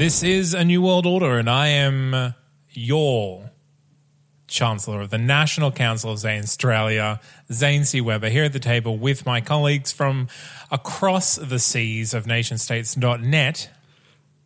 This 0.00 0.22
is 0.22 0.54
a 0.54 0.64
new 0.64 0.80
world 0.80 1.04
order, 1.04 1.36
and 1.36 1.50
I 1.50 1.66
am 1.66 2.34
your 2.70 3.50
Chancellor 4.46 5.02
of 5.02 5.10
the 5.10 5.18
National 5.18 5.70
Council 5.70 6.12
of 6.12 6.18
Zanstralia, 6.20 7.20
Zane 7.52 7.84
C. 7.84 8.00
Weber, 8.00 8.30
here 8.30 8.44
at 8.44 8.54
the 8.54 8.60
table 8.60 8.96
with 8.96 9.26
my 9.26 9.42
colleagues 9.42 9.92
from 9.92 10.28
across 10.70 11.36
the 11.36 11.58
seas 11.58 12.14
of 12.14 12.24
nationstates.net. 12.24 13.70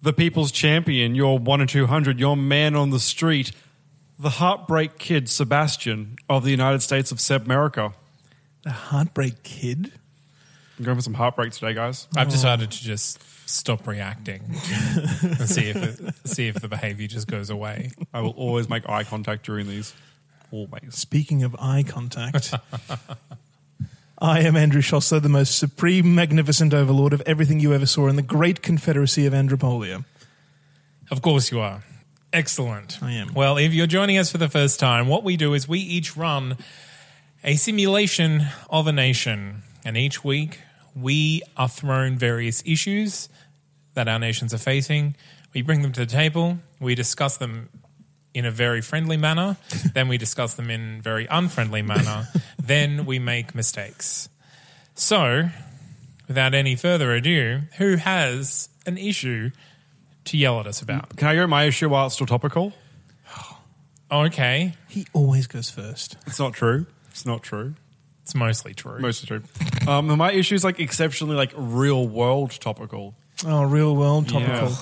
the 0.03 0.13
people's 0.13 0.51
champion, 0.51 1.15
your 1.15 1.39
1 1.39 1.61
in 1.61 1.69
200, 1.69 2.19
your 2.19 2.37
man 2.37 2.75
on 2.75 2.91
the 2.91 2.99
street, 2.99 3.53
the 4.19 4.31
heartbreak 4.31 4.99
kid, 4.99 5.29
Sebastian 5.29 6.17
of 6.29 6.43
the 6.43 6.51
United 6.51 6.83
States 6.83 7.13
of 7.13 7.19
Sebmerica. 7.19 7.95
The 8.65 8.73
Heartbreak 8.73 9.45
Kid. 9.45 9.93
I'm 10.81 10.85
going 10.85 10.97
for 10.97 11.03
some 11.03 11.15
heartbreak 11.15 11.53
today, 11.53 11.75
guys. 11.75 12.09
I've 12.17 12.29
decided 12.29 12.73
to 12.73 12.83
just 12.83 13.23
stop 13.47 13.87
reacting 13.87 14.43
and 15.23 15.49
see 15.49 15.69
if 15.69 15.77
it, 15.77 16.15
see 16.29 16.49
if 16.49 16.57
the 16.57 16.69
behavior 16.69 17.07
just 17.07 17.27
goes 17.27 17.51
away. 17.51 17.93
I 18.13 18.21
will 18.21 18.31
always 18.31 18.69
make 18.69 18.89
eye 18.89 19.05
contact 19.05 19.45
during 19.45 19.67
these. 19.67 19.95
Always. 20.51 20.95
Speaking 20.95 21.43
of 21.43 21.57
eye 21.59 21.85
contact, 21.87 22.55
I 24.19 24.41
am 24.41 24.57
Andrew 24.57 24.83
Szosler, 24.83 25.21
the 25.21 25.29
most 25.29 25.59
supreme, 25.59 26.15
magnificent 26.15 26.73
overlord 26.73 27.13
of 27.13 27.23
everything 27.27 27.61
you 27.61 27.75
ever 27.75 27.87
saw 27.87 28.09
in 28.09 28.17
the 28.17 28.23
great 28.23 28.63
confederacy 28.63 29.27
of 29.27 29.33
Andropolia. 29.33 30.05
Of 31.11 31.23
course 31.23 31.51
you 31.51 31.61
are. 31.61 31.83
Excellent. 32.33 33.03
I 33.03 33.13
am. 33.13 33.35
Well, 33.35 33.59
if 33.59 33.73
you're 33.73 33.87
joining 33.87 34.19
us 34.19 34.31
for 34.31 34.39
the 34.39 34.49
first 34.49 34.81
time, 34.81 35.09
what 35.09 35.25
we 35.25 35.37
do 35.37 35.55
is 35.55 35.69
we 35.69 35.79
each 35.79 36.17
run 36.17 36.57
a 37.45 37.57
simulation 37.57 38.47
of 38.71 38.87
a 38.87 38.93
nation. 38.93 39.63
And 39.85 39.97
each 39.97 40.25
week 40.25 40.61
we 40.97 41.43
are 41.57 41.69
thrown 41.69 42.17
various 42.17 42.63
issues 42.65 43.29
that 43.95 44.09
our 44.09 44.19
nations 44.19 44.53
are 44.53 44.59
facing. 44.59 45.17
We 45.55 45.63
bring 45.63 45.83
them 45.83 45.93
to 45.93 46.01
the 46.01 46.07
table. 46.07 46.59
We 46.81 46.95
discuss 46.95 47.37
them 47.37 47.69
in 48.35 48.45
a 48.45 48.51
very 48.51 48.81
friendly 48.81 49.17
manner. 49.17 49.57
then 49.95 50.09
we 50.09 50.19
discuss 50.19 50.55
them 50.55 50.71
in 50.71 51.01
very 51.01 51.27
unfriendly 51.31 51.83
manner. 51.83 52.29
then 52.63 53.07
we 53.07 53.19
make 53.19 53.55
mistakes. 53.55 54.29
So, 54.95 55.49
without 56.29 56.55
any 56.55 56.77
further 56.77 57.13
ado, 57.13 57.61
who 57.79 57.97
has 57.97 58.69
an 58.87 58.99
issue 58.99 59.51
to 60.27 60.37
yell 60.37 60.59
at 60.61 60.67
us 60.67 60.83
about? 60.83 61.17
Can 61.17 61.29
I 61.29 61.35
go 61.35 61.47
my 61.47 61.65
issue 61.65 61.89
while 61.89 62.07
it's 62.07 62.15
still 62.17 62.27
topical? 62.27 62.73
Okay, 64.13 64.75
He 64.87 65.07
always 65.13 65.49
goes 65.49 65.71
first. 65.71 66.17
It's 66.27 66.39
not 66.39 66.53
true. 66.53 66.87
It's 67.11 67.27
not 67.27 67.43
true. 67.43 67.75
it's 68.23 68.35
mostly 68.35 68.73
true. 68.73 69.01
Mostly 69.01 69.27
true. 69.27 69.43
Um, 69.89 70.07
my 70.19 70.31
issue 70.31 70.55
is 70.55 70.63
like 70.63 70.79
exceptionally 70.79 71.35
like 71.35 71.53
real 71.57 72.07
world 72.07 72.53
topical. 72.53 73.17
Oh, 73.47 73.65
real 73.65 73.95
world 73.97 74.29
topical. 74.29 74.69
Yeah. 74.69 74.77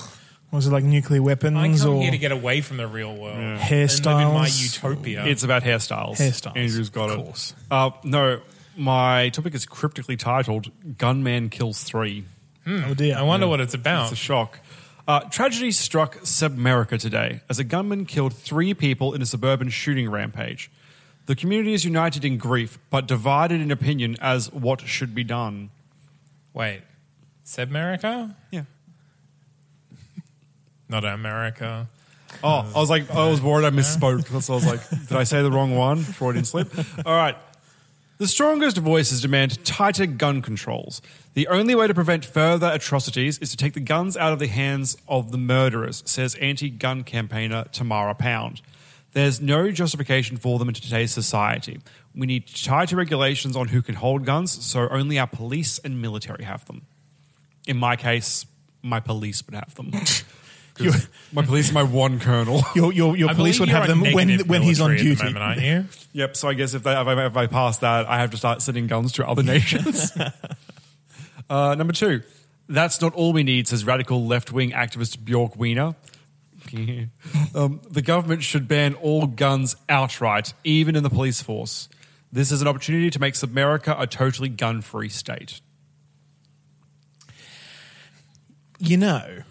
Was 0.51 0.67
it 0.67 0.71
like 0.71 0.83
nuclear 0.83 1.19
I 1.21 1.23
weapons 1.25 1.81
come 1.81 1.93
or 1.95 2.01
here 2.03 2.11
to 2.11 2.17
get 2.17 2.31
away 2.31 2.61
from 2.61 2.77
the 2.77 2.87
real 2.87 3.15
world 3.15 3.37
and 3.37 3.53
live 3.59 3.71
in 3.71 3.77
Hairstyles. 3.87 4.33
my 4.33 4.47
utopia. 4.47 5.25
It's 5.25 5.43
about 5.43 5.63
hairstyles. 5.63 6.17
Hairstyles, 6.17 6.55
Andrew's 6.55 6.89
got 6.89 7.09
of 7.09 7.19
it. 7.19 7.23
course. 7.25 7.55
Uh, 7.71 7.89
no, 8.03 8.39
my 8.77 9.29
topic 9.29 9.55
is 9.55 9.65
cryptically 9.65 10.15
titled 10.15 10.69
"Gunman 10.99 11.49
Kills 11.49 11.83
Three. 11.83 12.25
oh 12.67 12.93
dear? 12.93 13.17
I 13.17 13.23
wonder 13.23 13.47
what 13.47 13.61
it's 13.61 13.73
about. 13.73 14.03
It's 14.11 14.13
a 14.13 14.15
shock. 14.15 14.59
Uh, 15.07 15.21
tragedy 15.21 15.71
struck 15.71 16.19
Sebmerica 16.19 16.99
today 16.99 17.41
as 17.49 17.59
a 17.59 17.63
gunman 17.65 18.05
killed 18.05 18.33
three 18.33 18.73
people 18.73 19.13
in 19.13 19.21
a 19.21 19.25
suburban 19.25 19.69
shooting 19.69 20.09
rampage. 20.09 20.71
The 21.25 21.35
community 21.35 21.73
is 21.73 21.83
united 21.83 22.23
in 22.23 22.37
grief, 22.37 22.77
but 22.89 23.07
divided 23.07 23.59
in 23.59 23.71
opinion 23.71 24.17
as 24.21 24.51
what 24.53 24.81
should 24.81 25.13
be 25.15 25.23
done. 25.23 25.71
Wait, 26.53 26.81
Sebmerica? 27.45 28.35
Yeah. 28.51 28.63
Not 30.89 31.05
America. 31.05 31.87
Oh, 32.43 32.71
I 32.75 32.79
was 32.79 32.89
like, 32.89 33.09
I 33.11 33.29
was 33.29 33.41
worried 33.41 33.65
I 33.65 33.69
misspoke. 33.69 34.25
So 34.41 34.53
I 34.53 34.55
was 34.55 34.65
like, 34.65 34.89
did 35.07 35.17
I 35.17 35.23
say 35.23 35.41
the 35.41 35.51
wrong 35.51 35.75
one? 35.75 35.99
Freudian 35.99 36.45
slip. 36.45 36.73
All 37.05 37.15
right. 37.15 37.35
The 38.17 38.27
strongest 38.27 38.77
voices 38.77 39.21
demand 39.21 39.63
tighter 39.65 40.05
gun 40.05 40.41
controls. 40.41 41.01
The 41.33 41.47
only 41.47 41.75
way 41.75 41.87
to 41.87 41.93
prevent 41.93 42.23
further 42.23 42.69
atrocities 42.71 43.39
is 43.39 43.51
to 43.51 43.57
take 43.57 43.73
the 43.73 43.79
guns 43.79 44.15
out 44.15 44.33
of 44.33 44.39
the 44.39 44.47
hands 44.47 44.95
of 45.07 45.31
the 45.31 45.37
murderers, 45.37 46.03
says 46.05 46.35
anti 46.35 46.69
gun 46.69 47.03
campaigner 47.03 47.65
Tamara 47.71 48.15
Pound. 48.15 48.61
There's 49.13 49.41
no 49.41 49.71
justification 49.71 50.37
for 50.37 50.57
them 50.57 50.69
in 50.69 50.73
today's 50.73 51.11
society. 51.11 51.79
We 52.15 52.27
need 52.27 52.47
tighter 52.47 52.95
regulations 52.95 53.55
on 53.55 53.67
who 53.69 53.81
can 53.81 53.95
hold 53.95 54.25
guns, 54.25 54.63
so 54.63 54.87
only 54.89 55.19
our 55.19 55.27
police 55.27 55.79
and 55.79 56.01
military 56.01 56.43
have 56.43 56.65
them. 56.65 56.85
In 57.67 57.77
my 57.77 57.95
case, 57.95 58.45
my 58.81 58.99
police 58.99 59.45
would 59.45 59.55
have 59.55 59.73
them. 59.75 59.91
'Cause 60.75 61.07
my 61.31 61.43
police 61.45 61.69
are 61.69 61.73
my 61.75 61.83
one 61.83 62.19
colonel. 62.19 62.63
Your, 62.75 62.91
your, 62.91 63.15
your 63.15 63.29
I 63.29 63.35
police 63.35 63.59
believe 63.59 63.59
would 63.59 63.69
have 63.69 63.85
you're 63.87 63.95
them 64.03 64.11
when, 64.15 64.27
negative 64.27 64.49
when 64.49 64.63
he's 64.63 64.81
on 64.81 64.89
military 64.89 65.11
at 65.11 65.17
duty. 65.19 65.27
the 65.33 65.39
moment, 65.39 65.59
aren't 65.61 65.61
you? 66.13 66.19
Yep. 66.19 66.35
So 66.35 66.49
I 66.49 66.55
guess 66.55 66.73
if, 66.73 66.81
they, 66.81 66.91
if, 66.99 67.07
I, 67.07 67.25
if 67.27 67.37
I 67.37 67.45
pass 67.45 67.77
that, 67.77 68.07
I 68.07 68.17
have 68.17 68.31
to 68.31 68.37
start 68.37 68.63
sending 68.63 68.87
guns 68.87 69.11
to 69.13 69.27
other 69.27 69.43
nations. 69.43 70.11
uh, 71.47 71.75
number 71.75 71.93
two, 71.93 72.23
that's 72.67 73.01
not 73.01 73.13
all 73.13 73.33
we 73.33 73.43
need, 73.43 73.67
says 73.67 73.85
radical 73.85 74.25
left 74.25 74.51
wing 74.51 74.71
activist 74.71 75.23
Bjork 75.23 75.55
Wiener. 75.57 75.93
um, 77.53 77.81
the 77.91 78.01
government 78.01 78.41
should 78.41 78.67
ban 78.67 78.95
all 78.95 79.27
guns 79.27 79.75
outright, 79.89 80.53
even 80.63 80.95
in 80.95 81.03
the 81.03 81.09
police 81.09 81.39
force. 81.41 81.87
This 82.31 82.51
is 82.51 82.63
an 82.63 82.67
opportunity 82.67 83.11
to 83.11 83.19
make 83.19 83.39
America 83.43 83.95
a 83.99 84.07
totally 84.07 84.49
gun 84.49 84.81
free 84.81 85.09
state. 85.09 85.61
You 88.79 88.97
know, 88.97 89.43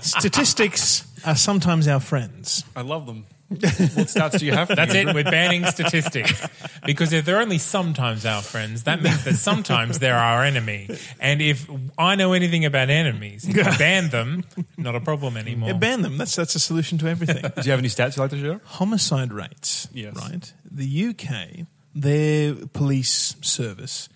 statistics 0.00 1.04
are 1.26 1.36
sometimes 1.36 1.88
our 1.88 2.00
friends. 2.00 2.64
I 2.76 2.82
love 2.82 3.06
them. 3.06 3.26
what 3.48 3.58
stats 3.60 4.38
do 4.38 4.44
you 4.44 4.52
have? 4.52 4.68
That's 4.68 4.94
it. 4.94 5.06
We're 5.14 5.24
banning 5.24 5.64
statistics 5.64 6.46
because 6.84 7.14
if 7.14 7.24
they're 7.24 7.40
only 7.40 7.56
sometimes 7.56 8.26
our 8.26 8.42
friends, 8.42 8.82
that 8.84 9.00
means 9.02 9.24
that 9.24 9.36
sometimes 9.36 10.00
they're 10.00 10.14
our 10.14 10.44
enemy. 10.44 10.90
And 11.18 11.40
if 11.40 11.66
I 11.96 12.14
know 12.14 12.34
anything 12.34 12.66
about 12.66 12.90
enemies, 12.90 13.48
if 13.48 13.56
you 13.56 13.64
ban 13.78 14.10
them, 14.10 14.44
not 14.76 14.94
a 14.94 15.00
problem 15.00 15.38
anymore. 15.38 15.70
Yeah, 15.70 15.76
ban 15.78 16.02
them. 16.02 16.18
That's 16.18 16.36
that's 16.36 16.56
a 16.56 16.60
solution 16.60 16.98
to 16.98 17.08
everything. 17.08 17.40
Do 17.42 17.62
you 17.62 17.70
have 17.70 17.78
any 17.80 17.88
stats 17.88 18.16
you'd 18.16 18.22
like 18.22 18.30
to 18.32 18.40
share? 18.40 18.60
Homicide 18.64 19.32
rates. 19.32 19.88
Yes. 19.94 20.14
Right. 20.14 20.52
The 20.70 21.06
UK, 21.08 21.66
their 21.94 22.54
police 22.74 23.34
service 23.40 24.10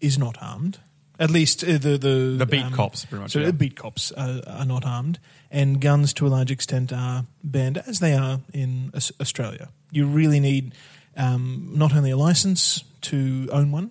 is 0.00 0.16
not 0.16 0.36
armed. 0.40 0.78
At 1.18 1.30
least 1.30 1.64
uh, 1.64 1.78
the 1.78 1.96
the 1.98 2.36
The 2.38 2.46
beat 2.46 2.72
cops, 2.72 3.04
pretty 3.04 3.22
much, 3.22 3.32
So 3.32 3.38
yeah. 3.40 3.46
the 3.46 3.52
beat 3.52 3.76
cops 3.76 4.12
are, 4.12 4.40
are 4.46 4.64
not 4.66 4.84
armed, 4.84 5.18
and 5.50 5.80
guns 5.80 6.12
to 6.14 6.26
a 6.26 6.28
large 6.28 6.50
extent 6.50 6.92
are 6.92 7.24
banned, 7.42 7.78
as 7.86 8.00
they 8.00 8.14
are 8.14 8.40
in 8.52 8.90
Aus- 8.94 9.12
Australia. 9.20 9.68
You 9.90 10.06
really 10.06 10.40
need 10.40 10.74
um, 11.16 11.70
not 11.72 11.94
only 11.94 12.10
a 12.10 12.16
license 12.16 12.84
to 13.02 13.48
own 13.50 13.72
one, 13.72 13.90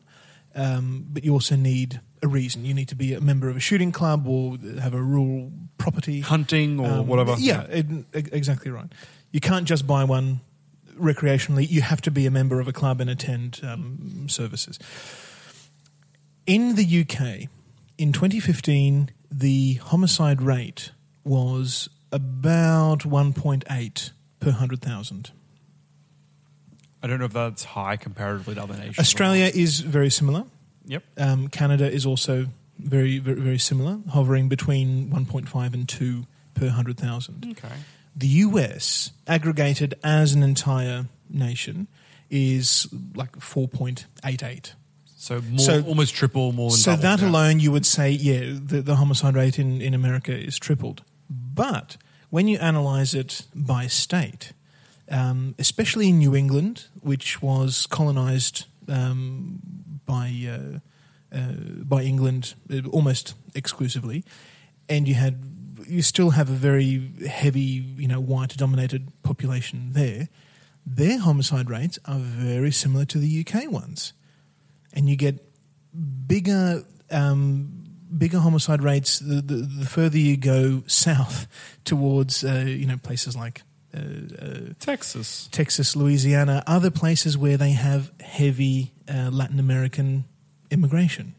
um, 0.56 1.08
but 1.10 1.24
you 1.24 1.34
also 1.34 1.56
need 1.56 2.00
a 2.22 2.28
reason. 2.28 2.64
You 2.66 2.74
need 2.74 2.88
to 2.90 2.96
be 2.96 3.14
a 3.14 3.22
member 3.22 3.50
of 3.50 3.56
a 3.58 3.60
shooting 3.60 3.92
club 3.92 4.28
or 4.28 4.58
have 4.80 4.94
a 4.94 5.02
rural 5.02 5.52
property 5.78 6.22
Hunting 6.22 6.80
or 6.80 7.00
um, 7.00 7.08
whatever. 7.08 7.36
Yeah, 7.40 7.66
e- 7.74 8.06
exactly 8.14 8.72
right. 8.72 8.92
You 9.32 9.40
can't 9.40 9.68
just 9.68 9.86
buy 9.88 10.04
one 10.04 10.42
recreationally. 10.98 11.70
You 11.70 11.82
have 11.82 12.02
to 12.02 12.12
be 12.12 12.26
a 12.26 12.32
member 12.32 12.60
of 12.60 12.68
a 12.68 12.74
club 12.74 13.02
and 13.02 13.10
attend 13.10 13.60
um, 13.64 14.28
services. 14.30 14.80
In 16.48 16.76
the 16.76 16.84
UK, 16.84 17.50
in 17.98 18.14
2015, 18.14 19.10
the 19.32 19.74
homicide 19.76 20.42
rate 20.42 20.92
was 21.24 21.90
about 22.12 23.00
1.8 23.00 24.12
per 24.40 24.50
100,000. 24.52 25.32
I 27.02 27.08
don't 27.08 27.20
know 27.20 27.26
if 27.26 27.34
that's 27.34 27.64
high 27.64 27.98
comparatively 27.98 28.56
to 28.56 28.64
other 28.64 28.76
nations. 28.76 29.00
Australia 29.00 29.52
is 29.54 29.80
very 29.80 30.10
similar. 30.10 30.46
Yep. 30.86 31.04
Um, 31.18 31.48
Canada 31.48 31.92
is 31.92 32.06
also 32.06 32.48
very, 32.78 33.18
very, 33.20 33.40
very 33.40 33.60
similar, 33.60 34.00
hovering 34.10 34.48
between 34.48 35.10
1.5 35.10 35.74
and 35.74 35.90
2 35.90 36.26
per 36.54 36.66
100,000. 36.66 37.48
Okay. 37.52 37.76
The 38.16 38.28
US, 38.28 39.12
aggregated 39.28 39.96
as 40.04 40.34
an 40.34 40.44
entire 40.44 41.08
nation, 41.30 41.88
is 42.30 42.88
like 43.16 43.34
4.88. 43.40 44.74
So 45.26 45.42
more, 45.42 45.58
So- 45.58 45.82
almost 45.82 46.14
triple, 46.14 46.52
more 46.52 46.70
than 46.70 46.78
So 46.78 46.96
that 46.96 47.20
alone, 47.20 47.60
you 47.60 47.72
would 47.72 47.86
say, 47.86 48.12
yeah, 48.12 48.42
the, 48.64 48.84
the 48.84 48.98
homicide 48.98 49.34
rate 49.36 49.58
in, 49.58 49.82
in 49.82 49.96
America 49.96 50.32
is 50.32 50.60
tripled. 50.60 51.02
But 51.28 51.98
when 52.30 52.48
you 52.48 52.60
analyze 52.60 53.16
it 53.16 53.48
by 53.56 53.88
state, 53.88 54.54
um, 55.10 55.56
especially 55.58 56.10
in 56.10 56.20
New 56.20 56.36
England, 56.36 56.86
which 57.02 57.42
was 57.42 57.88
colonized 57.88 58.66
um, 58.88 59.60
by 60.06 60.32
uh, 60.48 61.36
uh, 61.36 61.54
by 61.84 62.04
England 62.04 62.54
uh, 62.72 62.88
almost 62.92 63.34
exclusively, 63.56 64.24
and 64.88 65.08
you 65.08 65.16
had 65.16 65.40
you 65.88 66.04
still 66.04 66.32
have 66.32 66.52
a 66.52 66.60
very 66.70 67.02
heavy, 67.28 67.84
you 67.98 68.08
know, 68.08 68.20
white 68.20 68.56
dominated 68.58 69.12
population 69.24 69.94
there. 69.94 70.30
Their 70.86 71.18
homicide 71.18 71.72
rates 71.72 71.98
are 72.06 72.20
very 72.20 72.72
similar 72.72 73.06
to 73.06 73.18
the 73.18 73.44
UK 73.44 73.72
ones 73.72 74.14
and 74.96 75.10
you 75.10 75.16
get 75.16 75.44
bigger 76.28 76.84
um, 77.12 77.86
bigger 78.18 78.40
homicide 78.40 78.82
rates 78.82 79.20
the, 79.20 79.42
the, 79.42 79.56
the 79.56 79.86
further 79.86 80.18
you 80.18 80.38
go 80.38 80.84
south 80.88 81.48
towards 81.84 82.44
uh, 82.44 82.64
you 82.66 82.86
know 82.86 82.98
places 82.98 83.36
like 83.36 83.62
uh, 83.96 84.00
uh, 84.42 84.60
Texas. 84.80 85.48
Texas, 85.52 85.96
Louisiana, 85.96 86.64
other 86.68 86.92
places 86.92 87.38
where 87.38 87.56
they 87.56 87.72
have 87.72 88.12
heavy 88.20 88.92
uh, 89.08 89.30
Latin 89.32 89.60
American 89.60 90.26
immigration. 90.70 91.36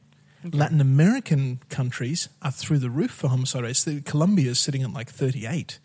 Latin 0.53 0.81
American 0.81 1.61
countries 1.69 2.29
are 2.41 2.53
through 2.53 2.79
the 2.79 2.89
roof 2.89 3.11
for 3.11 3.29
homicide 3.29 3.65
rates. 3.65 3.89
Colombia 4.05 4.53
is 4.53 4.61
sitting 4.61 4.83
at 4.85 4.93
like 4.93 5.11
38 5.11 5.81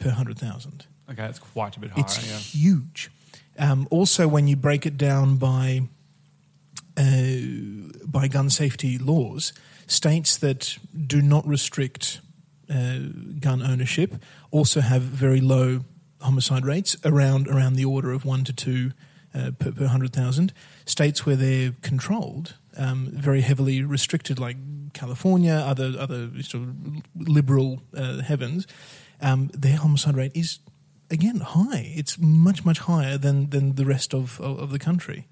per 0.00 0.08
100,000. 0.08 0.86
Okay, 1.08 1.16
that's 1.16 1.38
quite 1.38 1.76
a 1.76 1.80
bit 1.80 1.90
higher. 1.90 2.04
It's 2.04 2.28
yeah. 2.28 2.36
huge. 2.36 3.10
Um, 3.56 3.86
also, 3.90 4.26
when 4.26 4.48
you 4.48 4.56
break 4.56 4.84
it 4.84 4.96
down 4.96 5.36
by 5.36 5.82
by 8.06 8.28
gun 8.28 8.50
safety 8.50 8.98
laws, 8.98 9.52
states 9.86 10.36
that 10.38 10.78
do 11.06 11.22
not 11.22 11.46
restrict 11.46 12.20
uh, 12.70 12.98
gun 13.40 13.62
ownership 13.62 14.14
also 14.50 14.80
have 14.80 15.02
very 15.02 15.40
low 15.40 15.80
homicide 16.20 16.64
rates, 16.64 16.96
around 17.04 17.48
around 17.48 17.74
the 17.74 17.84
order 17.84 18.12
of 18.12 18.24
one 18.24 18.44
to 18.44 18.52
two 18.52 18.92
uh, 19.34 19.50
per, 19.58 19.72
per 19.72 19.86
hundred 19.86 20.12
thousand. 20.12 20.52
States 20.84 21.26
where 21.26 21.36
they're 21.36 21.72
controlled, 21.82 22.54
um, 22.76 23.08
very 23.12 23.40
heavily 23.40 23.82
restricted, 23.82 24.38
like 24.38 24.56
California, 24.92 25.54
other 25.54 25.92
other 25.98 26.30
sort 26.42 26.64
of 26.64 26.74
liberal 27.14 27.82
uh, 27.96 28.20
heavens, 28.22 28.66
um, 29.20 29.50
their 29.52 29.76
homicide 29.76 30.16
rate 30.16 30.32
is 30.34 30.58
again 31.10 31.40
high. 31.40 31.92
It's 31.96 32.18
much 32.18 32.64
much 32.64 32.80
higher 32.80 33.18
than 33.18 33.50
than 33.50 33.74
the 33.74 33.84
rest 33.84 34.14
of 34.14 34.40
of, 34.40 34.58
of 34.58 34.70
the 34.70 34.78
country. 34.78 35.26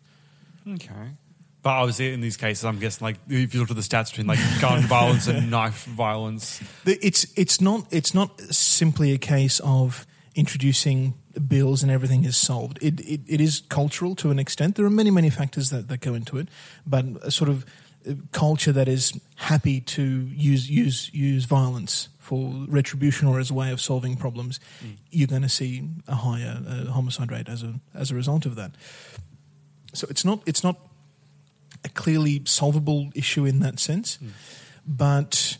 Okay. 0.67 1.17
But 1.63 1.71
obviously, 1.71 2.13
in 2.13 2.21
these 2.21 2.37
cases, 2.37 2.65
I'm 2.65 2.79
guessing, 2.79 3.05
like, 3.05 3.17
if 3.29 3.53
you 3.53 3.61
look 3.61 3.71
at 3.71 3.77
the 3.77 3.83
stats 3.83 4.11
between 4.11 4.27
like 4.27 4.39
gun 4.61 4.83
violence 4.87 5.27
and 5.27 5.51
knife 5.51 5.85
violence, 5.85 6.63
It's 6.87 7.27
it's 7.37 7.61
not 7.61 7.87
it's 7.91 8.15
not 8.15 8.41
simply 8.41 9.13
a 9.13 9.19
case 9.19 9.61
of 9.61 10.07
introducing 10.35 11.15
bills 11.49 11.83
and 11.83 11.91
everything 11.91 12.25
is 12.25 12.37
solved. 12.37 12.79
It, 12.81 13.01
it 13.01 13.21
it 13.27 13.41
is 13.41 13.63
cultural 13.69 14.15
to 14.17 14.31
an 14.31 14.39
extent. 14.39 14.77
There 14.77 14.87
are 14.87 14.91
many 14.91 15.11
many 15.11 15.31
factors 15.31 15.71
that, 15.71 15.89
that 15.89 16.01
go 16.01 16.15
into 16.15 16.39
it, 16.39 16.49
but 16.87 17.05
a 17.23 17.31
sort 17.31 17.51
of 17.51 17.67
uh, 18.09 18.15
culture 18.31 18.73
that 18.73 18.87
is 18.87 19.19
happy 19.37 19.81
to 19.81 20.03
use 20.03 20.71
use 20.71 21.11
use 21.13 21.45
violence 21.45 22.09
for 22.19 22.53
retribution 22.69 23.27
or 23.27 23.41
as 23.41 23.51
a 23.51 23.55
way 23.55 23.73
of 23.73 23.81
solving 23.81 24.15
problems, 24.15 24.61
you're 25.11 25.27
going 25.27 25.43
to 25.43 25.49
see 25.49 25.89
a 26.07 26.15
higher 26.15 26.63
uh, 26.69 26.85
homicide 26.93 27.33
rate 27.33 27.49
as 27.49 27.63
a 27.63 27.81
as 27.95 28.11
a 28.11 28.15
result 28.15 28.47
of 28.47 28.55
that. 28.55 28.73
So 29.95 30.07
it's 30.11 30.25
not 30.25 30.43
it's 30.47 30.63
not 30.63 30.77
a 31.85 31.89
clearly 31.89 32.43
solvable 32.45 33.11
issue 33.15 33.45
in 33.45 33.61
that 33.61 33.79
sense, 33.79 34.17
hmm. 34.17 34.29
but 34.87 35.59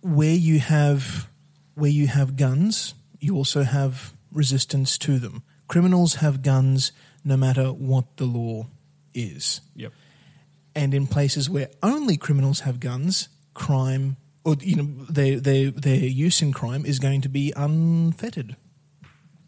where 0.00 0.34
you 0.34 0.60
have 0.60 1.28
where 1.74 1.90
you 1.90 2.06
have 2.06 2.36
guns, 2.36 2.94
you 3.20 3.36
also 3.36 3.62
have 3.62 4.14
resistance 4.32 4.96
to 4.98 5.18
them. 5.18 5.42
Criminals 5.68 6.16
have 6.16 6.42
guns 6.42 6.92
no 7.24 7.36
matter 7.36 7.68
what 7.72 8.16
the 8.16 8.24
law 8.24 8.68
is. 9.12 9.60
yep. 9.74 9.92
And 10.74 10.94
in 10.94 11.06
places 11.06 11.48
where 11.48 11.68
only 11.82 12.16
criminals 12.16 12.60
have 12.60 12.80
guns, 12.80 13.28
crime 13.54 14.18
or 14.44 14.56
you 14.60 14.76
know 14.76 15.04
their 15.06 15.40
their 15.40 15.70
their 15.70 15.96
use 15.96 16.40
in 16.40 16.52
crime 16.52 16.86
is 16.86 16.98
going 16.98 17.20
to 17.22 17.28
be 17.28 17.52
unfettered. 17.56 18.56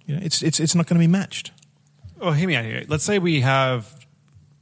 You 0.06 0.16
know, 0.16 0.20
it's 0.22 0.42
it's 0.42 0.58
it's 0.58 0.74
not 0.74 0.86
going 0.86 0.96
to 0.96 1.06
be 1.06 1.10
matched. 1.10 1.52
Well, 2.18 2.32
hear 2.32 2.48
me 2.48 2.56
out 2.56 2.64
here. 2.64 2.84
Let's 2.88 3.04
say 3.04 3.18
we 3.18 3.42
have 3.42 3.97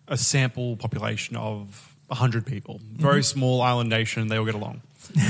a 0.09 0.17
sample 0.17 0.77
population 0.77 1.37
of 1.37 1.95
100 2.09 2.47
people, 2.47 2.81
very 2.93 3.23
small 3.23 3.61
island 3.61 3.91
nation, 3.91 4.29
they 4.29 4.37
all 4.37 4.45
get 4.45 4.55
along. 4.55 4.83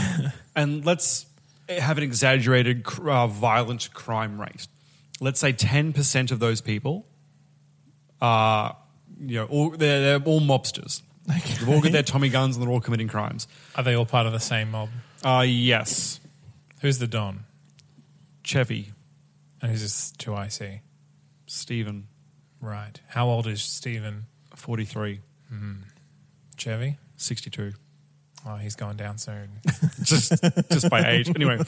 and 0.56 0.84
let's 0.84 1.26
have 1.68 1.98
an 1.98 2.04
exaggerated 2.04 2.86
uh, 3.00 3.26
violent 3.26 3.92
crime 3.94 4.40
rate. 4.40 4.66
Let's 5.20 5.40
say 5.40 5.52
10% 5.52 6.30
of 6.30 6.38
those 6.38 6.60
people 6.60 7.06
are, 8.20 8.76
you 9.20 9.36
know, 9.36 9.46
all, 9.46 9.70
they're, 9.70 10.18
they're 10.18 10.28
all 10.28 10.40
mobsters. 10.40 11.02
They've 11.26 11.68
all 11.68 11.80
got 11.80 11.92
their 11.92 12.02
Tommy 12.02 12.28
guns 12.28 12.56
and 12.56 12.64
they're 12.64 12.72
all 12.72 12.80
committing 12.80 13.08
crimes. 13.08 13.48
Are 13.74 13.82
they 13.82 13.94
all 13.94 14.06
part 14.06 14.26
of 14.26 14.32
the 14.32 14.40
same 14.40 14.70
mob? 14.70 14.90
Uh, 15.24 15.44
yes. 15.46 16.20
Who's 16.82 16.98
the 16.98 17.06
Don? 17.06 17.44
Chevy, 18.44 18.92
And 19.60 19.72
who's 19.72 19.82
this 19.82 20.12
2IC? 20.18 20.80
Stephen, 21.46 22.06
Right. 22.60 23.00
How 23.08 23.28
old 23.28 23.46
is 23.46 23.60
Stephen 23.62 24.26
43, 24.66 25.20
Chevy? 26.56 26.98
62. 27.16 27.72
Oh, 28.44 28.56
he's 28.56 28.74
going 28.74 28.96
down 28.96 29.16
soon. 29.16 29.48
just 30.02 30.32
just 30.72 30.90
by 30.90 31.08
age. 31.08 31.28
Anyway, 31.28 31.58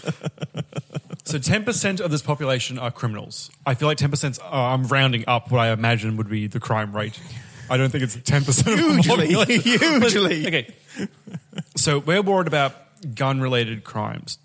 so 1.24 1.38
ten 1.38 1.64
percent 1.64 2.00
of 2.00 2.10
this 2.10 2.22
population 2.22 2.76
are 2.76 2.90
criminals. 2.90 3.50
I 3.64 3.74
feel 3.74 3.86
like 3.86 3.98
ten 3.98 4.10
percent. 4.10 4.40
Uh, 4.40 4.46
I'm 4.50 4.82
rounding 4.88 5.24
up 5.28 5.52
what 5.52 5.60
I 5.60 5.70
imagine 5.70 6.16
would 6.16 6.28
be 6.28 6.48
the 6.48 6.58
crime 6.58 6.94
rate. 6.94 7.20
I 7.70 7.76
don't 7.76 7.90
think 7.90 8.02
it's 8.02 8.16
ten 8.22 8.44
percent. 8.44 8.78
Hugely, 9.04 9.58
hugely. 9.60 10.46
okay. 10.48 10.74
So 11.76 12.00
we're 12.00 12.22
worried 12.22 12.48
about 12.48 12.74
gun-related 13.14 13.84
crimes. 13.84 14.38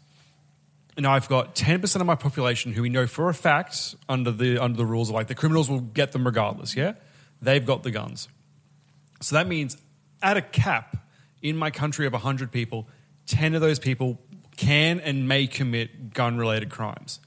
And 0.95 1.07
I've 1.07 1.27
got 1.27 1.55
ten 1.55 1.81
percent 1.81 2.01
of 2.01 2.07
my 2.07 2.15
population 2.15 2.73
who 2.73 2.83
we 2.83 2.89
know 2.89 3.07
for 3.07 3.29
a 3.29 3.33
fact 3.33 3.95
under 4.07 4.31
the 4.31 4.57
under 4.57 4.77
the 4.77 4.85
rules 4.85 5.09
are 5.09 5.13
like 5.13 5.27
the 5.27 5.35
criminals 5.35 5.71
will 5.71 5.81
get 5.81 6.11
them 6.11 6.23
regardless. 6.23 6.75
Yeah, 6.75 6.93
they've 7.41 7.65
got 7.65 7.81
the 7.81 7.91
guns. 7.91 8.27
So 9.21 9.35
that 9.35 9.47
means 9.47 9.77
at 10.21 10.37
a 10.37 10.41
cap 10.41 10.97
in 11.41 11.57
my 11.57 11.71
country 11.71 12.07
of 12.07 12.13
100 12.13 12.51
people, 12.51 12.87
10 13.27 13.55
of 13.55 13.61
those 13.61 13.79
people 13.79 14.19
can 14.57 14.99
and 14.99 15.27
may 15.27 15.47
commit 15.47 16.13
gun 16.13 16.37
related 16.37 16.69
crimes. 16.69 17.19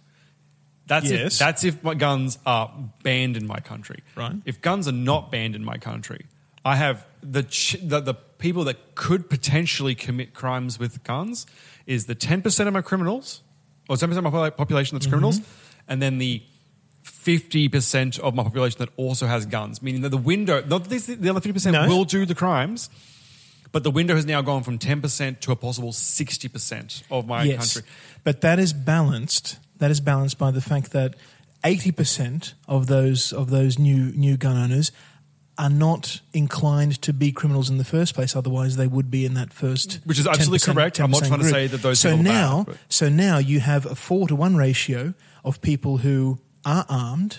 That's, 0.86 1.10
Yes. 1.10 1.34
if, 1.34 1.38
that's 1.38 1.64
if 1.64 1.82
my 1.82 1.94
guns 1.94 2.38
are 2.46 2.72
banned 3.02 3.36
in 3.36 3.46
my 3.46 3.58
country. 3.60 4.02
Right. 4.14 4.36
If 4.44 4.60
guns 4.60 4.86
are 4.86 4.92
not 4.92 5.32
banned 5.32 5.56
in 5.56 5.64
my 5.64 5.78
country, 5.78 6.26
I 6.64 6.76
have 6.76 7.06
the, 7.22 7.42
ch- 7.42 7.76
the, 7.82 8.00
the 8.00 8.14
people 8.14 8.64
that 8.64 8.94
could 8.94 9.28
potentially 9.28 9.94
commit 9.94 10.34
crimes 10.34 10.78
with 10.78 11.02
guns 11.02 11.46
is 11.86 12.06
the 12.06 12.14
10% 12.14 12.66
of 12.66 12.72
my 12.72 12.82
criminals, 12.82 13.42
or 13.88 13.96
10% 13.96 14.16
of 14.16 14.32
my 14.32 14.50
population 14.50 14.96
that's 14.96 15.06
criminals, 15.06 15.40
mm-hmm. 15.40 15.82
and 15.88 16.02
then 16.02 16.18
the 16.18 16.42
50% 17.06 18.18
of 18.20 18.34
my 18.34 18.42
population 18.42 18.78
that 18.80 18.88
also 18.96 19.26
has 19.26 19.46
guns, 19.46 19.82
meaning 19.82 20.02
that 20.02 20.10
the 20.10 20.16
window, 20.16 20.62
not 20.66 20.88
these, 20.88 21.06
the 21.06 21.30
other 21.30 21.40
50% 21.40 21.72
No. 21.72 21.88
will 21.88 22.04
do 22.04 22.26
the 22.26 22.34
crimes, 22.34 22.90
but 23.72 23.82
the 23.84 23.90
window 23.90 24.14
has 24.14 24.26
now 24.26 24.42
gone 24.42 24.62
from 24.62 24.78
10% 24.78 25.40
to 25.40 25.52
a 25.52 25.56
possible 25.56 25.92
60% 25.92 27.02
of 27.10 27.26
my 27.26 27.44
yes, 27.44 27.74
country. 27.74 27.90
but 28.24 28.40
that 28.40 28.58
is 28.58 28.72
balanced. 28.72 29.58
That 29.78 29.90
is 29.90 30.00
balanced 30.00 30.38
by 30.38 30.50
the 30.50 30.60
fact 30.62 30.92
that 30.92 31.14
eighty 31.64 31.90
percent 31.92 32.54
of 32.66 32.86
those 32.86 33.32
of 33.32 33.50
those 33.50 33.78
new 33.78 34.10
new 34.12 34.36
gun 34.38 34.56
owners 34.56 34.90
are 35.58 35.68
not 35.68 36.20
inclined 36.32 37.00
to 37.02 37.12
be 37.12 37.30
criminals 37.32 37.68
in 37.68 37.76
the 37.76 37.84
first 37.84 38.14
place. 38.14 38.34
Otherwise, 38.34 38.76
they 38.76 38.86
would 38.86 39.10
be 39.10 39.26
in 39.26 39.34
that 39.34 39.52
first. 39.52 40.00
Which 40.04 40.18
is 40.18 40.26
absolutely 40.26 40.58
10%, 40.60 40.74
correct. 40.74 41.00
I'm 41.00 41.10
not 41.10 41.24
10% 41.24 41.28
trying 41.28 41.40
to 41.40 41.48
say 41.48 41.66
that 41.66 41.82
those 41.82 41.98
So 41.98 42.10
are 42.10 42.16
bad, 42.16 42.24
now, 42.24 42.66
so 42.88 43.08
now 43.10 43.36
you 43.38 43.60
have 43.60 43.84
a 43.86 43.94
four 43.94 44.28
to 44.28 44.36
one 44.36 44.56
ratio 44.56 45.12
of 45.44 45.60
people 45.60 45.98
who 45.98 46.38
are 46.66 46.84
armed. 46.90 47.38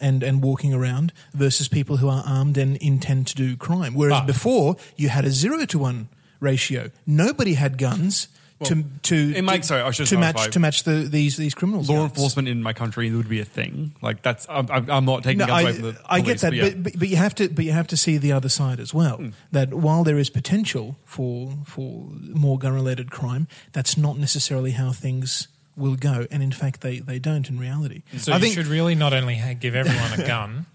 And, 0.00 0.24
and 0.24 0.42
walking 0.42 0.74
around 0.74 1.12
versus 1.32 1.68
people 1.68 1.98
who 1.98 2.08
are 2.08 2.24
armed 2.26 2.58
and 2.58 2.76
intend 2.78 3.28
to 3.28 3.36
do 3.36 3.56
crime. 3.56 3.94
Whereas 3.94 4.22
Ah. 4.22 4.26
before, 4.26 4.74
you 4.96 5.08
had 5.10 5.24
a 5.24 5.30
zero 5.30 5.64
to 5.66 5.78
one 5.78 6.08
ratio. 6.40 6.90
Nobody 7.06 7.54
had 7.54 7.78
guns 7.78 8.26
to 8.64 8.84
to 9.02 9.32
it 9.36 9.42
makes- 9.42 9.68
sorry, 9.68 9.82
I 9.82 9.92
should 9.92 10.08
to 10.08 10.18
match 10.18 10.50
to 10.50 10.58
match 10.58 10.82
the 10.82 11.06
these 11.08 11.36
these 11.36 11.54
criminals. 11.54 11.88
Law 11.88 11.98
guns. 11.98 12.10
enforcement 12.16 12.48
in 12.48 12.64
my 12.64 12.72
country 12.72 13.12
would 13.12 13.28
be 13.28 13.38
a 13.38 13.44
thing. 13.44 13.94
Like 14.02 14.22
that's 14.22 14.44
I'm, 14.48 14.66
I'm 14.90 15.04
not 15.04 15.22
taking 15.22 15.38
No, 15.38 15.46
guns 15.46 15.58
I, 15.58 15.60
away 15.62 15.72
from 15.74 15.82
the 15.82 16.00
I 16.08 16.20
get 16.20 16.38
that, 16.40 16.50
but 16.50 16.56
yeah. 16.56 16.70
but, 16.76 16.98
but, 16.98 17.08
you 17.08 17.16
have 17.16 17.34
to, 17.36 17.48
but 17.48 17.64
you 17.64 17.70
have 17.72 17.86
to 17.86 17.96
see 17.96 18.18
the 18.18 18.32
other 18.32 18.48
side 18.48 18.80
as 18.80 18.92
well. 18.92 19.18
Hmm. 19.18 19.28
That 19.52 19.72
while 19.72 20.02
there 20.02 20.18
is 20.18 20.30
potential 20.30 20.96
for 21.04 21.58
for 21.64 22.08
more 22.34 22.58
gun-related 22.58 23.12
crime, 23.12 23.46
that's 23.72 23.96
not 23.96 24.18
necessarily 24.18 24.72
how 24.72 24.90
things 24.90 25.46
will 25.76 25.96
go, 25.96 26.26
and 26.30 26.42
in 26.42 26.52
fact, 26.52 26.80
they, 26.82 26.98
they 26.98 27.18
don't 27.18 27.48
in 27.48 27.58
reality. 27.58 28.02
So 28.18 28.32
I 28.32 28.36
you 28.36 28.42
think 28.42 28.54
should 28.54 28.66
really 28.66 28.94
not 28.94 29.12
only 29.12 29.36
ha- 29.36 29.54
give 29.54 29.74
everyone 29.74 30.12
a 30.20 30.26
gun, 30.26 30.66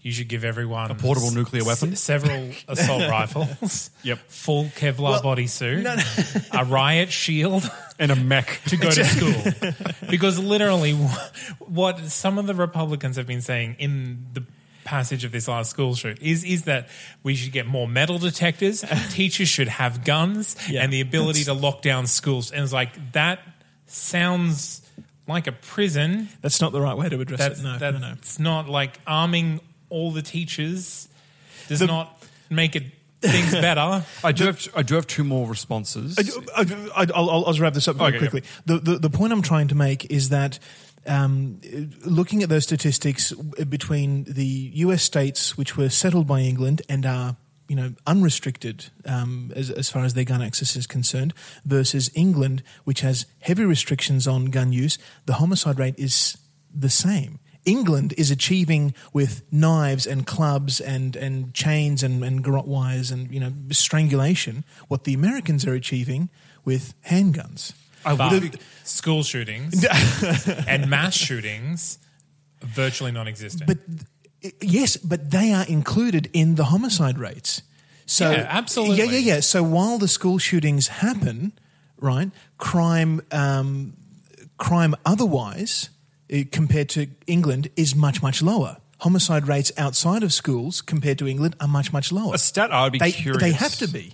you 0.00 0.12
should 0.12 0.28
give 0.28 0.44
everyone 0.44 0.90
A 0.90 0.94
portable 0.94 1.30
nuclear 1.30 1.64
weapon? 1.64 1.92
s- 1.92 2.00
several 2.00 2.50
assault 2.68 3.02
rifles, 3.10 3.90
Yep. 4.02 4.18
full 4.28 4.64
Kevlar 4.66 4.98
Well, 4.98 5.22
bodysuit, 5.22 6.48
a 6.52 6.64
riot 6.66 7.10
shield 7.10 7.68
and 7.98 8.10
a 8.12 8.16
mech. 8.16 8.60
to 8.68 8.76
go 8.76 8.90
to 8.90 9.04
school. 9.54 9.72
because 10.10 10.38
literally, 10.38 10.92
what 11.58 11.98
some 12.10 12.38
of 12.38 12.46
the 12.46 12.54
Republicans 12.54 13.16
have 13.16 13.26
been 13.26 13.40
saying 13.40 13.76
in 13.78 14.26
the 14.34 14.44
passage 14.84 15.24
of 15.24 15.32
this 15.32 15.48
last 15.48 15.70
school 15.70 15.94
shoot 15.94 16.20
is 16.20 16.44
is 16.44 16.64
that 16.64 16.88
we 17.22 17.34
should 17.34 17.52
get 17.52 17.66
more 17.66 17.88
metal 17.88 18.18
detectors. 18.18 18.84
teachers 19.10 19.48
should 19.48 19.68
have 19.68 20.04
guns 20.04 20.56
Yeah. 20.68 20.82
and 20.82 20.92
the 20.92 21.00
ability 21.00 21.44
to 21.44 21.54
lock 21.54 21.80
down 21.80 22.06
schools. 22.06 22.52
And 22.52 22.62
it's 22.62 22.72
like 22.74 23.12
that 23.12 23.38
sounds 23.94 24.82
like 25.26 25.46
a 25.46 25.52
prison. 25.52 26.28
that's 26.42 26.60
not 26.60 26.72
the 26.72 26.80
right 26.80 26.96
way 26.96 27.08
to 27.08 27.20
address 27.20 27.38
That's, 27.40 27.60
it. 27.60 27.62
No, 27.62 27.78
that's 27.78 27.98
no, 28.00 28.06
no. 28.08 28.12
It's 28.14 28.38
not 28.38 28.68
like 28.68 28.98
arming 29.06 29.60
all 29.88 30.10
the 30.10 30.22
teachers 30.22 31.08
does 31.68 31.78
The- 31.78 31.86
not 31.86 32.22
make 32.50 32.76
it 32.76 32.84
things 33.22 33.52
better. 33.68 34.04
I 34.22 34.32
do 34.32 34.44
have 34.46 34.68
I 34.76 34.82
do 34.82 34.96
have 34.96 35.06
two 35.06 35.24
more 35.24 35.48
responses. 35.48 36.18
I, 36.18 36.60
I, 36.60 37.06
I'll, 37.14 37.30
I'll, 37.30 37.44
I'll 37.46 37.54
wrap 37.54 37.72
this 37.72 37.88
up 37.88 37.96
very 37.96 38.10
Okay, 38.10 38.18
quickly. 38.18 38.42
The, 38.66 38.78
the 38.78 38.98
the 38.98 39.10
point 39.10 39.32
I'm 39.32 39.40
trying 39.42 39.68
to 39.68 39.74
make 39.74 40.10
is 40.10 40.28
that 40.28 40.58
um, 41.06 41.60
looking 42.04 42.42
at 42.42 42.48
those 42.50 42.64
statistics 42.64 43.32
between 43.32 44.24
the 44.24 44.44
U.S. 44.84 45.02
states 45.02 45.56
which 45.56 45.76
were 45.76 45.88
settled 45.88 46.26
by 46.26 46.40
England 46.40 46.82
and 46.88 47.06
are 47.06 47.36
you 47.68 47.76
know 47.76 47.94
unrestricted 48.06 48.86
um, 49.06 49.52
as, 49.56 49.70
as 49.70 49.88
far 49.90 50.04
as 50.04 50.14
their 50.14 50.24
gun 50.24 50.42
access 50.42 50.76
is 50.76 50.86
concerned 50.86 51.32
versus 51.64 52.10
England 52.14 52.62
which 52.84 53.00
has 53.00 53.26
heavy 53.40 53.64
restrictions 53.64 54.26
on 54.26 54.46
gun 54.46 54.72
use, 54.72 54.98
the 55.26 55.34
homicide 55.34 55.78
rate 55.78 55.94
is 55.98 56.36
the 56.74 56.90
same. 56.90 57.38
England 57.66 58.12
is 58.18 58.30
achieving 58.30 58.92
with 59.14 59.42
knives 59.50 60.06
and 60.06 60.26
clubs 60.26 60.80
and, 60.80 61.16
and 61.16 61.54
chains 61.54 62.02
and, 62.02 62.22
and 62.22 62.44
garrote 62.44 62.66
wires 62.66 63.10
and 63.10 63.30
you 63.32 63.40
know 63.40 63.52
strangulation 63.70 64.64
what 64.88 65.04
the 65.04 65.14
Americans 65.14 65.66
are 65.66 65.72
achieving 65.74 66.28
with 66.64 66.92
handguns. 67.06 67.72
I 68.04 68.14
But 68.16 68.30
The- 68.40 68.58
school 68.84 69.22
shootings 69.22 69.82
and 70.68 70.90
mass 70.90 71.14
shootings 71.14 71.98
virtually 72.60 73.12
non-existent. 73.12 73.66
but 73.66 73.78
yes, 74.60 74.96
but 74.96 75.30
they 75.30 75.52
are 75.52 75.64
included 75.66 76.30
in 76.32 76.56
the 76.56 76.64
homicide 76.64 77.18
rates. 77.18 77.62
So 78.06 78.30
Yeah, 78.30 78.46
absolutely. 78.48 78.96
Yeah, 78.96 79.04
yeah, 79.04 79.18
yeah. 79.18 79.40
So 79.40 79.62
while 79.62 79.98
the 79.98 80.08
school 80.08 80.38
shootings 80.38 80.88
happen, 80.88 81.52
right, 81.98 82.30
crime, 82.58 83.22
um, 83.30 83.96
crime 84.58 84.94
otherwise 85.06 85.90
uh, 86.32 86.38
compared 86.52 86.88
to 86.90 87.06
England 87.26 87.70
is 87.76 87.94
much 87.94 88.22
much 88.22 88.42
lower. 88.42 88.78
Homicide 89.00 89.48
rates 89.48 89.72
outside 89.76 90.22
of 90.22 90.32
schools 90.32 90.80
compared 90.80 91.18
to 91.18 91.26
England 91.26 91.56
are 91.60 91.68
much 91.68 91.92
much 91.92 92.12
lower. 92.12 92.34
a 92.34 92.38
stat 92.38 92.72
I'd 92.72 92.92
be 92.92 92.98
they, 92.98 93.12
curious. 93.12 93.42
they 93.42 93.52
have 93.52 93.74
to 93.76 93.88
be. 93.88 94.12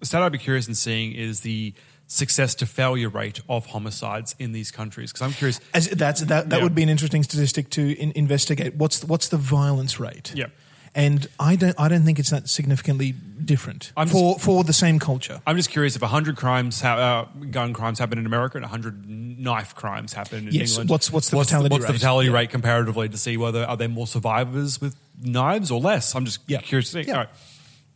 A 0.00 0.06
stat 0.06 0.22
I'd 0.22 0.32
be 0.32 0.38
curious 0.38 0.66
in 0.68 0.74
seeing 0.74 1.12
is 1.12 1.40
the 1.40 1.74
success 2.12 2.54
to 2.56 2.66
failure 2.66 3.08
rate 3.08 3.40
of 3.48 3.66
homicides 3.66 4.34
in 4.38 4.52
these 4.52 4.70
countries. 4.70 5.12
Because 5.12 5.22
I'm 5.26 5.32
curious. 5.32 5.60
As 5.72 5.88
that's 5.88 6.20
that, 6.22 6.50
that 6.50 6.56
Yeah. 6.58 6.62
would 6.62 6.74
be 6.74 6.82
an 6.82 6.88
interesting 6.88 7.22
statistic 7.22 7.70
to 7.70 7.82
in, 7.98 8.12
investigate. 8.14 8.74
What's 8.76 9.00
the, 9.00 9.06
what's 9.06 9.28
the 9.28 9.38
violence 9.38 9.98
rate? 9.98 10.32
Yeah. 10.34 10.46
and 10.94 11.26
I 11.40 11.56
don't 11.56 11.74
I 11.80 11.88
don't 11.88 12.04
think 12.04 12.18
it's 12.18 12.28
that 12.28 12.50
significantly 12.50 13.12
different 13.12 13.92
I'm 13.96 14.08
for 14.08 14.38
for 14.38 14.62
the 14.62 14.74
same 14.74 14.98
culture. 14.98 15.40
I'm 15.46 15.56
just 15.56 15.70
curious 15.70 15.96
if 15.96 16.02
100 16.02 16.36
crimes, 16.36 16.82
ha- 16.82 16.98
uh, 17.34 17.44
gun 17.50 17.72
crimes 17.72 17.98
happen 17.98 18.18
in 18.18 18.26
America 18.26 18.58
and 18.58 18.64
100 18.64 19.08
knife 19.08 19.74
crimes 19.74 20.12
happen 20.12 20.48
in 20.48 20.52
Yes, 20.54 20.70
England. 20.72 20.90
what's- 20.90 21.10
what's 21.10 21.30
the 21.30 21.36
what's 21.36 21.48
fatality 21.50 21.72
what's 21.72 21.86
the 21.86 21.92
rate? 21.92 21.98
fatality 21.98 22.28
Yeah. 22.28 22.34
rate 22.36 22.50
comparatively 22.50 23.08
to 23.08 23.16
see 23.16 23.38
whether 23.38 23.64
are 23.64 23.76
there 23.78 23.88
more 23.88 24.06
survivors 24.06 24.80
with 24.82 24.94
knives 25.22 25.70
or 25.70 25.80
less? 25.80 26.14
I'm 26.14 26.26
just 26.26 26.40
Yeah. 26.46 26.60
curious 26.60 26.90
to 26.90 27.02
see. 27.02 27.08
Yeah. 27.08 27.14
All 27.14 27.20
right. 27.20 27.28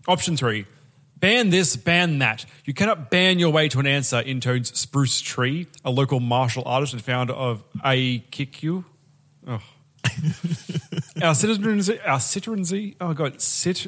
Option 0.08 0.36
three. 0.38 0.64
Ban 1.18 1.48
this, 1.50 1.76
ban 1.76 2.18
that. 2.18 2.44
You 2.64 2.74
cannot 2.74 3.10
ban 3.10 3.38
your 3.38 3.50
way 3.50 3.68
to 3.70 3.80
an 3.80 3.86
answer, 3.86 4.20
intones 4.20 4.76
Spruce 4.76 5.20
Tree, 5.20 5.66
a 5.84 5.90
local 5.90 6.20
martial 6.20 6.62
artist 6.66 6.92
and 6.92 7.02
founder 7.02 7.32
of 7.32 7.64
Aikikyu. 7.78 8.84
Oh. 9.46 9.62
our 11.22 11.34
citizenry, 11.34 12.00
our 12.02 12.20
citizenry, 12.20 12.96
oh 13.00 13.14
god, 13.14 13.40
cit, 13.40 13.86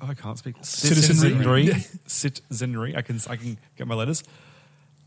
oh, 0.00 0.08
I 0.08 0.14
can't 0.14 0.36
speak. 0.36 0.56
Citizenry. 0.62 1.72
Citizenry. 2.06 2.96
I 2.96 3.02
can, 3.02 3.20
I 3.28 3.36
can 3.36 3.56
get 3.76 3.86
my 3.86 3.94
letters. 3.94 4.24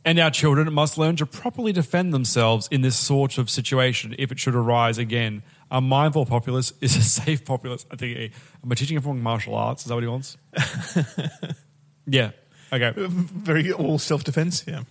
And 0.05 0.19
our 0.19 0.31
children 0.31 0.71
must 0.74 0.97
learn 0.97 1.17
to 1.17 1.25
properly 1.25 1.74
defend 1.74 2.13
themselves 2.13 2.69
in 2.71 2.81
this 2.81 2.95
sort 2.95 3.38
of 3.38 3.50
situation 3.50 4.15
if 4.17 4.31
it 4.31 4.39
should 4.39 4.55
arise 4.55 4.97
again. 4.97 5.43
A 5.69 5.81
mindful 5.81 6.25
populace 6.25 6.71
is 6.81 6.95
a 6.95 7.01
safe 7.03 7.43
populace. 7.43 7.86
I 7.91 7.95
think. 7.97 8.17
eh, 8.17 8.29
Am 8.63 8.71
I 8.71 8.75
teaching 8.75 8.95
everyone 8.97 9.21
martial 9.21 9.55
arts? 9.55 9.81
Is 9.83 9.88
that 9.89 9.95
what 9.95 10.03
he 10.03 10.07
wants? 10.09 10.38
yeah. 12.05 12.31
Okay. 12.71 12.93
Very 12.97 13.71
all 13.71 14.00
self 14.00 14.24
defense. 14.24 14.63
Yeah. 14.67 14.83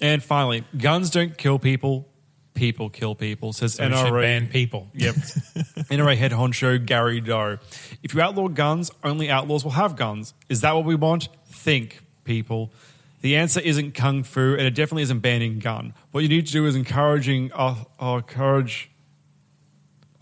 And 0.00 0.22
finally, 0.22 0.64
guns 0.76 1.10
don't 1.10 1.36
kill 1.36 1.58
people. 1.58 2.08
People 2.54 2.88
kill 2.90 3.14
people. 3.14 3.52
Says 3.52 3.74
so 3.74 3.86
we 3.88 3.94
should 3.96 4.06
NRA. 4.12 4.22
ban 4.22 4.46
people. 4.48 4.88
Yep. 4.94 5.14
NRA 5.90 6.16
head 6.16 6.32
honcho 6.32 6.84
Gary 6.84 7.20
Doe. 7.20 7.58
If 8.02 8.14
you 8.14 8.20
outlaw 8.20 8.48
guns, 8.48 8.90
only 9.04 9.30
outlaws 9.30 9.62
will 9.64 9.72
have 9.72 9.94
guns. 9.96 10.32
Is 10.48 10.62
that 10.62 10.74
what 10.74 10.84
we 10.84 10.94
want? 10.94 11.28
Think, 11.48 12.00
people. 12.24 12.72
The 13.20 13.36
answer 13.36 13.60
isn't 13.60 13.94
kung 13.94 14.22
fu, 14.22 14.52
and 14.54 14.62
it 14.62 14.74
definitely 14.74 15.02
isn't 15.02 15.20
banning 15.20 15.58
gun. 15.58 15.94
What 16.12 16.22
you 16.22 16.28
need 16.28 16.46
to 16.46 16.52
do 16.52 16.66
is 16.66 16.74
encouraging 16.76 17.50
uh, 17.54 17.74
uh, 18.00 18.16
encourage 18.16 18.90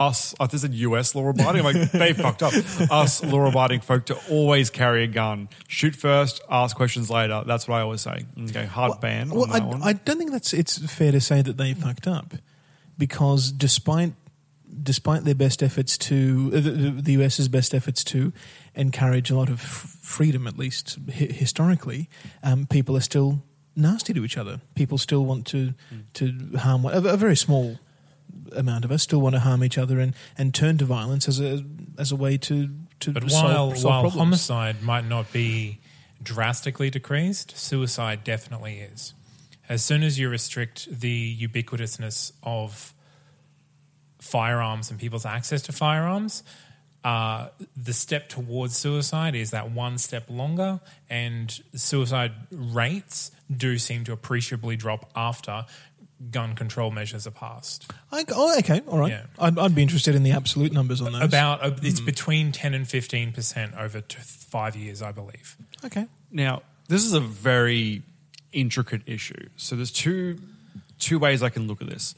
us. 0.01 0.35
I 0.41 0.47
said 0.49 0.75
U.S. 0.75 1.15
law 1.15 1.29
abiding. 1.29 1.65
I'm 1.65 1.75
like 1.75 1.93
they 1.93 2.13
fucked 2.25 2.43
up. 2.43 2.53
Us 2.91 3.25
law 3.25 3.47
abiding 3.49 3.81
folk 3.81 4.07
to 4.07 4.19
always 4.31 4.71
carry 4.71 5.05
a 5.05 5.07
gun. 5.07 5.49
Shoot 5.69 5.95
first, 5.97 6.41
ask 6.51 6.77
questions 6.77 7.11
later. 7.11 7.43
That's 7.47 7.69
what 7.69 7.77
I 7.77 7.81
always 7.83 8.01
say. 8.01 8.25
Okay, 8.49 8.65
hard 8.65 9.01
ban 9.01 9.31
on 9.31 9.37
Well, 9.37 9.53
I. 9.83 9.91
I 9.91 9.93
don't 9.93 10.19
think 10.19 10.33
that's 10.33 10.53
it's 10.53 10.79
fair 10.93 11.13
to 11.13 11.21
say 11.21 11.43
that 11.43 11.57
they 11.57 11.75
fucked 11.75 12.07
up 12.07 12.35
because 12.99 13.53
despite 13.53 14.13
despite 14.83 15.25
their 15.25 15.35
best 15.37 15.63
efforts 15.63 15.97
to 15.97 16.51
uh, 16.53 16.61
the, 16.61 16.71
the 17.01 17.13
US's 17.13 17.49
best 17.49 17.75
efforts 17.75 18.03
to 18.03 18.33
encourage 18.75 19.31
a 19.31 19.37
lot 19.37 19.49
of 19.49 19.61
freedom, 19.61 20.49
at 20.49 20.59
least 20.59 20.99
hi- 21.09 21.27
historically, 21.27 22.09
um, 22.43 22.67
people 22.67 22.97
are 22.97 23.01
still 23.01 23.43
nasty 23.77 24.13
to 24.13 24.25
each 24.25 24.37
other. 24.37 24.61
People 24.75 24.99
still 24.99 25.25
want 25.25 25.47
to 25.49 25.75
to 26.15 26.57
harm 26.59 26.85
a, 26.85 26.89
a 26.91 27.17
very 27.17 27.37
small 27.37 27.79
amount 28.57 28.85
of 28.85 28.93
us 28.93 29.03
still 29.03 29.21
want 29.21 29.35
to 29.35 29.41
harm 29.41 29.63
each 29.65 29.79
other 29.79 30.01
and, 30.01 30.15
and 30.39 30.55
turn 30.55 30.79
to 30.79 30.85
violence 30.85 31.29
as 31.29 31.41
a 31.41 31.65
as 31.99 32.13
a 32.13 32.17
way 32.17 32.37
to 32.39 32.71
to 33.01 33.13
But 33.13 33.31
solve, 33.31 33.43
while 33.43 33.71
solve 33.71 33.85
while 33.85 34.01
problems. 34.03 34.19
homicide 34.19 34.83
might 34.83 35.07
not 35.07 35.33
be 35.33 35.79
drastically 36.23 36.91
decreased, 36.91 37.57
suicide 37.57 38.25
definitely 38.25 38.79
is. 38.79 39.15
As 39.69 39.85
soon 39.85 40.03
as 40.03 40.19
you 40.19 40.29
restrict 40.29 40.89
the 40.91 41.37
ubiquitousness 41.49 42.33
of 42.43 42.95
firearms 44.21 44.91
and 44.91 44.99
people's 44.99 45.27
access 45.27 45.63
to 45.63 45.73
firearms, 45.73 46.43
uh, 47.05 47.49
the 47.77 47.93
step 47.93 48.31
towards 48.31 48.77
suicide 48.77 49.35
is 49.35 49.51
that 49.51 49.71
one 49.71 49.99
step 49.99 50.31
longer, 50.31 50.81
and 51.11 51.61
suicide 51.75 52.33
rates 52.51 53.31
do 53.55 53.77
seem 53.77 54.05
to 54.05 54.13
appreciably 54.13 54.77
drop 54.77 55.11
after 55.15 55.67
gun 56.31 56.55
control 56.55 56.91
measures 56.91 57.27
are 57.27 57.31
passed. 57.33 57.91
I, 58.13 58.25
oh, 58.33 58.59
okay, 58.59 58.81
all 58.87 58.99
right. 58.99 59.11
Yeah. 59.11 59.25
I'd, 59.39 59.59
I'd 59.59 59.75
be 59.75 59.83
interested 59.83 60.15
in 60.15 60.23
the 60.23 60.33
absolute 60.33 60.73
numbers 60.73 61.01
on 61.01 61.13
those. 61.13 61.23
About 61.23 61.63
uh, 61.63 61.73
it's 61.83 62.01
between 62.01 62.53
ten 62.53 62.75
and 62.75 62.87
fifteen 62.89 63.33
percent 63.33 63.75
over 63.79 64.01
t- 64.01 64.19
five 64.21 64.77
years, 64.77 65.03
I 65.03 65.13
believe. 65.13 65.57
okay. 65.85 66.07
Now, 66.31 66.63
this 66.89 67.05
is 67.05 67.13
a 67.13 67.21
very 67.21 68.03
intricate 68.53 69.03
issue. 69.07 69.49
So 69.57 69.77
there's 69.77 69.91
two 69.93 70.39
two 70.99 71.19
ways 71.19 71.43
I 71.43 71.49
can 71.49 71.67
look 71.67 71.83
at 71.83 71.89
this. 71.89 72.15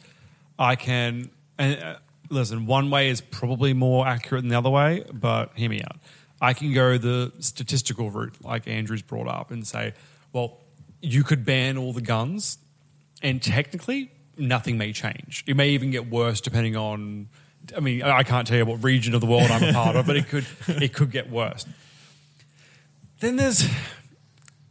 I 0.58 0.76
can 0.76 1.30
and 1.58 1.82
uh, 1.82 1.96
listen. 2.30 2.66
One 2.66 2.90
way 2.90 3.08
is 3.08 3.20
probably 3.20 3.72
more 3.72 4.06
accurate 4.06 4.42
than 4.42 4.50
the 4.50 4.58
other 4.58 4.70
way, 4.70 5.04
but 5.12 5.52
hear 5.54 5.70
me 5.70 5.82
out. 5.82 5.98
I 6.40 6.52
can 6.52 6.74
go 6.74 6.98
the 6.98 7.32
statistical 7.40 8.10
route, 8.10 8.34
like 8.42 8.68
Andrew's 8.68 9.02
brought 9.02 9.26
up, 9.28 9.50
and 9.50 9.66
say, 9.66 9.94
well, 10.32 10.58
you 11.00 11.24
could 11.24 11.46
ban 11.46 11.78
all 11.78 11.94
the 11.94 12.02
guns, 12.02 12.58
and 13.26 13.42
technically 13.42 14.12
nothing 14.38 14.78
may 14.78 14.92
change. 14.92 15.42
It 15.48 15.56
may 15.56 15.70
even 15.70 15.90
get 15.90 16.08
worse 16.08 16.40
depending 16.40 16.76
on. 16.76 17.28
I 17.76 17.80
mean, 17.80 18.02
I 18.02 18.22
can't 18.22 18.46
tell 18.46 18.56
you 18.56 18.64
what 18.64 18.84
region 18.84 19.14
of 19.14 19.20
the 19.20 19.26
world 19.26 19.50
I'm 19.50 19.64
a 19.64 19.72
part 19.72 19.96
of, 19.96 20.06
but 20.06 20.16
it 20.16 20.28
could 20.28 20.46
it 20.68 20.92
could 20.92 21.10
get 21.10 21.28
worse. 21.28 21.66
Then 23.18 23.34
there's 23.34 23.68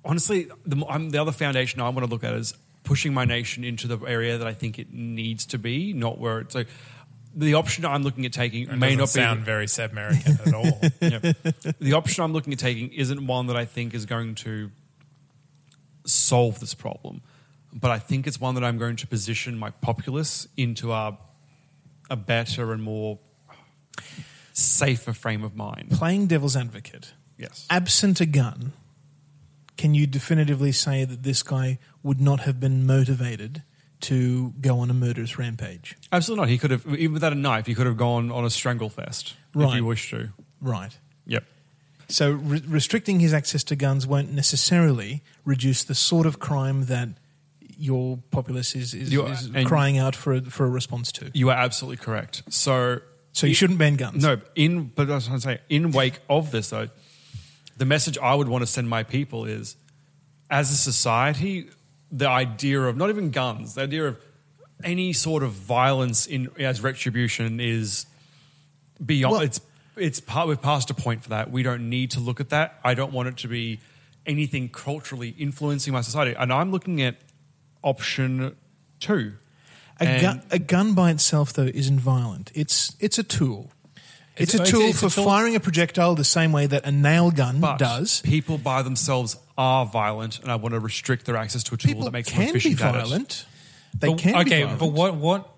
honestly 0.06 0.48
the, 0.66 0.86
I'm, 0.88 1.10
the 1.10 1.22
other 1.22 1.34
foundation 1.34 1.82
I 1.82 1.90
want 1.90 2.06
to 2.06 2.10
look 2.10 2.24
at 2.24 2.34
is 2.34 2.54
pushing 2.86 3.14
my 3.14 3.26
nation 3.26 3.66
into 3.66 3.88
the 3.88 4.00
area 4.06 4.38
that 4.38 4.48
I 4.48 4.54
think 4.54 4.80
it 4.80 4.94
needs 4.94 5.46
to 5.48 5.58
be, 5.58 5.92
not 5.92 6.18
where 6.18 6.40
it's 6.40 6.56
like 6.56 6.68
the 7.36 7.56
option 7.56 7.84
I'm 7.84 8.04
looking 8.04 8.26
at 8.26 8.32
taking 8.32 8.70
It 8.70 8.78
may 8.78 8.96
not 8.96 9.06
be 9.06 9.08
sound 9.08 9.42
very 9.42 9.68
South 9.68 9.92
American 9.92 10.40
at 10.46 10.54
all. 10.54 10.64
the 11.80 11.94
option 11.94 12.24
I'm 12.24 12.32
looking 12.32 12.54
at 12.54 12.60
taking 12.60 12.94
isn't 12.94 13.28
one 13.28 13.48
that 13.48 13.58
I 13.58 13.66
think 13.66 13.94
is 13.94 14.06
going 14.06 14.36
to 14.36 14.72
solve 16.06 16.62
this 16.62 16.74
problem, 16.74 17.22
but 17.76 17.92
I 17.92 18.00
think 18.00 18.26
it's 18.26 18.40
one 18.40 18.56
that 18.56 18.64
I'm 18.64 18.78
going 18.78 18.96
to 18.96 19.08
position 19.08 19.60
my 19.60 19.70
populace 19.70 20.48
into 20.58 20.92
a 20.94 21.18
a 22.10 22.16
better 22.16 22.72
and 22.72 22.82
more 22.82 23.20
safer 24.54 25.14
frame 25.14 25.44
of 25.44 25.56
mind. 25.56 25.92
Playing 25.92 26.28
devil's 26.28 26.56
advocate, 26.56 27.14
Yes. 27.38 27.66
absent 27.70 28.22
a 28.22 28.26
gun, 28.26 28.74
can 29.78 29.94
you 29.94 30.08
definitively 30.08 30.72
say 30.72 31.04
that 31.04 31.24
this 31.24 31.44
guy 31.44 31.80
would 32.04 32.22
not 32.22 32.42
have 32.42 32.60
been 32.60 32.86
motivated 32.86 33.64
to 34.02 34.54
go 34.62 34.80
on 34.80 34.90
a 34.90 34.94
murderous 34.94 35.38
rampage? 35.38 35.98
Absolutely 36.12 36.44
not. 36.44 36.50
He 36.50 36.58
could 36.58 36.72
have, 36.72 36.86
even 36.96 37.14
without 37.14 37.34
a 37.34 37.36
knife, 37.36 37.66
he 37.66 37.74
could 37.76 37.88
have 37.88 37.98
gone 37.98 38.32
on 38.32 38.46
a 38.46 38.50
strangle 38.50 38.90
fest 38.90 39.34
if 39.56 39.74
he 39.74 39.82
wished 39.82 40.10
to. 40.12 40.30
Right. 40.62 40.98
Yep. 41.26 41.44
So 42.08 42.32
re- 42.32 42.62
restricting 42.68 43.20
his 43.20 43.34
access 43.34 43.64
to 43.66 43.76
guns 43.76 44.06
won't 44.06 44.32
necessarily 44.32 45.24
reduce 45.44 45.84
the 45.84 45.96
sort 45.96 46.26
of 46.28 46.40
crime 46.40 46.86
that 46.86 47.10
your 47.78 48.18
populace 48.32 48.76
is, 48.76 48.94
is, 48.94 49.12
You- 49.12 49.26
is 49.26 49.50
crying 49.66 49.98
out 49.98 50.16
for 50.16 50.34
a, 50.34 50.42
for 50.42 50.66
a 50.66 50.70
response 50.70 51.12
to. 51.14 51.32
You 51.34 51.50
are 51.50 51.58
absolutely 51.58 51.98
correct. 51.98 52.44
So, 52.50 53.00
So 53.34 53.48
you 53.48 53.54
shouldn't 53.54 53.80
ban 53.80 53.96
guns. 53.96 54.24
No, 54.24 54.40
in 54.56 54.86
but 54.88 55.10
I 55.10 55.16
was 55.16 55.26
trying 55.28 55.38
to 55.38 55.42
say, 55.42 55.60
in 55.70 55.92
wake 55.92 56.20
of 56.30 56.52
this 56.52 56.70
though, 56.70 56.90
the 57.78 57.86
message 57.86 58.18
I 58.18 58.34
would 58.36 58.48
want 58.48 58.62
to 58.62 58.68
send 58.68 58.90
my 58.90 59.04
people 59.04 59.46
is, 59.46 59.76
as 60.50 60.72
a 60.72 60.76
society, 60.76 61.70
the 62.12 62.30
idea 62.30 62.82
of 62.82 62.96
not 62.96 63.10
even 63.10 63.32
guns, 63.32 63.74
the 63.76 63.82
idea 63.82 64.06
of 64.08 64.18
any 64.84 65.12
sort 65.14 65.44
of 65.44 65.52
violence 65.52 66.26
in 66.28 66.50
as 66.60 66.82
retribution 66.82 67.60
is 67.60 68.06
beyond. 69.04 69.32
Well- 69.34 69.42
it's 69.42 69.60
it's 69.98 70.20
part. 70.20 70.50
We've 70.50 70.62
passed 70.62 70.90
a 70.90 70.94
point 70.94 71.24
for 71.24 71.30
that. 71.30 71.52
We 71.52 71.64
don't 71.64 71.90
need 71.90 72.12
to 72.12 72.20
look 72.20 72.42
at 72.42 72.50
that. 72.50 72.80
I 72.84 72.96
don't 72.96 73.14
want 73.14 73.30
it 73.30 73.38
to 73.38 73.48
be 73.48 73.80
anything 74.26 74.68
culturally 74.68 75.30
influencing 75.30 75.94
my 75.94 76.02
society. 76.02 76.36
And 76.38 76.52
I'm 76.52 76.70
looking 76.72 77.02
at 77.02 77.16
option 77.86 78.56
two. 79.00 79.34
A, 80.02 80.04
And- 80.04 80.22
gun, 80.22 80.42
a 80.52 80.60
gun 80.60 80.94
by 80.94 81.12
itself, 81.12 81.54
though, 81.54 81.70
isn't 81.74 82.00
violent. 82.00 82.52
It's 82.54 82.96
it's 83.00 83.18
a 83.18 83.24
tool. 83.24 83.72
It's, 84.36 84.54
It's- 84.54 84.68
a 84.68 84.72
tool 84.72 84.82
it's- 84.82 84.96
it's 84.96 85.00
for 85.00 85.08
a 85.08 85.24
tool- 85.24 85.26
firing 85.32 85.56
a 85.56 85.62
projectile 85.62 86.16
the 86.16 86.26
same 86.26 86.52
way 86.52 86.66
that 86.68 86.86
a 86.86 86.92
nail 86.92 87.32
gun 87.32 87.62
But 87.62 87.78
does. 87.80 88.20
people 88.22 88.58
by 88.58 88.82
themselves 88.82 89.38
are 89.58 89.86
violent, 89.86 90.40
and 90.40 90.52
I 90.52 90.56
want 90.58 90.74
to 90.74 90.82
restrict 90.82 91.26
their 91.26 91.38
access 91.38 91.64
to 91.64 91.76
a 91.76 91.78
tool 91.78 91.88
People 91.88 92.04
that 92.04 92.12
makes 92.12 92.28
them 92.30 92.36
can 92.40 92.46
be 92.54 92.60
efficient 92.60 92.82
at 92.82 92.94
violent. 92.94 93.46
They 93.98 94.10
But- 94.10 94.18
can 94.18 94.34
be 94.34 94.40
okay, 94.54 94.76
but 94.78 94.88
what 94.88 95.16
what 95.16 95.50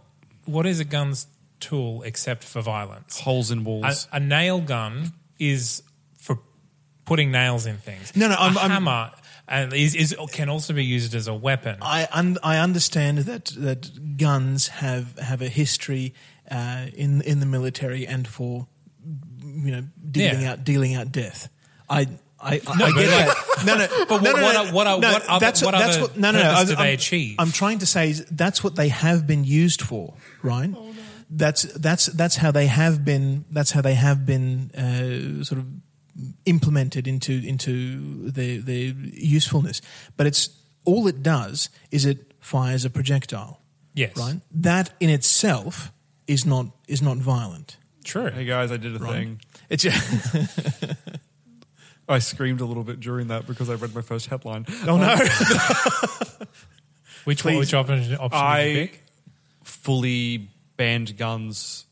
what 0.46 0.68
is 0.68 0.80
a 0.80 0.86
gun's 0.86 1.26
tool 1.60 2.04
except 2.04 2.44
for 2.44 2.62
violence? 2.62 3.20
Holes 3.22 3.50
in 3.50 3.64
walls. 3.64 4.08
a 4.12 4.20
nail 4.20 4.62
gun 4.62 5.14
is 5.40 5.82
for 6.20 6.38
putting 7.06 7.32
nails 7.32 7.66
in 7.66 7.78
things. 7.80 8.16
No, 8.16 8.28
no, 8.28 8.36
a 8.36 8.38
I'm- 8.38 8.58
I'm- 8.60 8.70
hammer 8.70 9.12
and 9.48 9.74
is, 9.74 9.96
is 9.96 10.16
can 10.32 10.50
also 10.50 10.74
be 10.74 10.84
used 10.86 11.16
as 11.16 11.28
a 11.28 11.34
weapon. 11.34 11.78
I 11.82 12.08
un- 12.12 12.38
I 12.44 12.58
understand 12.58 13.20
that 13.20 13.46
that 13.58 14.18
guns 14.18 14.68
have 14.68 15.18
have 15.20 15.42
a 15.42 15.50
history 15.50 16.14
uh, 16.52 16.88
in 16.94 17.22
in 17.22 17.40
the 17.40 17.46
military 17.46 18.06
and 18.08 18.28
for 18.28 18.68
you 19.42 19.72
know 19.72 19.84
dealing 20.12 20.42
Yeah. 20.42 20.52
out 20.54 20.64
dealing 20.64 20.96
out 20.96 21.12
death. 21.12 21.50
I. 21.90 22.08
I, 22.40 22.62
I, 22.68 22.78
No, 22.78 22.86
I 22.86 22.92
get 22.92 23.10
like- 23.10 23.26
that. 23.28 23.64
No, 23.66 23.76
no. 23.78 24.06
But 24.10 24.22
no, 24.22 24.32
what- 24.34 24.38
no, 24.40 24.44
what 24.44 24.54
no, 24.54 24.60
are- 24.70 24.74
what 24.74 24.88
are- 24.88 25.00
no, 25.00 25.12
what 25.12 25.26
other- 25.28 25.40
that's 25.46 25.64
what 25.64 25.72
that's 25.72 25.96
other 25.98 26.02
what, 26.06 26.18
no, 26.18 26.30
no, 26.30 26.38
no. 26.38 26.44
purpose 26.54 26.60
I- 26.60 26.66
do 26.66 26.76
they 26.76 26.94
achieve? 26.94 27.36
I'm 27.40 27.52
trying 27.52 27.80
to 27.80 27.88
say 27.88 28.12
is 28.12 28.26
that's 28.30 28.64
what 28.64 28.76
they 28.76 28.90
have 28.90 29.26
been 29.26 29.44
used 29.44 29.82
for, 29.82 30.14
right? 30.44 30.70
That's 31.32 31.64
that's 31.64 32.06
that's 32.06 32.36
how 32.36 32.52
they 32.52 32.68
have 32.68 33.04
been. 33.04 33.46
That's 33.50 33.72
how 33.72 33.82
they 33.82 33.96
have 33.96 34.24
been 34.28 34.70
uh, 34.76 35.44
sort 35.44 35.60
of 35.62 35.66
implemented 36.46 37.08
into 37.08 37.34
into 37.34 38.32
their 38.32 38.60
their 38.60 38.94
usefulness. 39.14 39.82
But 40.18 40.28
it's 40.28 40.50
all 40.86 41.08
it 41.08 41.22
does 41.22 41.70
is 41.92 42.06
it 42.06 42.34
fires 42.40 42.86
a 42.86 42.90
projectile 42.90 43.60
yes, 43.94 44.16
right? 44.18 44.40
That 44.52 44.92
in 45.00 45.10
itself 45.10 45.92
is 46.28 46.46
not 46.46 46.68
is 46.88 47.02
not 47.02 47.18
violent. 47.18 47.78
True. 48.04 48.30
hey 48.32 48.46
guys, 48.46 48.72
I 48.72 48.78
did 48.78 48.96
a 48.96 49.00
Right. 49.00 49.12
thing. 49.14 49.42
It's 49.70 49.86
I 52.10 52.20
screamed 52.20 52.62
a 52.62 52.66
little 52.66 52.86
bit 52.86 53.02
during 53.02 53.28
that 53.28 53.46
because 53.48 53.70
I 53.70 53.74
read 53.74 53.94
my 53.94 54.02
first 54.02 54.28
headline. 54.28 54.66
oh 54.88 54.98
no, 54.98 55.14
um, 55.14 55.20
Which 57.26 57.44
one, 57.44 57.58
which 57.58 57.74
option, 57.74 57.96
option 57.96 58.10
did 58.10 58.20
you 58.20 58.30
I 58.32 58.72
pick? 58.74 59.04
fully 59.64 60.50
banned 60.78 61.18
guns, 61.18 61.86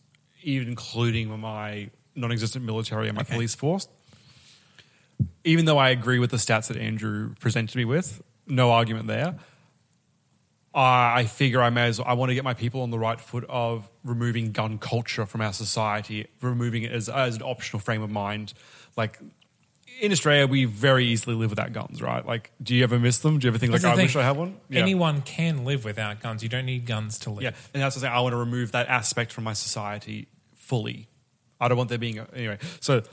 even 0.43 0.69
including 0.69 1.38
my 1.38 1.89
non-existent 2.15 2.63
military 2.63 3.10
and 3.10 3.17
my 3.17 3.23
Okay. 3.23 3.34
police 3.34 3.54
force. 3.56 3.89
Even 5.45 5.63
though 5.65 5.77
I 5.77 5.91
agree 5.91 6.19
with 6.19 6.31
the 6.31 6.38
stats 6.38 6.67
that 6.67 6.75
Andrew 6.77 7.34
presented 7.39 7.77
me 7.77 7.86
with, 7.86 8.21
no 8.47 8.71
argument 8.71 9.08
there. 9.08 9.36
I 10.77 11.23
figure 11.25 11.62
I 11.62 11.69
may 11.69 11.86
as 11.88 11.99
well, 11.99 12.08
I 12.10 12.13
want 12.15 12.31
to 12.31 12.36
get 12.36 12.43
my 12.43 12.53
people 12.53 12.81
on 12.81 12.91
the 12.91 12.99
right 12.99 13.21
foot 13.21 13.45
of 13.47 13.89
removing 14.03 14.51
gun 14.51 14.77
culture 14.77 15.25
from 15.25 15.39
our 15.39 15.53
society, 15.53 16.27
removing 16.41 16.84
it 16.84 16.91
as, 16.91 17.08
as 17.08 17.38
an 17.38 17.43
optional 17.43 17.79
frame 17.79 18.01
of 18.01 18.10
mind. 18.10 18.53
Like 18.97 19.17
in 20.01 20.12
Australia, 20.12 20.47
we 20.47 20.65
very 20.65 21.05
easily 21.05 21.36
live 21.36 21.49
without 21.49 21.71
guns, 21.71 22.01
right? 22.01 22.25
Like, 22.25 22.51
do 22.62 22.75
you 22.75 22.84
ever 22.84 22.99
miss 22.99 23.19
them? 23.19 23.39
Do 23.39 23.45
you 23.45 23.51
ever 23.51 23.58
think 23.58 23.71
like, 23.71 23.86
I 23.86 23.95
thing. 23.95 24.05
wish 24.05 24.15
I 24.17 24.23
had 24.23 24.36
one? 24.36 24.58
Yeah. 24.69 24.81
Anyone 24.81 25.21
can 25.21 25.63
live 25.63 25.86
without 25.86 26.21
guns. 26.21 26.43
You 26.43 26.49
don't 26.49 26.65
need 26.65 26.86
guns 26.86 27.19
to 27.19 27.29
live. 27.29 27.43
Yeah, 27.43 27.51
and 27.73 27.81
that's 27.81 27.95
what 27.95 27.99
I'm 27.99 28.10
saying. 28.10 28.13
I 28.13 28.19
want 28.19 28.34
to 28.34 28.38
remove 28.38 28.73
that 28.73 28.88
aspect 28.88 29.31
from 29.31 29.45
my 29.45 29.53
society 29.53 30.27
fully. 30.55 31.08
I 31.60 31.69
don't 31.69 31.77
want 31.77 31.89
there 31.89 31.97
being 31.97 32.19
a, 32.19 32.27
anyway. 32.34 32.58
So, 32.81 33.03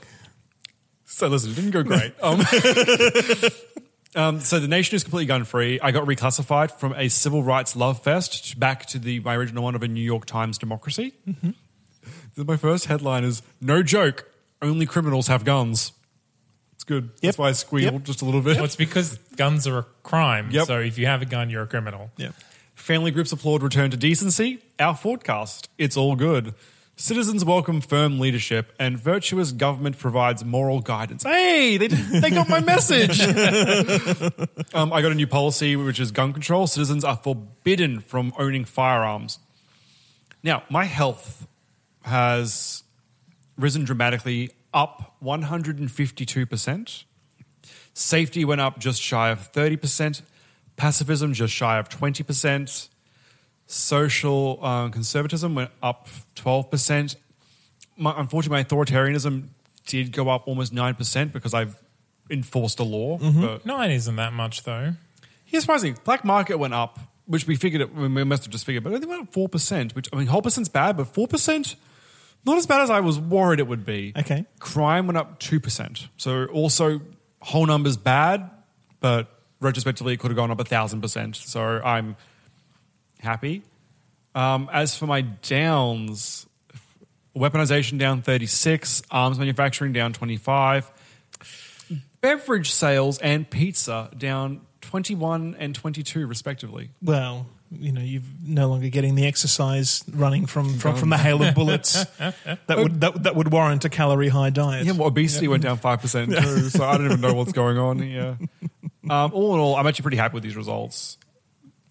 so 1.13 1.27
listen, 1.27 1.51
it 1.51 1.55
didn't 1.55 1.71
go 1.71 1.83
great. 1.83 2.13
Um, 2.23 2.41
um, 4.15 4.39
so 4.41 4.59
the 4.59 4.67
nation 4.67 4.95
is 4.95 5.03
completely 5.03 5.25
gun 5.25 5.43
free. 5.43 5.79
I 5.79 5.91
got 5.91 6.05
reclassified 6.05 6.71
from 6.71 6.93
a 6.93 7.07
civil 7.09 7.43
rights 7.43 7.75
love 7.75 8.01
fest 8.01 8.59
back 8.59 8.85
to 8.87 8.99
the 8.99 9.19
my 9.21 9.35
original 9.35 9.63
one 9.63 9.75
of 9.75 9.83
a 9.83 9.87
New 9.87 10.01
York 10.03 10.25
Times 10.25 10.57
democracy. 10.57 11.13
Mm-hmm. 11.27 11.51
My 12.45 12.57
first 12.57 12.85
headline 12.85 13.23
is 13.23 13.41
"No 13.61 13.83
joke, 13.83 14.29
only 14.61 14.85
criminals 14.85 15.27
have 15.27 15.43
guns." 15.45 15.91
It's 16.73 16.83
good. 16.83 17.11
That's 17.21 17.37
why 17.37 17.49
I 17.49 17.51
squealed 17.53 17.93
Yep. 17.93 18.03
just 18.03 18.21
a 18.21 18.25
little 18.25 18.41
bit. 18.41 18.55
Well, 18.57 18.65
it's 18.65 18.75
because 18.75 19.17
guns 19.37 19.67
are 19.67 19.77
a 19.79 19.85
crime. 20.03 20.49
Yep. 20.51 20.65
So 20.67 20.79
if 20.79 20.97
you 20.97 21.05
have 21.05 21.21
a 21.21 21.25
gun, 21.25 21.49
you're 21.49 21.63
a 21.63 21.67
criminal. 21.67 22.11
yeah. 22.17 22.31
Family 22.75 23.11
groups 23.11 23.31
applaud 23.31 23.61
return 23.63 23.91
to 23.91 23.97
decency. 23.97 24.59
Our 24.79 24.95
forecast. 24.95 25.69
It's 25.77 25.95
all 25.95 26.15
good. 26.15 26.53
Citizens 26.95 27.43
welcome 27.43 27.81
firm 27.81 28.19
leadership, 28.19 28.71
and 28.79 28.99
virtuous 28.99 29.51
government 29.51 29.97
provides 29.97 30.45
moral 30.45 30.79
guidance. 30.79 31.23
Hey, 31.23 31.77
they, 31.77 31.87
they 31.87 32.29
got 32.29 32.47
my 32.47 32.59
message. 32.59 33.19
um, 34.75 34.93
I 34.93 35.01
got 35.01 35.11
a 35.11 35.15
new 35.15 35.25
policy, 35.25 35.75
which 35.75 35.99
is 35.99 36.11
gun 36.11 36.33
control. 36.33 36.67
Citizens 36.67 37.03
are 37.03 37.17
forbidden 37.17 37.99
from 37.99 38.31
owning 38.37 38.63
firearms. 38.63 39.39
Now, 40.43 40.63
my 40.69 40.85
health 40.85 41.47
has 42.03 42.83
risen 43.57 43.85
dramatically, 43.85 44.51
up 44.71 45.15
152%. 45.23 47.03
Safety 47.95 48.45
went 48.45 48.61
up 48.61 48.77
just 48.77 49.01
shy 49.01 49.29
of 49.29 49.51
30%. 49.51 50.21
Pacifism 50.75 51.33
just 51.33 51.53
shy 51.53 51.79
of 51.79 51.89
20%. 51.89 52.89
Social 53.65 54.59
uh, 54.61 54.89
conservatism 54.89 55.55
went 55.55 55.71
up 55.81 56.07
12%. 56.35 57.15
My, 57.97 58.13
unfortunately, 58.17 58.57
my 58.57 58.63
authoritarianism 58.63 59.47
did 59.85 60.11
go 60.11 60.29
up 60.29 60.47
almost 60.47 60.73
9% 60.73 61.31
because 61.31 61.53
I've 61.53 61.81
enforced 62.29 62.79
a 62.79 62.83
law. 62.83 63.17
But 63.17 63.65
Nine 63.65 63.91
isn't 63.91 64.15
that 64.17 64.33
much, 64.33 64.63
though. 64.63 64.93
here's 65.45 65.63
surprising. 65.63 65.97
Black 66.03 66.23
market 66.25 66.57
went 66.57 66.73
up, 66.73 66.99
which 67.25 67.47
we 67.47 67.55
figured 67.55 67.81
it, 67.81 67.93
we 67.93 68.07
must 68.23 68.43
have 68.43 68.51
just 68.51 68.65
figured, 68.65 68.83
but 68.83 68.91
it 68.91 68.95
only 68.95 69.07
went 69.07 69.21
up 69.21 69.33
4%, 69.33 69.95
which, 69.95 70.09
I 70.11 70.17
mean, 70.17 70.27
whole 70.27 70.41
percent's 70.41 70.69
bad, 70.69 70.97
but 70.97 71.11
4%? 71.13 71.75
Not 72.45 72.57
as 72.57 72.67
bad 72.67 72.81
as 72.81 72.89
I 72.89 72.99
was 72.99 73.17
worried 73.19 73.59
it 73.59 73.67
would 73.67 73.85
be. 73.85 74.11
Okay. 74.17 74.45
Crime 74.59 75.07
went 75.07 75.17
up 75.17 75.39
2%. 75.39 76.07
So 76.17 76.45
also, 76.47 77.01
whole 77.41 77.65
numbers 77.65 77.95
bad, 77.95 78.49
but 78.99 79.27
retrospectively, 79.61 80.13
it 80.13 80.19
could 80.19 80.31
have 80.31 80.35
gone 80.35 80.51
up 80.51 80.59
a 80.59 80.63
1,000%. 80.65 81.35
So 81.35 81.61
I'm 81.61 82.17
happy. 83.23 83.63
Um, 84.35 84.69
as 84.71 84.95
for 84.97 85.05
my 85.05 85.21
downs, 85.21 86.47
weaponization 87.35 87.97
down 87.97 88.21
36, 88.21 89.03
arms 89.11 89.37
manufacturing 89.37 89.93
down 89.93 90.13
25, 90.13 90.91
beverage 92.21 92.71
sales 92.71 93.19
and 93.19 93.49
pizza 93.49 94.09
down 94.17 94.61
21 94.81 95.55
and 95.59 95.75
22, 95.75 96.25
respectively. 96.25 96.89
Well, 97.01 97.47
you 97.71 97.91
know, 97.91 98.01
you're 98.01 98.21
no 98.45 98.67
longer 98.67 98.89
getting 98.89 99.15
the 99.15 99.25
exercise 99.25 100.03
running 100.11 100.45
from 100.45 100.77
from, 100.77 100.95
from 100.95 101.09
the 101.09 101.17
hail 101.17 101.41
of 101.41 101.55
bullets 101.55 102.05
that 102.17 102.77
would 102.77 103.01
that, 103.01 103.23
that 103.23 103.35
would 103.35 103.51
warrant 103.51 103.83
a 103.85 103.89
calorie 103.89 104.29
high 104.29 104.51
diet. 104.51 104.85
Yeah, 104.85 104.91
well, 104.93 105.07
obesity 105.07 105.47
went 105.47 105.63
down 105.63 105.77
5% 105.77 106.41
too, 106.41 106.69
so 106.69 106.85
I 106.85 106.97
don't 106.97 107.07
even 107.07 107.21
know 107.21 107.33
what's 107.33 107.51
going 107.53 107.77
on 107.77 107.99
here. 107.99 108.37
Um, 109.09 109.31
all 109.33 109.53
in 109.53 109.59
all, 109.59 109.75
I'm 109.75 109.87
actually 109.87 110.03
pretty 110.03 110.17
happy 110.17 110.35
with 110.35 110.43
these 110.43 110.55
results. 110.55 111.17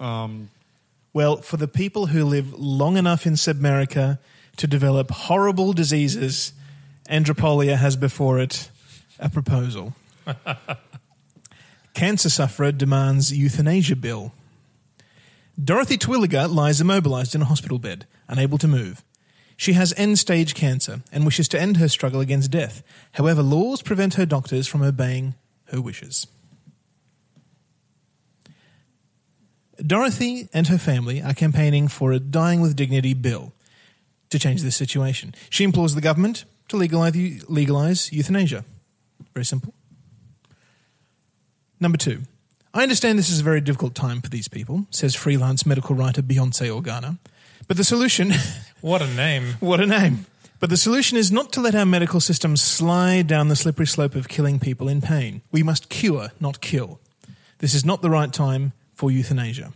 Um, 0.01 0.51
Well, 1.15 1.37
for 1.39 1.59
the 1.59 1.69
people 1.69 2.07
who 2.07 2.25
live 2.25 2.55
long 2.55 2.97
enough 2.97 3.27
in 3.27 3.35
Sebmerica 3.35 4.19
to 4.57 4.67
develop 4.67 5.11
horrible 5.11 5.73
diseases, 5.73 6.53
Andropolia 7.09 7.77
has 7.77 7.97
before 7.97 8.39
it 8.39 8.71
a 9.19 9.29
proposal. 9.29 9.95
Cancer 11.95 12.31
sufferer 12.31 12.73
demands 12.73 13.37
euthanasia 13.37 13.97
bill. 13.97 14.33
Dorothy 15.63 15.99
Twilliger 15.99 16.53
lies 16.53 16.81
immobilized 16.81 17.35
in 17.35 17.43
a 17.43 17.47
hospital 17.47 17.79
bed, 17.79 18.07
unable 18.27 18.57
to 18.57 18.67
move. 18.67 19.05
She 19.59 19.75
has 19.75 19.93
end 19.99 20.19
stage 20.19 20.55
cancer 20.55 21.03
and 21.13 21.27
wishes 21.27 21.47
to 21.49 21.61
end 21.61 21.77
her 21.77 21.89
struggle 21.89 22.21
against 22.21 22.51
death. 22.51 22.83
However, 23.13 23.43
laws 23.43 23.83
prevent 23.83 24.15
her 24.15 24.25
doctors 24.25 24.67
from 24.67 24.83
obeying 24.83 25.35
her 25.67 25.81
wishes. 25.81 26.27
Dorothy 29.87 30.49
and 30.53 30.69
her 30.69 30.79
family 30.79 31.23
are 31.23 31.35
campaigning 31.35 31.89
for 31.89 32.13
a 32.13 32.21
Dying 32.21 32.61
with 32.61 32.77
Dignity 32.77 33.15
bill 33.15 33.53
to 34.31 34.39
change 34.39 34.63
this 34.63 34.77
situation. 34.77 35.35
She 35.51 35.65
implores 35.65 35.95
the 35.95 36.01
government 36.01 36.45
to 36.69 36.77
legalize, 36.77 37.49
legalize 37.49 38.13
euthanasia. 38.13 38.65
Very 39.35 39.45
simple. 39.45 39.75
Number 41.81 41.99
two. 41.99 42.23
I 42.75 42.83
understand 42.83 43.19
this 43.19 43.29
is 43.29 43.41
a 43.41 43.45
very 43.45 43.61
difficult 43.61 43.95
time 43.95 44.23
for 44.23 44.31
these 44.31 44.49
people, 44.49 44.87
says 44.91 45.15
freelance 45.15 45.67
medical 45.67 45.95
writer 45.95 46.23
Beyonce 46.23 46.71
Organa. 46.71 47.19
But 47.69 47.77
the 47.77 47.85
solution, 47.85 48.33
What 48.81 49.03
a 49.03 49.07
name. 49.07 49.57
what 49.61 49.81
a 49.81 49.87
name. 49.87 50.27
But 50.59 50.71
the 50.71 50.77
solution 50.77 51.19
is 51.19 51.31
not 51.31 51.53
to 51.53 51.61
let 51.61 51.75
our 51.75 51.85
medical 51.85 52.21
system 52.21 52.57
slide 52.57 53.27
down 53.27 53.49
the 53.49 53.57
slippery 53.57 53.87
slope 53.87 54.15
of 54.15 54.29
killing 54.29 54.59
people 54.59 54.89
in 54.89 55.01
pain. 55.03 55.43
We 55.51 55.63
must 55.63 55.89
cure, 55.89 56.31
not 56.41 56.61
kill. 56.61 57.01
This 57.59 57.75
is 57.75 57.85
not 57.85 58.01
the 58.01 58.11
right 58.11 58.33
time 58.33 58.73
for 59.03 59.11
euthanasia. 59.11 59.73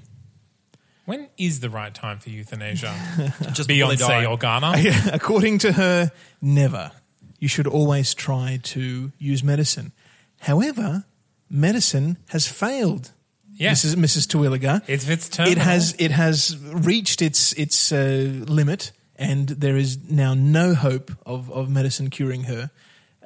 When 1.05 1.27
is 1.37 1.59
the 1.59 1.69
right 1.69 1.93
time 1.93 2.21
for 2.21 2.31
euthanasia? 2.31 2.95
just 3.55 3.67
before 3.67 3.89
they 3.91 3.97
die. 3.97 4.25
Beyonce 4.25 4.39
Organa. 4.39 5.12
According 5.12 5.59
to 5.59 5.73
her, 5.73 6.12
never. 6.41 6.93
You 7.41 7.49
should 7.49 7.67
always 7.67 8.15
try 8.15 8.61
to 8.62 9.11
use 9.19 9.43
medicine. 9.43 9.91
However, 10.39 11.07
medicine 11.51 12.19
has 12.29 12.47
failed. 12.47 13.11
Yeah. 13.57 13.73
Mrs. 13.73 13.97
Mrs. 13.97 14.29
Terwilliger. 14.29 14.83
It's 14.87 15.09
its 15.09 15.29
terminal. 15.29 15.59
It 15.59 15.59
has 15.59 15.97
it 15.99 16.12
has 16.12 16.57
reached 16.91 17.21
its 17.21 17.53
its 17.55 17.91
uh, 17.91 18.45
limit, 18.47 18.93
and 19.17 19.49
there 19.49 19.77
is 19.77 19.99
now 20.09 20.35
no 20.35 20.75
hope 20.75 21.11
of, 21.27 21.51
of 21.51 21.69
medicine 21.69 22.11
curing 22.11 22.45
her, 22.45 22.71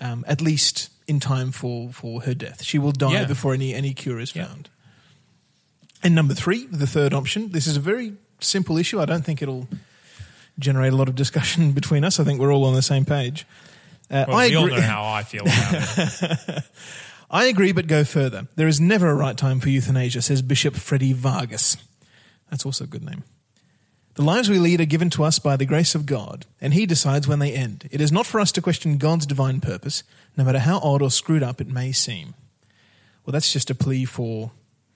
um, 0.01 0.25
at 0.27 0.41
least 0.41 0.89
in 1.07 1.21
time 1.21 1.53
for, 1.53 1.91
for 1.93 2.23
her 2.23 2.33
death. 2.35 2.63
She 2.65 2.79
will 2.79 2.93
die 2.93 3.13
Yeah. 3.13 3.27
before 3.27 3.53
any 3.53 3.75
any 3.75 3.93
cure 3.93 4.19
is 4.19 4.35
Yeah. 4.35 4.47
found. 4.47 4.71
And 6.03 6.15
number 6.15 6.35
three, 6.35 6.67
the 6.67 6.87
third 6.87 7.13
option. 7.15 7.51
This 7.53 7.67
is 7.67 7.77
a 7.77 7.81
very 7.81 8.15
simple 8.41 8.79
issue. 8.79 9.01
I 9.01 9.05
don't 9.05 9.25
think 9.25 9.43
it'll 9.43 9.69
generate 10.59 10.93
a 10.93 10.97
lot 10.97 11.09
of 11.09 11.15
discussion 11.15 11.73
between 11.81 12.05
us. 12.05 12.19
I 12.21 12.25
think 12.25 12.41
we're 12.41 12.53
all 12.53 12.65
on 12.65 12.75
the 12.75 12.83
same 12.83 13.05
page. 13.05 13.47
Uh, 14.11 14.25
Well, 14.29 14.37
I 14.37 14.49
we 14.49 14.57
all 14.57 14.65
agree- 14.67 14.77
know 14.77 14.83
how 14.87 15.05
I 15.05 15.23
feel 15.23 15.43
about 15.43 15.99
it. 16.59 16.65
I 17.31 17.45
agree, 17.45 17.71
but 17.73 17.87
go 17.87 18.03
further. 18.03 18.49
There 18.57 18.67
is 18.67 18.81
never 18.81 19.09
a 19.09 19.15
right 19.15 19.37
time 19.37 19.61
for 19.61 19.69
euthanasia, 19.69 20.21
says 20.23 20.43
Bishop 20.43 20.75
Freddie 20.75 21.13
Vargas. 21.13 21.77
That's 22.51 22.67
also 22.67 22.85
a 22.85 22.89
good 22.89 23.05
name. 23.05 23.23
The 24.15 24.23
lives 24.25 24.51
we 24.51 24.59
lead 24.59 24.81
are 24.81 24.85
given 24.87 25.11
to 25.11 25.23
us 25.23 25.39
by 25.39 25.57
the 25.57 25.65
grace 25.65 25.95
of 25.95 26.07
God, 26.07 26.45
and 26.61 26.75
He 26.75 26.87
decides 26.87 27.29
when 27.29 27.39
they 27.39 27.53
end. 27.53 27.89
It 27.93 28.01
is 28.01 28.11
not 28.11 28.27
for 28.27 28.41
us 28.41 28.51
to 28.53 28.61
question 28.63 28.99
God's 28.99 29.27
divine 29.27 29.61
purpose, 29.61 30.03
no 30.37 30.43
matter 30.43 30.59
how 30.59 30.79
odd 30.81 31.03
or 31.03 31.11
screwed 31.13 31.45
up 31.45 31.61
it 31.61 31.69
may 31.69 31.93
seem. 31.93 32.35
Well, 33.25 33.33
that's 33.33 33.53
just 33.53 33.71
a 33.71 33.77
plea 33.77 34.05
for, 34.07 34.51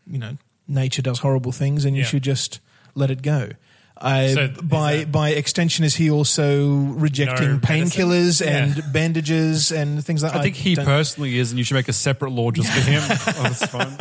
you 0.05 0.19
know, 0.19 0.37
nature 0.69 1.03
does 1.03 1.19
horrible 1.21 1.53
things, 1.53 1.85
and 1.85 1.97
you 1.97 2.03
Yeah. 2.03 2.09
should 2.09 2.23
just 2.23 2.61
let 2.95 3.11
it 3.11 3.23
go. 3.23 3.51
I, 3.97 4.35
So 4.35 4.49
by 4.63 4.97
that- 4.99 5.13
by 5.13 5.31
extension, 5.31 5.85
is 5.85 5.95
he 5.97 6.11
also 6.11 6.69
rejecting 6.69 7.53
No 7.53 7.59
painkillers 7.59 8.41
medicine? 8.41 8.49
and 8.49 8.77
Yeah. 8.77 8.83
bandages 8.93 9.71
and 9.71 10.05
things 10.05 10.23
like 10.23 10.33
that? 10.33 10.41
I 10.41 10.43
think 10.43 10.57
he 10.57 10.75
don't- 10.75 10.85
personally 10.85 11.39
is, 11.39 11.51
and 11.53 11.59
you 11.59 11.65
should 11.65 11.75
make 11.77 11.89
a 11.89 11.93
separate 11.93 12.31
law 12.33 12.51
just 12.51 12.71
for 12.71 12.81
him. 12.81 13.03
oh, 13.11 13.53
fine. 13.69 13.99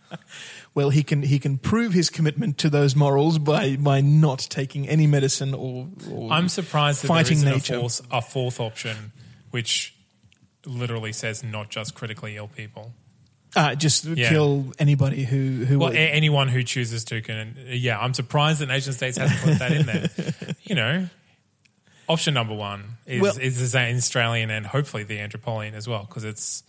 well, 0.74 0.90
he 0.90 1.02
can 1.04 1.22
he 1.22 1.38
can 1.38 1.56
prove 1.58 1.92
his 1.92 2.10
commitment 2.10 2.58
to 2.58 2.68
those 2.68 2.96
morals 2.96 3.38
by 3.38 3.76
by 3.76 4.00
not 4.00 4.40
taking 4.50 4.88
any 4.88 5.06
medicine 5.06 5.54
or. 5.54 5.88
or 6.10 6.32
I'm 6.32 6.48
surprised 6.48 7.02
that 7.02 7.06
fighting 7.08 7.40
there 7.42 7.54
nature. 7.54 7.74
isn't 7.84 8.06
a 8.06 8.10
fourth, 8.10 8.12
a 8.12 8.22
fourth 8.22 8.60
option, 8.60 9.12
which 9.52 9.94
literally 10.64 11.12
says 11.12 11.44
not 11.44 11.70
just 11.70 11.94
critically 11.94 12.36
ill 12.36 12.48
people. 12.48 12.92
Uh, 13.56 13.74
just 13.74 14.04
Yeah. 14.04 14.28
kill 14.28 14.72
anybody 14.78 15.24
who 15.24 15.64
who. 15.64 15.78
Well, 15.78 15.92
anyone 15.94 16.48
who 16.48 16.62
chooses 16.62 17.04
to 17.06 17.22
can. 17.22 17.56
Yeah, 17.68 17.98
I'm 17.98 18.12
surprised 18.14 18.60
that 18.60 18.66
nation 18.66 18.92
states 18.92 19.16
hasn't 19.16 19.40
put 19.40 19.58
that 19.58 19.72
in 19.72 19.86
there. 19.86 20.10
You 20.64 20.74
know, 20.74 21.08
option 22.08 22.34
number 22.34 22.54
one 22.54 22.98
is 23.06 23.22
Well- 23.22 23.38
is 23.38 23.72
the 23.72 23.78
Australian 23.78 24.50
and 24.50 24.66
hopefully 24.66 25.04
the 25.04 25.18
Andropolian 25.18 25.74
as 25.74 25.88
well 25.88 26.04
because 26.06 26.24
it's 26.24 26.62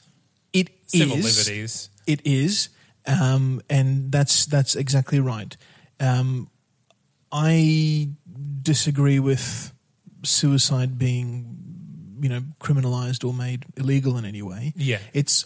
it 0.53 0.69
civil 0.87 1.17
is- 1.17 1.25
liberties. 1.37 1.89
It 2.05 2.21
is, 2.25 2.69
um, 3.05 3.61
and 3.69 4.11
that's 4.11 4.45
that's 4.45 4.75
exactly 4.75 5.19
right. 5.19 5.57
Um, 5.99 6.49
I 7.31 8.09
disagree 8.61 9.19
with 9.19 9.73
suicide 10.23 10.97
being, 10.97 11.57
you 12.21 12.29
know, 12.29 12.41
criminalized 12.61 13.27
or 13.27 13.33
made 13.33 13.65
illegal 13.75 14.17
in 14.17 14.25
any 14.25 14.41
way. 14.41 14.73
Yeah. 14.77 14.99
it's 15.13 15.45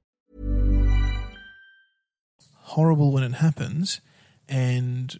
Horrible 2.71 3.11
when 3.11 3.23
it 3.23 3.33
happens, 3.33 4.01
and 4.47 5.19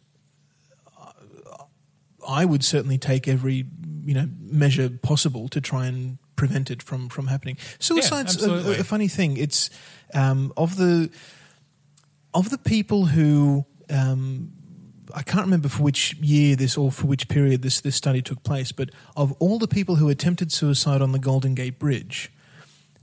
I 2.28 2.46
would 2.46 2.64
certainly 2.64 2.98
take 2.98 3.28
every 3.28 3.66
you 4.06 4.14
know 4.14 4.28
measure 4.40 4.90
possible 4.90 5.48
to 5.50 5.62
try 5.62 5.88
and 5.88 6.18
prevent 6.36 6.72
it 6.72 6.82
from 6.82 7.10
from 7.10 7.28
happening. 7.28 7.58
Suicide's 7.80 8.44
a, 8.44 8.80
a 8.80 8.84
funny 8.84 9.08
thing. 9.08 9.38
It's 9.38 9.70
um, 10.14 10.54
of 10.58 10.78
the 10.78 11.10
of 12.34 12.50
the 12.50 12.58
people 12.58 13.06
who. 13.06 13.66
Um, 13.90 14.54
I 15.14 15.24
can't 15.24 15.44
remember 15.44 15.68
for 15.68 15.84
which 15.84 16.14
year 16.22 16.56
this 16.56 16.78
or 16.78 16.90
for 16.90 17.06
which 17.06 17.28
period 17.28 17.64
this, 17.64 17.82
this 17.82 17.98
study 17.98 18.22
took 18.22 18.44
place, 18.44 18.72
but 18.72 18.92
of 19.18 19.34
all 19.40 19.60
the 19.60 19.68
people 19.68 19.98
who 19.98 20.08
attempted 20.08 20.54
suicide 20.54 21.02
on 21.02 21.12
the 21.12 21.20
Golden 21.20 21.54
Gate 21.54 21.78
Bridge, 21.78 22.32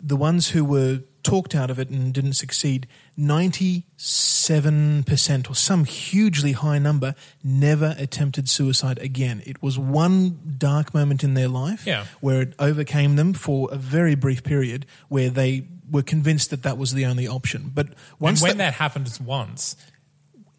the 0.00 0.16
ones 0.16 0.48
who 0.50 0.64
were 0.64 1.02
talked 1.28 1.54
out 1.54 1.70
of 1.70 1.78
it 1.78 1.90
and 1.90 2.12
didn't 2.14 2.32
succeed, 2.34 2.86
97% 3.18 5.50
or 5.50 5.54
some 5.54 5.84
hugely 5.84 6.52
high 6.52 6.78
number 6.78 7.14
never 7.42 7.94
attempted 7.98 8.48
suicide 8.48 8.98
again. 8.98 9.42
It 9.46 9.62
was 9.62 9.78
one 9.78 10.54
dark 10.58 10.94
moment 10.94 11.22
in 11.22 11.34
their 11.34 11.48
life 11.48 11.86
Yeah. 11.86 12.06
where 12.20 12.42
it 12.42 12.54
overcame 12.58 13.16
them 13.16 13.34
for 13.34 13.68
a 13.72 13.76
very 13.76 14.14
brief 14.14 14.42
period 14.42 14.86
where 15.08 15.30
they 15.30 15.64
were 15.90 16.02
convinced 16.02 16.50
that 16.50 16.62
that 16.62 16.78
was 16.78 16.92
the 16.92 17.04
only 17.06 17.26
option. 17.26 17.70
But 17.74 17.88
once 18.18 18.40
and 18.40 18.48
when 18.48 18.56
that- 18.58 18.72
that 18.72 18.74
happens 18.74 19.20
once, 19.20 19.76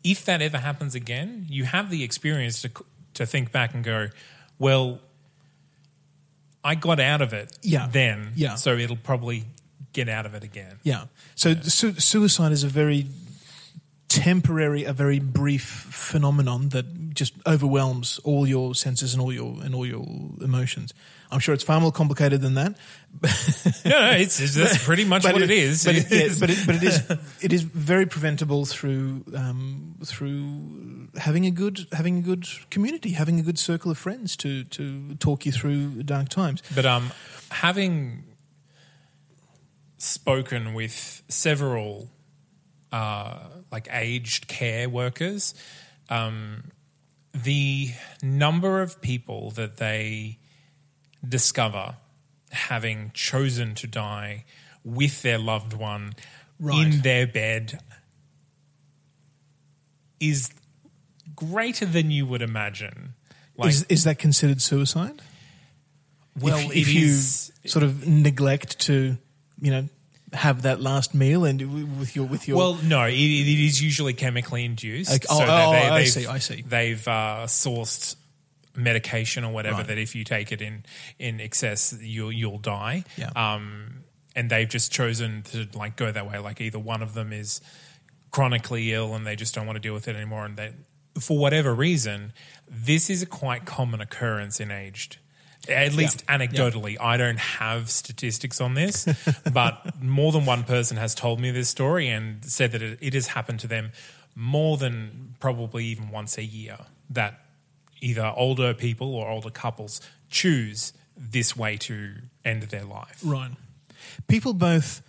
if 0.04 0.26
that 0.26 0.42
ever 0.42 0.58
happens 0.60 0.96
again, 0.96 1.46
you 1.50 1.66
have 1.66 1.90
the 1.90 2.04
experience 2.04 2.62
to 2.62 2.70
to 3.16 3.26
think 3.26 3.52
back 3.52 3.74
and 3.74 3.84
go, 3.84 4.08
well, 4.60 5.02
I 6.64 6.76
got 6.76 7.00
out 7.00 7.22
of 7.22 7.34
it 7.34 7.52
Yeah. 7.64 7.88
then, 7.88 8.32
Yeah. 8.36 8.56
so 8.56 8.78
it'll 8.78 8.96
probably 8.96 9.46
get 10.06 10.10
out 10.10 10.26
of 10.26 10.34
it 10.34 10.44
again. 10.44 10.80
Yeah. 10.84 11.06
So 11.36 11.56
Su- 11.62 12.00
suicide 12.00 12.52
is 12.52 12.64
a 12.64 12.68
very 12.68 13.08
temporary, 14.10 14.84
a 14.86 14.94
very 14.94 15.20
brief 15.20 15.64
phenomenon 15.64 16.70
that 16.70 17.14
just 17.14 17.34
overwhelms 17.46 18.20
all 18.24 18.48
your 18.48 18.74
senses 18.76 19.14
and 19.14 19.22
all 19.22 19.32
your 19.32 19.64
and 19.64 19.76
all 19.76 19.86
your 19.86 20.06
emotions. 20.42 20.94
I'm 21.32 21.40
sure 21.40 21.54
it's 21.54 21.64
far 21.64 21.80
more 21.80 21.92
complicated 21.92 22.42
than 22.42 22.56
that. 22.56 22.76
No, 23.86 23.92
no, 23.92 24.12
it's, 24.12 24.40
it's 24.40 24.56
that's 24.56 24.84
pretty 24.90 25.06
much 25.06 25.24
what 25.24 25.42
it 25.42 25.50
is. 25.50 25.86
But 25.86 25.96
it, 25.96 26.12
yeah, 26.12 26.28
but, 26.40 26.50
it, 26.50 26.58
but 26.66 26.76
it 26.76 26.84
is 26.84 27.04
it 27.42 27.54
is 27.54 27.64
very 27.64 28.06
preventable 28.06 28.66
through 28.66 29.24
um, 29.36 29.96
through 30.04 31.08
having 31.18 31.46
a 31.46 31.52
good 31.52 31.88
having 31.92 32.18
a 32.18 32.22
good 32.22 32.46
community, 32.70 33.12
having 33.12 33.40
a 33.40 33.42
good 33.42 33.58
circle 33.58 33.90
of 33.90 33.98
friends 33.98 34.36
to 34.38 34.64
to 34.66 35.16
talk 35.16 35.46
you 35.46 35.52
through 35.52 36.04
dark 36.04 36.30
times. 36.30 36.62
But 36.76 36.86
um, 36.86 37.12
having 37.52 38.29
spoken 40.00 40.74
with 40.74 41.22
several 41.28 42.10
uh, 42.92 43.38
like 43.72 43.88
aged 43.92 44.48
care 44.48 44.90
workers, 44.90 45.54
um, 46.10 46.72
the 47.34 47.92
number 48.24 48.82
of 48.82 49.00
people 49.02 49.52
that 49.52 49.78
they 49.78 50.40
discover 51.28 51.98
having 52.52 53.12
chosen 53.14 53.76
to 53.76 53.86
die 53.86 54.46
with 54.84 55.22
their 55.22 55.38
loved 55.38 55.74
one 55.74 56.14
Right. 56.62 56.88
in 56.88 57.02
their 57.02 57.26
bed 57.28 57.80
is 60.20 60.50
greater 61.36 61.86
than 61.86 62.12
you 62.12 62.26
would 62.26 62.42
imagine. 62.42 63.14
Like, 63.56 63.70
is, 63.70 63.84
is 63.84 64.04
that 64.04 64.20
considered 64.20 64.62
suicide? 64.62 65.22
well, 66.40 66.58
if, 66.58 66.76
if 66.76 66.94
you 66.94 67.06
is- 67.08 67.52
sort 67.66 67.84
of 67.84 68.08
neglect 68.08 68.80
to, 68.82 69.18
you 69.62 69.72
know, 69.72 69.88
have 70.34 70.62
that 70.62 70.80
last 70.80 71.14
meal 71.16 71.44
and 71.46 71.98
with 72.00 72.16
your 72.16 72.26
with 72.26 72.48
your 72.48 72.58
Well, 72.58 72.76
no, 72.84 73.06
it, 73.06 73.14
it 73.14 73.66
is 73.66 73.82
usually 73.82 74.14
chemically 74.14 74.64
induced. 74.66 75.12
Okay. 75.12 75.26
Oh, 75.30 75.40
oh, 75.42 75.72
I 75.72 76.00
they've- 76.02 76.10
see, 76.12 76.28
I 76.28 76.38
see. 76.40 76.62
They've 76.62 77.08
uh, 77.08 77.46
sourced 77.48 78.16
medication 78.76 79.44
or 79.44 79.52
whatever 79.52 79.78
Right. 79.78 79.88
that 79.88 79.98
if 79.98 80.16
you 80.16 80.24
take 80.24 80.52
it 80.52 80.62
in 80.62 80.84
in 81.18 81.40
excess, 81.42 81.98
you'll 82.02 82.32
you'll 82.32 82.60
die. 82.60 83.04
Yeah. 83.18 83.30
Um, 83.36 84.04
and 84.36 84.50
they've 84.50 84.70
just 84.70 84.92
chosen 84.92 85.42
to 85.52 85.68
like 85.74 85.96
go 85.96 86.12
that 86.12 86.30
way. 86.30 86.38
Like 86.38 86.62
either 86.62 86.80
one 86.80 87.02
of 87.02 87.14
them 87.14 87.34
is 87.34 87.62
chronically 88.32 88.94
ill 88.94 89.16
and 89.16 89.26
they 89.26 89.36
just 89.36 89.56
don't 89.56 89.66
want 89.66 89.76
to 89.76 89.82
deal 89.82 89.94
with 89.96 90.08
it 90.08 90.16
anymore, 90.16 90.46
and 90.46 90.56
they, 90.56 90.74
for 91.20 91.38
whatever 91.38 91.74
reason, 91.74 92.32
this 92.70 93.10
is 93.10 93.24
a 93.24 93.26
quite 93.26 93.66
common 93.66 94.00
occurrence 94.00 94.60
in 94.60 94.70
aged. 94.72 95.18
At 95.68 95.94
least 95.94 96.26
anecdotally, 96.28 96.98
I 97.00 97.18
don't 97.18 97.40
have 97.40 97.90
statistics 97.90 98.62
on 98.62 98.74
this, 98.74 99.08
but 99.54 100.02
more 100.02 100.32
than 100.32 100.46
one 100.46 100.64
person 100.64 100.98
has 100.98 101.14
told 101.14 101.40
me 101.40 101.52
this 101.52 101.70
story 101.70 102.08
and 102.08 102.44
said 102.46 102.72
that 102.72 102.82
it, 102.82 102.98
it 103.02 103.14
has 103.14 103.28
happened 103.28 103.60
to 103.62 103.68
them 103.68 103.92
more 104.36 104.78
than 104.78 105.36
probably 105.40 105.86
even 105.86 106.10
once 106.10 106.38
a 106.38 106.44
year. 106.44 106.78
That 107.10 107.42
either 108.02 108.34
older 108.36 108.74
people 108.74 109.14
or 109.14 109.30
older 109.30 109.50
couples 109.50 110.00
choose 110.30 110.94
this 111.18 111.56
way 111.56 111.76
to 111.78 112.14
end 112.46 112.64
their 112.64 112.86
life. 112.86 113.20
Right. 113.24 113.52
People 114.28 114.54
both 114.54 115.02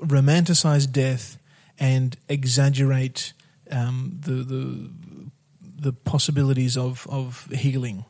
romanticize 0.00 0.90
death 0.90 1.38
and 1.78 2.16
exaggerate 2.28 3.32
um, 3.70 4.18
the, 4.20 4.32
the 4.32 4.90
the 5.80 5.92
possibilities 5.92 6.76
of 6.76 7.06
of 7.08 7.46
healing. 7.52 8.04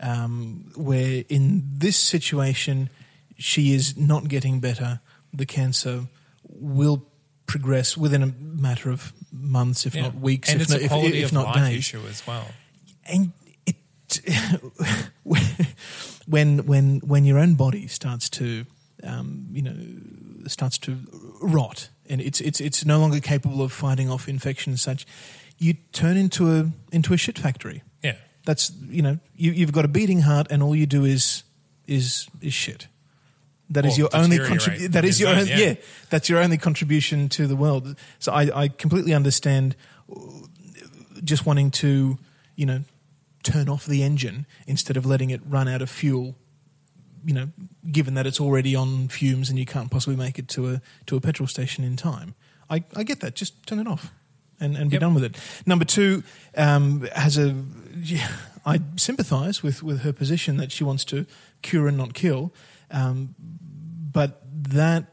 Um, 0.00 0.70
where 0.76 1.24
in 1.28 1.62
this 1.78 1.96
situation, 1.96 2.90
she 3.38 3.72
is 3.74 3.96
not 3.96 4.28
getting 4.28 4.60
better. 4.60 5.00
The 5.32 5.46
cancer 5.46 6.06
will 6.48 7.06
progress 7.46 7.96
within 7.96 8.22
a 8.22 8.32
matter 8.40 8.90
of 8.90 9.12
months, 9.32 9.86
if 9.86 9.94
Yeah. 9.94 10.02
not 10.02 10.14
weeks, 10.16 10.48
and 10.50 10.60
if 10.60 10.62
it's 10.62 10.72
not, 10.72 10.80
a 10.80 10.84
if, 10.84 10.90
quality 10.90 11.18
if 11.20 11.26
of 11.26 11.32
not 11.32 11.46
life 11.46 11.70
days 11.70 11.78
issue 11.78 12.02
as 12.08 12.26
well. 12.26 12.46
and 13.04 13.32
it 13.66 13.76
when 16.26 16.58
when 16.66 17.00
when 17.00 17.24
your 17.24 17.38
own 17.38 17.54
body 17.54 17.86
starts 17.86 18.28
to 18.30 18.64
um, 19.02 19.46
you 19.52 19.62
know 19.62 19.76
starts 20.48 20.78
to 20.78 20.96
rot 21.40 21.88
and 22.08 22.20
it's 22.20 22.40
it's 22.40 22.60
it's 22.60 22.84
no 22.84 22.98
longer 22.98 23.20
capable 23.20 23.62
of 23.62 23.72
fighting 23.72 24.10
off 24.10 24.28
infection 24.28 24.72
and 24.72 24.80
such 24.80 25.06
you 25.58 25.74
turn 25.92 26.16
into 26.16 26.50
a 26.52 26.70
into 26.92 27.12
a 27.14 27.16
shit 27.16 27.38
factory. 27.38 27.82
That's 28.44 28.72
you 28.88 29.02
know 29.02 29.18
you, 29.36 29.52
you've 29.52 29.72
got 29.72 29.84
a 29.84 29.88
beating 29.88 30.20
heart 30.20 30.46
and 30.50 30.62
all 30.62 30.74
you 30.74 30.86
do 30.86 31.04
is 31.04 31.44
is 31.86 32.28
is 32.40 32.52
shit 32.52 32.88
that 33.70 33.86
is 33.86 33.96
Or 33.96 34.02
your 34.02 34.08
only 34.12 34.38
contribution. 34.38 34.90
That 34.92 35.04
is 35.04 35.20
your 35.20 35.30
own, 35.30 35.38
own, 35.38 35.46
yeah. 35.46 35.56
yeah. 35.56 35.74
That's 36.10 36.28
your 36.28 36.38
only 36.40 36.58
contribution 36.58 37.28
to 37.30 37.46
the 37.46 37.56
world. 37.56 37.96
So 38.18 38.32
I, 38.32 38.62
I 38.64 38.68
completely 38.68 39.14
understand 39.14 39.74
uh, 40.10 40.20
just 41.22 41.46
wanting 41.46 41.70
to, 41.72 42.18
you 42.56 42.66
know, 42.66 42.80
turn 43.42 43.68
off 43.68 43.86
the 43.86 44.02
engine 44.02 44.46
instead 44.66 44.96
of 44.96 45.06
letting 45.06 45.30
it 45.30 45.40
run 45.48 45.66
out 45.66 45.82
of 45.82 45.90
fuel. 45.90 46.34
You 47.24 47.32
know, 47.32 47.48
given 47.90 48.14
that 48.14 48.26
it's 48.26 48.38
already 48.38 48.76
on 48.76 49.08
fumes 49.08 49.48
and 49.48 49.58
you 49.58 49.64
can't 49.64 49.90
possibly 49.90 50.16
make 50.16 50.38
it 50.38 50.46
to 50.48 50.70
a 50.70 50.82
to 51.06 51.16
a 51.16 51.20
petrol 51.20 51.46
station 51.46 51.82
in 51.82 51.96
time. 51.96 52.34
I, 52.68 52.84
I 52.94 53.02
get 53.02 53.20
that. 53.20 53.34
Just 53.34 53.66
turn 53.66 53.78
it 53.78 53.86
off 53.86 54.12
and, 54.60 54.76
and 54.76 54.90
be 54.90 54.94
Yep. 54.94 55.00
done 55.00 55.14
with 55.14 55.24
it. 55.24 55.36
Number 55.66 55.84
two 55.84 56.22
um, 56.56 57.06
has 57.14 57.38
a. 57.38 57.54
Yeah, 58.02 58.28
I 58.66 58.80
sympathise 58.96 59.62
with 59.62 59.82
with 59.82 60.00
her 60.00 60.12
position 60.12 60.56
that 60.58 60.72
she 60.72 60.84
wants 60.84 61.04
to 61.06 61.26
cure 61.62 61.88
and 61.88 61.96
not 61.96 62.14
kill, 62.14 62.52
um, 62.90 63.34
but 64.12 64.42
that 64.72 65.04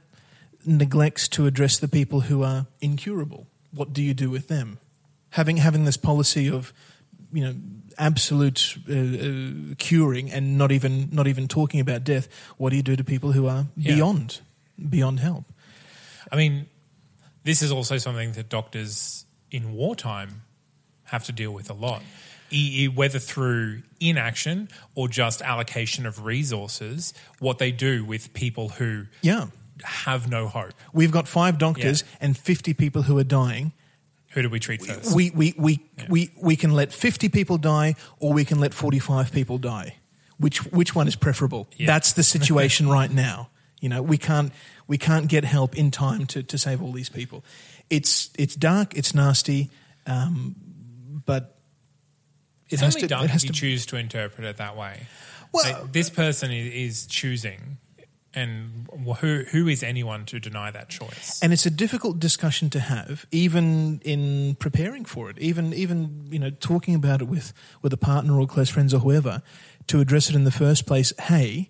neglects 0.66 1.28
to 1.30 1.46
address 1.48 1.80
the 1.80 1.88
people 1.88 2.22
who 2.22 2.44
are 2.44 2.66
incurable. 2.82 3.48
What 3.72 3.94
do 3.94 4.02
you 4.02 4.14
do 4.14 4.30
with 4.30 4.48
them? 4.48 4.78
Having 5.32 5.58
having 5.58 5.86
this 5.86 5.98
policy 5.98 6.50
of, 6.50 6.74
you 7.34 7.44
know, 7.44 7.56
absolute 7.98 8.78
uh, 8.90 8.94
uh, 8.94 9.76
curing 9.78 10.32
and 10.32 10.58
not 10.58 10.72
even 10.72 11.10
not 11.12 11.28
even 11.28 11.48
talking 11.48 11.80
about 11.80 12.04
death. 12.04 12.28
What 12.58 12.70
do 12.72 12.76
you 12.76 12.84
do 12.84 12.96
to 12.96 13.04
people 13.04 13.32
who 13.32 13.48
are 13.48 13.66
Yeah. 13.78 13.96
beyond 13.96 14.42
beyond 14.90 15.20
help? 15.20 15.46
I 16.32 16.36
mean, 16.36 16.66
this 17.44 17.62
is 17.62 17.72
also 17.72 17.98
something 17.98 18.34
that 18.34 18.50
doctors 18.50 19.26
in 19.52 19.74
wartime 19.74 20.42
have 21.06 21.24
to 21.26 21.32
deal 21.32 21.52
with 21.52 21.70
a 21.70 21.74
lot. 21.74 22.02
Whether 22.96 23.20
through 23.20 23.84
inaction 24.02 24.68
or 24.96 25.08
just 25.08 25.42
allocation 25.42 26.06
of 26.06 26.26
resources, 26.26 27.14
what 27.40 27.60
they 27.60 27.72
do 27.72 28.04
with 28.04 28.34
people 28.34 28.70
who 28.70 29.06
Yeah, 29.22 29.48
have 29.84 30.30
no 30.30 30.48
hope. 30.50 30.74
we've 30.92 31.12
got 31.12 31.28
five 31.30 31.58
doctors 31.58 32.02
Yeah. 32.04 32.18
and 32.28 32.38
fifty 32.38 32.74
people 32.74 33.04
who 33.04 33.18
are 33.18 33.24
dying. 33.24 33.72
Who 34.32 34.42
do 34.42 34.50
we 34.50 34.60
treat 34.60 34.82
first? 34.86 35.16
We 35.16 35.30
we 35.32 35.54
we, 35.58 35.80
we 36.10 36.32
we 36.42 36.56
can 36.58 36.72
let 36.74 36.92
fifty 36.94 37.30
people 37.30 37.58
die, 37.58 37.96
or 38.20 38.34
we 38.34 38.44
can 38.46 38.60
let 38.60 38.74
forty 38.74 39.00
five 39.00 39.32
people 39.32 39.58
die. 39.58 39.96
Which 40.38 40.66
which 40.72 40.94
one 40.96 41.08
is 41.08 41.16
preferable? 41.16 41.70
Yeah. 41.78 41.88
That's 41.88 42.12
the 42.14 42.24
situation 42.38 42.90
right 42.90 43.12
now. 43.12 43.50
You 43.80 43.90
know, 43.90 44.02
we 44.02 44.18
can't 44.18 44.52
we 44.88 44.98
can't 44.98 45.28
get 45.30 45.46
help 45.46 45.78
in 45.78 45.90
time 45.90 46.26
to, 46.28 46.44
to 46.44 46.58
save 46.58 46.82
all 46.84 46.92
these 46.92 47.10
people. 47.10 47.44
It's 47.92 48.30
it's 48.40 48.56
dark, 48.56 48.96
it's 48.98 49.14
nasty, 49.14 49.70
um, 50.08 50.56
but 51.26 51.58
it 52.70 52.74
it's 52.76 52.82
has 52.82 52.96
only 52.96 53.02
to. 53.02 53.08
dark 53.08 53.26
it 53.26 53.30
has 53.32 53.44
if 53.44 53.50
you 53.50 53.54
to 53.54 53.60
choose 53.60 53.86
to 53.88 53.98
interpret 53.98 54.48
it 54.48 54.58
that 54.58 54.76
way. 54.78 55.06
Well- 55.54 55.82
Like, 55.82 55.92
this 55.92 56.10
person 56.10 56.50
is, 56.52 56.74
is 57.02 57.06
choosing, 57.08 57.78
and 58.34 58.88
who 59.20 59.44
who 59.52 59.68
is 59.68 59.84
anyone 59.84 60.26
to 60.28 60.40
deny 60.40 60.72
that 60.72 60.88
choice? 60.88 61.40
and 61.44 61.52
it's 61.52 61.66
a 61.66 61.70
difficult 61.70 62.18
discussion 62.20 62.70
to 62.70 62.80
have, 62.80 63.26
even 63.32 64.00
in 64.06 64.56
preparing 64.56 65.04
for 65.04 65.30
it, 65.30 65.38
even 65.40 65.74
even 65.74 66.28
you 66.32 66.40
know 66.40 66.50
talking 66.50 66.96
about 66.96 67.22
it 67.22 67.28
with 67.28 67.52
with 67.82 67.92
a 67.92 67.98
partner 67.98 68.40
or 68.40 68.48
close 68.48 68.70
friends 68.70 68.94
or 68.94 69.00
whoever, 69.02 69.42
to 69.88 70.00
address 70.00 70.30
it 70.30 70.36
in 70.36 70.46
the 70.46 70.52
first 70.52 70.86
place. 70.86 71.12
Hey, 71.20 71.70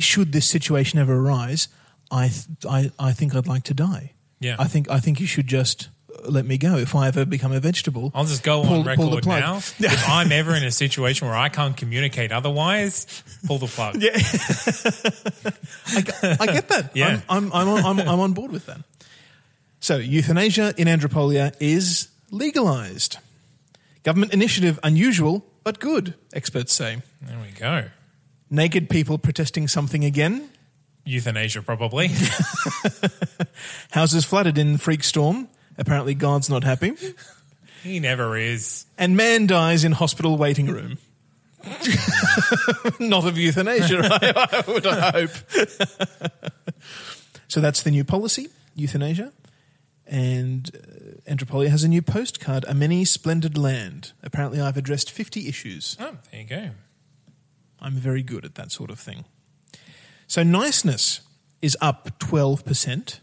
should 0.00 0.32
this 0.32 0.46
situation 0.50 0.98
ever 0.98 1.14
arise, 1.14 1.68
I 2.10 2.26
th- 2.28 2.66
I 2.68 2.90
I 2.98 3.12
think 3.12 3.36
I'd 3.36 3.46
like 3.46 3.62
to 3.64 3.74
die. 3.74 4.14
Yeah. 4.40 4.56
I 4.58 4.64
think 4.66 4.90
I 4.90 5.00
think 5.00 5.20
you 5.20 5.26
should 5.26 5.46
just 5.48 5.88
uh, 6.14 6.28
let 6.30 6.44
me 6.46 6.58
go. 6.58 6.76
If 6.76 6.94
I 6.94 7.08
ever 7.08 7.24
become 7.24 7.52
a 7.52 7.60
vegetable, 7.60 8.12
I'll 8.14 8.24
just 8.24 8.42
go 8.42 8.62
pull- 8.62 8.80
on 8.80 8.84
record 8.84 9.26
now. 9.26 9.56
if 9.78 10.08
I'm 10.08 10.30
ever 10.32 10.54
in 10.54 10.64
a 10.64 10.70
situation 10.70 11.26
where 11.28 11.36
I 11.36 11.48
can't 11.48 11.76
communicate 11.76 12.30
otherwise, 12.32 13.06
pull 13.46 13.58
the 13.58 13.66
plug. 13.66 13.96
Yeah. 14.02 14.16
I, 15.96 16.00
get- 16.02 16.40
I 16.40 16.46
get 16.46 16.68
that. 16.68 16.90
Yeah. 16.94 17.20
I'm, 17.28 17.52
I'm, 17.52 17.68
I'm, 17.68 17.68
on, 17.68 18.00
I'm, 18.00 18.08
I'm 18.08 18.20
on 18.20 18.32
board 18.32 18.52
with 18.52 18.66
that. 18.66 18.78
So, 19.80 19.96
euthanasia 19.96 20.74
in 20.76 20.88
Andropolia 20.88 21.54
is 21.60 22.08
legalized. 22.30 23.18
Government 24.02 24.32
initiative 24.32 24.78
unusual, 24.82 25.44
but 25.64 25.78
good, 25.80 26.14
experts 26.32 26.72
say. 26.72 27.02
There 27.22 27.38
we 27.38 27.50
go. 27.58 27.84
Naked 28.50 28.88
people 28.90 29.18
protesting 29.18 29.68
something 29.68 30.04
again. 30.04 30.48
Euthanasia, 31.08 31.62
probably. 31.62 32.10
Houses 33.92 34.24
flooded 34.24 34.58
in 34.58 34.76
freak 34.76 35.02
storm. 35.02 35.48
Apparently, 35.78 36.14
God's 36.14 36.50
not 36.50 36.64
happy. 36.64 36.92
he 37.82 37.98
never 37.98 38.36
is. 38.36 38.84
And 38.98 39.16
man 39.16 39.46
dies 39.46 39.84
in 39.84 39.92
hospital 39.92 40.36
waiting 40.36 40.66
room. 40.66 40.98
not 43.00 43.26
of 43.26 43.36
euthanasia, 43.38 44.00
I, 44.04 44.64
I 44.66 44.70
would 44.70 44.84
hope. 44.86 45.30
so 47.48 47.60
that's 47.60 47.82
the 47.82 47.90
new 47.90 48.04
policy, 48.04 48.48
euthanasia. 48.74 49.32
And 50.06 50.70
uh, 51.26 51.68
has 51.68 51.84
a 51.84 51.88
new 51.88 52.02
postcard, 52.02 52.64
A 52.68 52.74
Many 52.74 53.04
Splendid 53.04 53.58
Land. 53.58 54.12
Apparently, 54.22 54.60
I've 54.60 54.76
addressed 54.76 55.10
50 55.10 55.48
issues. 55.48 55.96
Oh, 55.98 56.16
there 56.30 56.40
you 56.40 56.46
go. 56.46 56.70
I'm 57.80 57.94
very 57.94 58.22
good 58.22 58.44
at 58.44 58.54
that 58.56 58.72
sort 58.72 58.90
of 58.90 58.98
thing. 58.98 59.24
So, 60.28 60.44
niceness 60.44 61.22
is 61.60 61.76
up 61.80 62.18
12%. 62.20 63.18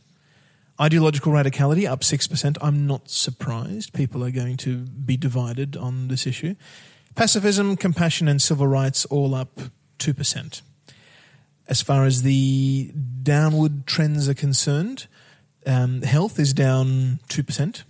Ideological 0.81 1.31
radicality 1.31 1.89
up 1.89 2.01
6%. 2.01 2.57
I'm 2.61 2.85
not 2.85 3.09
surprised. 3.09 3.93
People 3.93 4.23
are 4.25 4.31
going 4.31 4.57
to 4.57 4.79
be 4.79 5.15
divided 5.15 5.77
on 5.77 6.09
this 6.09 6.27
issue. 6.27 6.55
Pacifism, 7.15 7.77
compassion, 7.77 8.27
and 8.27 8.41
civil 8.41 8.67
rights 8.67 9.05
all 9.05 9.33
up 9.33 9.61
2%. 9.99 10.61
As 11.67 11.81
far 11.81 12.05
as 12.05 12.23
the 12.23 12.91
downward 13.23 13.87
trends 13.87 14.27
are 14.27 14.33
concerned, 14.35 15.07
Um, 15.67 16.03
health 16.03 16.37
is 16.39 16.53
down 16.53 17.19
2%, 17.27 17.83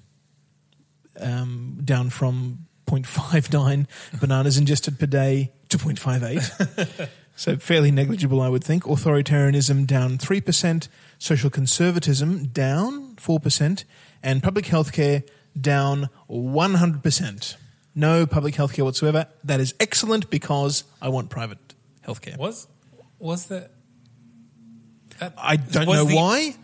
um, 1.20 1.82
down 1.84 2.10
from 2.10 2.60
0.59 2.88 3.86
bananas 4.22 4.58
ingested 4.58 4.98
per 4.98 5.08
day 5.08 5.52
to 5.68 5.78
0.58. 5.78 7.10
so 7.36 7.58
fairly 7.58 7.92
negligible, 7.92 8.42
I 8.42 8.50
would 8.50 8.64
think. 8.64 8.84
Authoritarianism 8.84 9.86
down 9.86 10.18
3%, 10.18 10.88
social 11.20 11.50
conservatism 11.50 12.48
down 12.48 13.16
4%, 13.16 13.84
and 14.24 14.42
public 14.42 14.66
healthcare 14.66 15.28
down 15.60 16.10
100%. 16.30 17.56
No 17.94 18.26
public 18.26 18.56
healthcare 18.56 18.84
whatsoever. 18.84 19.28
That 19.44 19.60
is 19.60 19.74
excellent 19.80 20.30
because 20.30 20.84
I 21.02 21.10
want 21.10 21.30
private 21.30 21.60
healthcare. 22.06 22.38
Was 22.38 22.68
was 23.20 23.46
the 23.48 23.70
that- 25.20 25.34
I 25.38 25.56
don't 25.56 25.86
know 25.88 26.04
the- 26.06 26.16
why. 26.16 26.56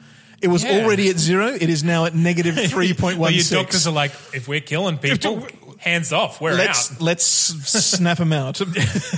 It 0.41 0.47
was 0.49 0.63
Yeah. 0.63 0.81
already 0.83 1.09
at 1.09 1.17
zero. 1.19 1.47
It 1.53 1.69
is 1.69 1.83
now 1.83 2.05
at 2.05 2.15
negative 2.15 2.55
three 2.71 2.93
point 2.93 3.17
Well, 3.17 3.31
your 3.31 3.43
doctors 3.45 3.87
are 3.87 3.93
like, 3.93 4.11
if 4.33 4.47
we're 4.47 4.59
killing 4.59 4.97
people, 4.97 5.47
hands 5.81 6.13
off, 6.13 6.39
we're 6.39 6.53
Let's 6.53 6.91
out. 6.93 7.01
let's 7.09 7.23
snap 7.25 8.17
them 8.19 8.31
out. 8.31 8.55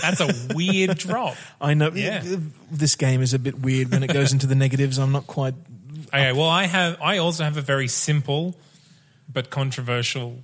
That's 0.02 0.20
a 0.22 0.34
weird 0.56 0.98
drop. 0.98 1.36
I 1.62 1.74
know 1.76 1.92
Yeah. 1.94 2.24
this 2.72 2.96
game 2.96 3.22
is 3.22 3.34
a 3.34 3.40
bit 3.40 3.60
weird 3.60 3.92
when 3.92 4.02
it 4.04 4.12
goes 4.12 4.34
into 4.34 4.48
the 4.48 4.56
negatives. 4.56 4.98
I'm 4.98 5.12
not 5.12 5.28
quite. 5.28 5.54
Okay, 6.08 6.32
well, 6.32 6.50
I 6.50 6.66
have. 6.66 7.02
I 7.02 7.18
also 7.18 7.44
have 7.44 7.58
a 7.58 7.62
very 7.62 7.88
simple 7.88 8.56
but 9.32 9.50
controversial 9.50 10.44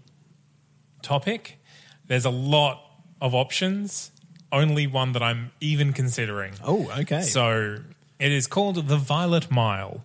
topic. 1.01 1.59
There's 2.07 2.25
a 2.25 2.29
lot 2.31 2.81
of 3.21 3.33
options. 3.35 4.11
Only 4.51 4.87
one 4.87 5.11
that 5.13 5.21
I'm 5.21 5.51
even 5.61 5.93
considering. 5.93 6.53
Oh, 6.63 6.91
okay. 7.01 7.21
So 7.21 7.77
it 8.19 8.31
is 8.31 8.47
called 8.47 8.87
the 8.87 8.97
Violet 8.97 9.51
Mile, 9.51 10.03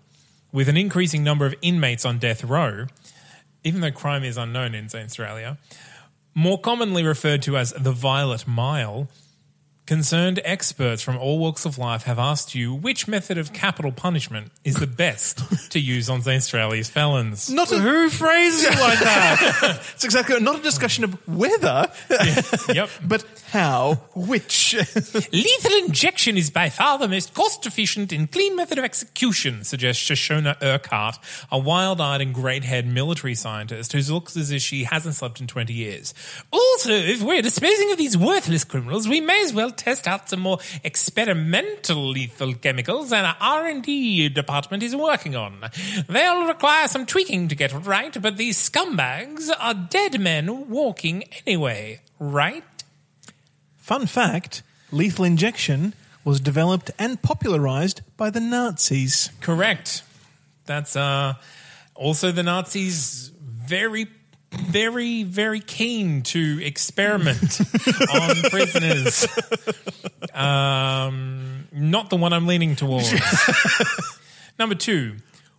with 0.53 0.69
an 0.69 0.77
increasing 0.77 1.25
number 1.25 1.47
of 1.47 1.55
inmates 1.63 2.05
on 2.05 2.19
death 2.19 2.45
row, 2.45 2.87
even 3.65 3.81
though 3.81 3.91
crime 3.91 4.23
is 4.23 4.37
unknown 4.37 4.75
in 4.75 4.87
Australia. 4.95 5.57
More 6.35 6.59
commonly 6.59 7.05
referred 7.05 7.43
to 7.43 7.57
as 7.57 7.73
the 7.73 7.93
Violet 7.93 8.47
Mile, 8.47 9.09
concerned 9.87 10.41
experts 10.45 11.03
from 11.03 11.17
all 11.19 11.39
walks 11.39 11.67
of 11.67 11.77
life 11.77 12.05
have 12.05 12.19
asked 12.19 12.55
you 12.55 12.75
which 12.75 13.07
method 13.07 13.37
of 13.37 13.53
capital 13.53 13.93
punishment 13.93 14.51
is 14.65 14.77
the 14.77 14.87
best 14.87 15.71
to 15.71 15.79
use 15.79 16.09
on 16.09 16.21
Australia's 16.27 16.89
felons. 16.89 17.51
not 17.51 17.71
a, 17.71 17.79
Who 17.79 18.09
phrases 18.09 18.65
it 18.65 18.81
like 18.81 18.99
that? 19.01 19.81
it's 19.95 20.05
exactly 20.05 20.41
not 20.41 20.59
a 20.59 20.63
discussion 20.63 21.05
of 21.05 21.29
whether, 21.29 21.91
Yep. 22.73 22.89
but 23.05 23.25
how, 23.51 23.95
which. 24.15 24.75
Lethal 25.33 25.73
injection 25.85 26.37
is 26.37 26.51
by 26.51 26.71
far 26.71 26.99
the 26.99 27.07
most 27.07 27.35
cost 27.35 27.67
efficient 27.67 28.11
and 28.13 28.31
clean 28.31 28.57
method 28.57 28.79
of 28.79 28.85
execution, 28.85 29.65
suggests 29.65 30.03
Shoshona 30.03 30.57
Urquhart, 30.63 31.19
a 31.53 31.59
wild 31.59 32.01
eyed 32.01 32.21
and 32.21 32.35
great 32.35 32.65
head 32.65 32.87
military 32.87 33.35
scientist 33.35 33.93
who 33.93 34.01
looks 34.13 34.37
as 34.37 34.51
if 34.51 34.63
she 34.63 34.85
hasn't 34.85 35.15
slept 35.15 35.41
in 35.41 35.47
20 35.47 35.73
years. 35.73 36.15
Also, 36.51 36.91
if 36.91 37.23
we're 37.23 37.43
disposing 37.43 37.93
of 37.93 37.99
these 37.99 38.17
worthless 38.17 38.65
criminals, 38.65 39.07
we 39.07 39.21
may 39.21 39.43
as 39.43 39.53
well 39.53 39.71
test 39.77 40.09
out 40.09 40.29
some 40.29 40.41
more 40.41 40.59
experimental 40.83 42.09
lethal 42.09 42.55
chemicals 42.55 43.13
our 43.13 43.37
R&D 43.41 44.29
department 44.31 44.83
is 44.83 44.95
working 44.95 45.37
on. 45.37 45.71
They'll 46.09 46.47
require 46.47 46.89
some 46.89 47.07
tweaking 47.07 47.49
to 47.49 47.55
get 47.55 47.73
it 47.73 47.79
right, 47.79 48.17
but 48.21 48.37
these 48.37 48.57
scumbags 48.59 49.51
are 49.59 49.75
dead 49.75 50.21
men 50.21 50.69
walking 50.69 51.25
anyway, 51.47 52.01
right? 52.19 52.65
Fun 53.77 54.07
fact 54.07 54.63
lethal 54.91 55.25
injection 55.25 55.95
was 56.25 56.41
developed 56.41 56.91
and 56.99 57.21
popularized 57.21 58.01
by 58.17 58.31
the 58.31 58.41
Nazis. 58.41 59.31
Correct. 59.41 60.03
That's 60.67 60.97
uh, 60.97 61.35
also 61.95 62.33
the 62.33 62.43
Nazis 62.43 63.31
very, 63.39 64.07
very, 64.57 65.23
very 65.23 65.61
keen 65.61 66.23
to 66.23 66.61
experiment 66.63 67.61
on 68.13 68.37
prisoners. 68.51 69.27
Um, 70.33 71.69
not 71.73 72.11
the 72.11 72.17
one 72.17 72.33
I'm 72.33 72.47
leaning 72.47 72.77
towards. 72.77 73.13
Number 74.59 74.75
two, 74.75 75.17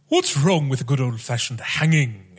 what's 0.09 0.37
wrong 0.37 0.69
with 0.69 0.81
a 0.81 0.83
good 0.83 0.99
old 0.99 1.19
fashioned 1.21 1.59
hanging? 1.59 2.34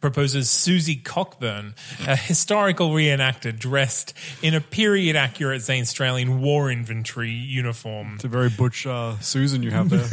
Proposes 0.00 0.50
Susie 0.50 0.96
Cockburn, 0.96 1.74
a 2.06 2.16
historical 2.16 2.90
reenactor 2.90 3.56
dressed 3.56 4.14
in 4.42 4.54
a 4.54 4.60
period 4.60 5.16
accurate 5.16 5.68
Australian 5.68 6.40
war 6.40 6.70
inventory 6.70 7.30
uniform. 7.30 8.12
It's 8.14 8.24
a 8.24 8.28
very 8.28 8.50
butch 8.50 8.86
uh, 8.86 9.18
Susan 9.20 9.62
you 9.62 9.70
have 9.70 9.90
there. 9.90 10.06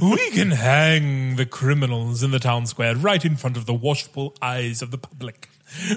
We 0.00 0.30
can 0.30 0.50
hang 0.50 1.36
the 1.36 1.46
criminals 1.46 2.22
in 2.22 2.30
the 2.30 2.38
town 2.38 2.66
square 2.66 2.94
right 2.94 3.24
in 3.24 3.36
front 3.36 3.56
of 3.56 3.66
the 3.66 3.74
watchful 3.74 4.34
eyes 4.42 4.82
of 4.82 4.90
the 4.90 4.98
public. 4.98 5.48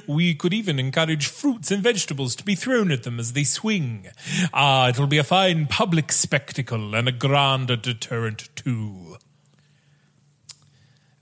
We 0.07 0.33
could 0.35 0.53
even 0.53 0.79
encourage 0.79 1.27
fruits 1.27 1.71
and 1.71 1.83
vegetables 1.83 2.35
to 2.37 2.43
be 2.43 2.55
thrown 2.55 2.91
at 2.91 3.03
them 3.03 3.19
as 3.19 3.33
they 3.33 3.43
swing. 3.43 4.07
Ah, 4.53 4.89
it'll 4.89 5.07
be 5.07 5.17
a 5.17 5.23
fine 5.23 5.67
public 5.67 6.11
spectacle 6.11 6.95
and 6.95 7.07
a 7.07 7.11
grander 7.11 7.75
deterrent 7.75 8.49
too. 8.55 9.17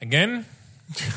Again, 0.01 0.45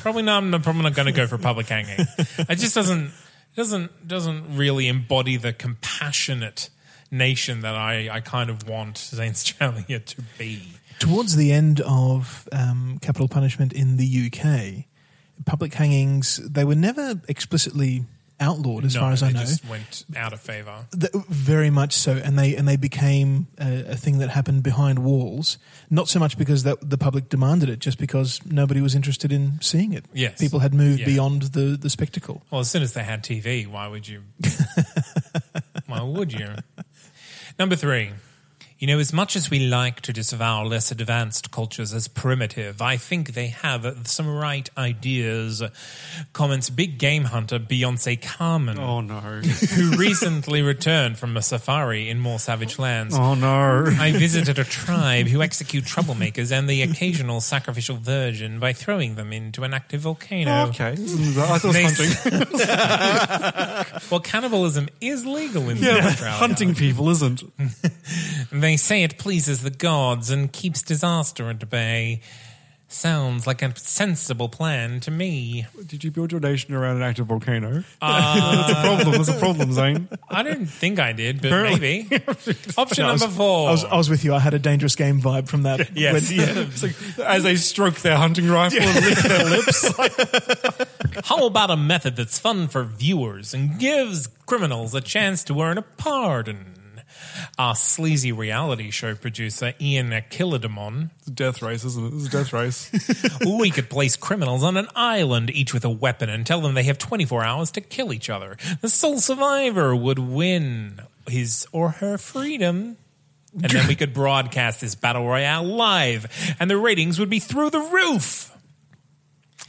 probably 0.03 0.23
not. 0.23 0.43
I'm 0.43 0.63
probably 0.63 0.83
not 0.83 0.95
going 0.95 1.07
to 1.07 1.13
go 1.13 1.27
for 1.27 1.39
public 1.39 1.69
hanging. 1.69 2.07
It 2.19 2.57
just 2.57 2.75
doesn't 2.75 3.13
doesn't 3.57 4.07
doesn't 4.07 4.57
really 4.57 4.89
embody 4.89 5.37
the 5.37 5.53
compassionate 5.53 6.71
nation 7.11 7.61
that 7.61 7.75
I, 7.75 8.09
I 8.11 8.21
kind 8.21 8.51
of 8.51 8.69
want 8.69 9.13
Australia 9.19 9.99
to 10.07 10.23
be. 10.39 10.63
Towards 10.99 11.37
the 11.37 11.51
end 11.53 11.81
of 11.81 12.49
um, 12.53 12.99
capital 13.01 13.27
punishment 13.27 13.73
in 13.73 13.97
the 13.97 14.31
UK, 14.31 14.85
public 15.47 15.75
hangings, 15.75 16.37
they 16.37 16.65
were 16.65 16.75
never 16.75 17.21
explicitly 17.27 18.05
outlawed, 18.41 18.85
as 18.85 18.95
no, 18.95 19.01
far 19.03 19.13
as 19.13 19.23
I 19.23 19.31
know. 19.33 19.41
just 19.41 19.65
went 19.69 20.05
out 20.17 20.33
of 20.33 20.41
favor. 20.41 20.87
Th- 20.99 21.13
very 21.29 21.71
much 21.71 21.93
so, 21.93 22.13
and 22.13 22.39
they 22.39 22.57
and 22.57 22.67
they 22.67 22.77
became 22.77 23.47
a, 23.59 23.93
a 23.93 23.97
thing 23.97 24.19
that 24.19 24.31
happened 24.31 24.63
behind 24.63 24.99
walls. 25.01 25.59
Not 25.91 26.09
so 26.09 26.19
much 26.19 26.39
because 26.39 26.63
that 26.65 26.79
the 26.89 26.99
public 26.99 27.29
demanded 27.29 27.69
it, 27.69 27.79
just 27.79 27.99
because 27.99 28.41
nobody 28.47 28.81
was 28.81 28.95
interested 28.95 29.31
in 29.33 29.61
seeing 29.61 29.93
it. 29.93 30.05
Yes. 30.13 30.39
people 30.41 30.61
had 30.61 30.73
moved 30.75 31.01
Yeah. 31.01 31.07
beyond 31.07 31.43
the 31.43 31.77
the 31.81 31.91
spectacle. 31.91 32.43
Well, 32.51 32.61
as 32.61 32.71
soon 32.71 32.83
as 32.83 32.93
they 32.95 33.05
had 33.05 33.23
TV, 33.23 33.67
why 33.67 33.87
would 33.89 34.09
you? 34.09 34.23
why 35.87 36.03
would 36.03 36.33
you? 36.33 36.55
Number 37.59 37.77
three. 37.77 38.11
You 38.81 38.87
know, 38.87 38.99
as 38.99 39.13
much 39.13 39.37
as 39.37 39.51
we 39.51 39.59
like 39.69 40.01
to 40.01 40.13
disavow 40.13 40.65
less 40.65 40.91
advanced 40.91 41.51
cultures 41.51 41.93
as 41.93 42.09
primitive, 42.09 42.81
I 42.81 42.97
think 42.97 43.35
they 43.35 43.49
have 43.49 44.09
some 44.09 44.27
right 44.27 44.67
ideas. 44.79 45.63
Comments 46.33 46.71
big 46.71 46.97
game 46.99 47.25
hunter 47.25 47.59
Beyonce 47.59 48.21
Carmen, 48.23 48.79
oh 48.79 49.03
no. 49.03 49.21
who 49.21 49.91
recently 49.99 50.63
returned 50.63 51.19
from 51.19 51.37
a 51.37 51.43
safari 51.43 52.09
in 52.09 52.19
more 52.21 52.39
savage 52.39 52.79
lands. 52.79 53.15
Oh 53.15 53.35
no. 53.35 53.85
I 54.01 54.13
visited 54.13 54.59
a 54.59 54.65
tribe 54.65 55.27
who 55.27 55.43
execute 55.43 55.85
troublemakers 55.85 56.51
and 56.51 56.67
the 56.67 56.81
occasional 56.81 57.43
sacrificial 57.43 57.97
virgin 57.99 58.59
by 58.61 58.73
throwing 58.73 59.15
them 59.17 59.31
into 59.31 59.63
an 59.63 59.75
active 59.75 60.01
volcano. 60.01 60.51
Oh, 60.51 60.69
okay. 60.71 60.95
Mm, 60.95 61.37
I 61.37 61.59
thought 61.59 61.75
it 61.77 61.85
was 61.85 62.23
hunting. 62.25 64.01
Well, 64.11 64.21
cannibalism 64.21 64.89
is 65.01 65.25
legal 65.27 65.69
in 65.69 65.77
Yeah, 65.77 65.99
Australia. 66.07 66.37
hunting 66.39 66.75
people 66.75 67.11
isn't. 67.11 67.43
They 68.53 68.70
say 68.77 69.03
it 69.03 69.19
pleases 69.19 69.63
the 69.63 69.71
gods 69.71 70.31
and 70.31 70.53
keeps 70.53 70.83
disaster 70.83 71.49
at 71.51 71.69
bay. 71.71 72.21
Sounds 72.93 73.47
like 73.47 73.63
a 73.63 73.73
sensible 73.79 74.49
plan 74.49 74.99
to 74.99 75.13
me. 75.13 75.65
Did 75.87 76.03
you 76.03 76.11
build 76.11 76.33
your 76.33 76.41
nation 76.41 76.75
around 76.75 76.97
an 76.97 77.03
active 77.05 77.27
volcano? 77.27 77.85
Uh, 78.03 78.67
that's 78.67 78.73
a 78.73 78.83
problem. 78.83 79.13
That's 79.13 79.29
a 79.29 79.39
problem, 79.39 79.73
Zane. 79.73 80.09
I 80.29 80.43
don't 80.43 80.67
think 80.67 80.99
I 80.99 81.13
did, 81.13 81.41
but 81.41 81.53
Apparently. 81.53 82.09
maybe. 82.11 82.25
Option 82.77 83.05
I 83.05 83.13
was, 83.13 83.21
number 83.21 83.37
four. 83.37 83.69
I 83.69 83.71
was, 83.71 83.85
I 83.85 83.97
was 83.97 84.11
with 84.11 84.25
you. 84.25 84.35
I 84.35 84.41
had 84.41 84.55
a 84.55 84.59
dangerous 84.59 84.97
game 84.97 85.21
vibe 85.21 85.47
from 85.47 85.63
that. 85.63 85.91
Yes. 85.97 86.31
When- 86.33 86.41
It's 86.67 86.83
like 86.83 86.97
as 87.21 87.45
they 87.45 87.55
stroke 87.55 87.95
their 88.01 88.17
hunting 88.17 88.49
rifle 88.49 88.83
and 88.83 89.05
lick 89.07 89.19
their 89.19 89.45
lips. 89.45 89.93
How 91.29 91.47
about 91.47 91.71
a 91.71 91.77
method 91.77 92.17
that's 92.17 92.41
fun 92.41 92.67
for 92.67 92.83
viewers 92.83 93.55
and 93.55 93.79
gives 93.79 94.27
criminals 94.47 94.97
a 94.97 95.01
chance 95.01 95.45
to 95.45 95.61
earn 95.63 95.79
a 95.79 95.83
pardon? 95.83 96.70
Our 97.59 97.75
sleazy 97.75 98.33
reality 98.33 98.91
show 98.91 99.15
producer 99.15 99.75
Ian 99.81 100.11
Achilledemon 100.11 101.11
It's 101.19 101.29
a 101.29 101.31
death 101.31 101.63
race, 101.63 101.85
isn't 101.85 102.07
it? 102.07 102.17
It's 102.17 102.27
a 102.27 102.31
death 102.31 102.53
race. 102.53 102.91
we 103.47 103.71
could 103.71 103.91
place 103.91 104.17
criminals 104.17 104.63
on 104.63 104.77
an 104.77 104.89
island, 104.95 105.51
each 105.51 105.75
with 105.75 105.85
a 105.85 105.91
weapon, 105.91 106.29
and 106.29 106.47
tell 106.47 106.61
them 106.61 106.75
they 106.75 106.85
have 106.85 106.99
24 106.99 107.45
hours 107.45 107.71
to 107.73 107.81
kill 107.81 108.13
each 108.13 108.31
other. 108.31 108.57
The 108.81 108.89
sole 108.89 109.19
survivor 109.19 109.95
would 109.95 110.19
win 110.19 111.01
his 111.29 111.67
or 111.73 111.91
her 111.91 112.19
freedom. 112.19 112.97
And 113.53 113.73
then 113.73 113.89
we 113.89 113.97
could 113.97 114.15
broadcast 114.15 114.81
this 114.81 114.95
battle 114.95 115.27
royale 115.27 115.65
live, 115.65 116.55
and 116.61 116.71
the 116.71 116.77
ratings 116.77 117.19
would 117.19 117.31
be 117.31 117.41
through 117.41 117.71
the 117.71 117.81
roof. 117.81 118.57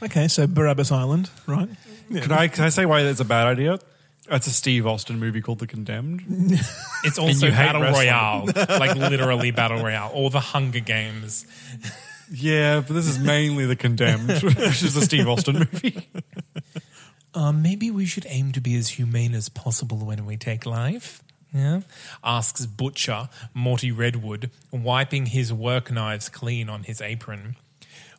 Okay, 0.00 0.28
so 0.28 0.46
Barabbas 0.46 0.92
Island, 0.92 1.30
right? 1.46 1.68
Can 2.08 2.32
I 2.32 2.48
can 2.48 2.64
I 2.64 2.68
say 2.68 2.86
why 2.86 3.02
that's 3.02 3.20
a 3.20 3.24
bad 3.24 3.46
idea? 3.46 3.78
It's 4.30 4.46
a 4.46 4.50
Steve 4.52 4.86
Austin 4.86 5.18
movie 5.18 5.40
called 5.40 5.58
The 5.58 5.66
Condemned. 5.66 6.22
It's 7.04 7.18
also 7.18 7.46
hate 7.50 7.56
battle 7.56 7.82
wrestling. 7.82 8.06
royale, 8.06 8.46
like 8.68 8.94
literally 8.94 9.50
battle 9.50 9.82
royale, 9.82 10.12
or 10.14 10.30
the 10.30 10.38
Hunger 10.38 10.78
Games. 10.78 11.44
Yeah, 12.30 12.80
but 12.80 12.94
this 12.94 13.08
is 13.08 13.18
mainly 13.18 13.66
The 13.66 13.74
Condemned, 13.74 14.30
which 14.42 14.82
is 14.84 14.94
a 14.94 15.00
Steve 15.00 15.26
Austin 15.26 15.58
movie. 15.58 16.08
Um, 17.34 17.60
maybe 17.62 17.90
we 17.90 18.06
should 18.06 18.24
aim 18.28 18.52
to 18.52 18.60
be 18.60 18.76
as 18.76 18.90
humane 18.90 19.34
as 19.34 19.48
possible 19.48 19.98
when 19.98 20.24
we 20.24 20.36
take 20.36 20.64
life. 20.64 21.24
Yeah? 21.52 21.80
Asks 22.22 22.66
Butcher, 22.66 23.28
Morty 23.52 23.90
Redwood, 23.90 24.50
wiping 24.70 25.26
his 25.26 25.52
work 25.52 25.90
knives 25.90 26.28
clean 26.28 26.68
on 26.68 26.84
his 26.84 27.00
apron. 27.00 27.56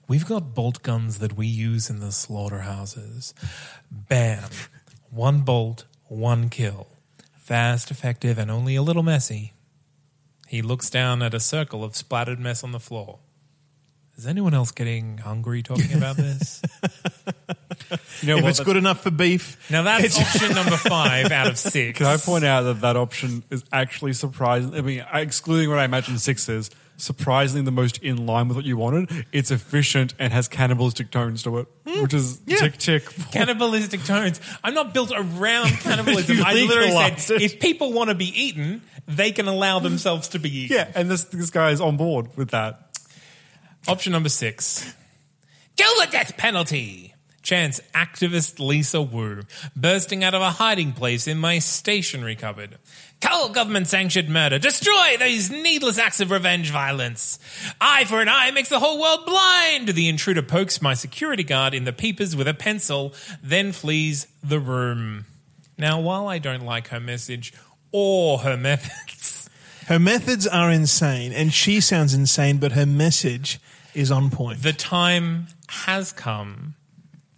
We've 0.09 0.25
got 0.25 0.53
bolt 0.53 0.83
guns 0.83 1.19
that 1.19 1.37
we 1.37 1.47
use 1.47 1.89
in 1.89 1.99
the 2.01 2.11
slaughterhouses. 2.11 3.33
Bam. 3.89 4.49
One 5.09 5.41
bolt, 5.41 5.85
one 6.13 6.49
kill. 6.49 6.87
Fast, 7.37 7.91
effective, 7.91 8.37
and 8.37 8.49
only 8.49 8.75
a 8.75 8.81
little 8.81 9.03
messy. 9.03 9.53
He 10.47 10.61
looks 10.61 10.89
down 10.89 11.21
at 11.21 11.33
a 11.33 11.39
circle 11.39 11.83
of 11.83 11.95
splattered 11.95 12.39
mess 12.39 12.63
on 12.63 12.71
the 12.71 12.79
floor. 12.79 13.19
Is 14.15 14.27
anyone 14.27 14.53
else 14.53 14.71
getting 14.71 15.17
hungry 15.17 15.63
talking 15.63 15.93
about 15.93 16.15
this? 16.15 16.61
You 18.21 18.27
know 18.27 18.37
if 18.37 18.43
what? 18.43 18.49
it's 18.49 18.59
good 18.59 18.77
enough 18.77 19.01
for 19.01 19.11
beef, 19.11 19.69
now 19.69 19.83
that's 19.83 20.19
option 20.19 20.55
number 20.55 20.77
five 20.77 21.31
out 21.31 21.47
of 21.47 21.57
six. 21.57 21.97
Can 21.97 22.07
I 22.07 22.17
point 22.17 22.45
out 22.45 22.63
that 22.63 22.81
that 22.81 22.95
option 22.95 23.43
is 23.49 23.63
actually 23.71 24.13
surprising? 24.13 24.73
I 24.75 24.81
mean, 24.81 25.05
excluding 25.13 25.69
what 25.69 25.79
I 25.79 25.85
imagine 25.85 26.17
six 26.17 26.47
is, 26.49 26.69
surprisingly 26.97 27.63
the 27.65 27.71
most 27.71 27.97
in 27.99 28.25
line 28.25 28.47
with 28.47 28.57
what 28.57 28.65
you 28.65 28.77
wanted. 28.77 29.25
It's 29.31 29.51
efficient 29.51 30.13
and 30.19 30.31
has 30.33 30.47
cannibalistic 30.47 31.11
tones 31.11 31.43
to 31.43 31.59
it, 31.59 31.67
hmm. 31.87 32.01
which 32.03 32.13
is 32.13 32.39
tick 32.47 32.77
tick. 32.77 33.05
cannibalistic 33.31 34.03
tones. 34.03 34.39
I'm 34.63 34.73
not 34.73 34.93
built 34.93 35.11
around 35.11 35.67
cannibalism. 35.81 36.37
I 36.43 36.53
literally 36.53 37.17
said 37.17 37.35
it. 37.35 37.41
if 37.41 37.59
people 37.59 37.93
want 37.93 38.09
to 38.09 38.15
be 38.15 38.27
eaten, 38.27 38.81
they 39.07 39.31
can 39.31 39.47
allow 39.47 39.79
themselves 39.79 40.29
to 40.29 40.39
be 40.39 40.49
eaten. 40.49 40.77
Yeah, 40.77 40.91
and 40.95 41.09
this 41.09 41.25
this 41.25 41.49
guy 41.49 41.71
is 41.71 41.81
on 41.81 41.97
board 41.97 42.35
with 42.37 42.51
that. 42.51 42.79
Option 43.87 44.13
number 44.13 44.29
six. 44.29 44.93
Kill 45.75 45.93
the 45.99 46.07
death 46.11 46.37
penalty. 46.37 47.12
Chants 47.43 47.81
activist 47.93 48.59
Lisa 48.59 49.01
Wu, 49.01 49.41
bursting 49.75 50.23
out 50.23 50.33
of 50.33 50.41
a 50.41 50.51
hiding 50.51 50.93
place 50.93 51.27
in 51.27 51.37
my 51.37 51.59
stationery 51.59 52.35
cupboard. 52.35 52.77
Cull 53.19 53.49
government 53.49 53.87
sanctioned 53.87 54.29
murder. 54.29 54.57
Destroy 54.57 55.17
these 55.19 55.51
needless 55.51 55.97
acts 55.97 56.21
of 56.21 56.31
revenge 56.31 56.71
violence. 56.71 57.39
Eye 57.79 58.05
for 58.05 58.21
an 58.21 58.29
eye 58.29 58.51
makes 58.51 58.69
the 58.69 58.79
whole 58.79 58.99
world 58.99 59.25
blind. 59.25 59.89
The 59.89 60.07
intruder 60.07 60.41
pokes 60.41 60.81
my 60.81 60.93
security 60.93 61.43
guard 61.43 61.73
in 61.73 61.83
the 61.83 61.93
peepers 61.93 62.35
with 62.35 62.47
a 62.47 62.53
pencil, 62.53 63.13
then 63.41 63.73
flees 63.73 64.27
the 64.41 64.59
room. 64.59 65.25
Now, 65.77 65.99
while 65.99 66.27
I 66.27 66.39
don't 66.39 66.65
like 66.65 66.87
her 66.89 66.99
message 66.99 67.53
or 67.91 68.39
her 68.39 68.57
methods, 68.57 69.49
her 69.87 69.99
methods 69.99 70.47
are 70.47 70.71
insane, 70.71 71.33
and 71.33 71.53
she 71.53 71.81
sounds 71.81 72.13
insane, 72.13 72.57
but 72.57 72.71
her 72.71 72.85
message 72.85 73.59
is 73.93 74.11
on 74.11 74.29
point. 74.29 74.63
the 74.63 74.73
time 74.73 75.47
has 75.67 76.11
come 76.13 76.75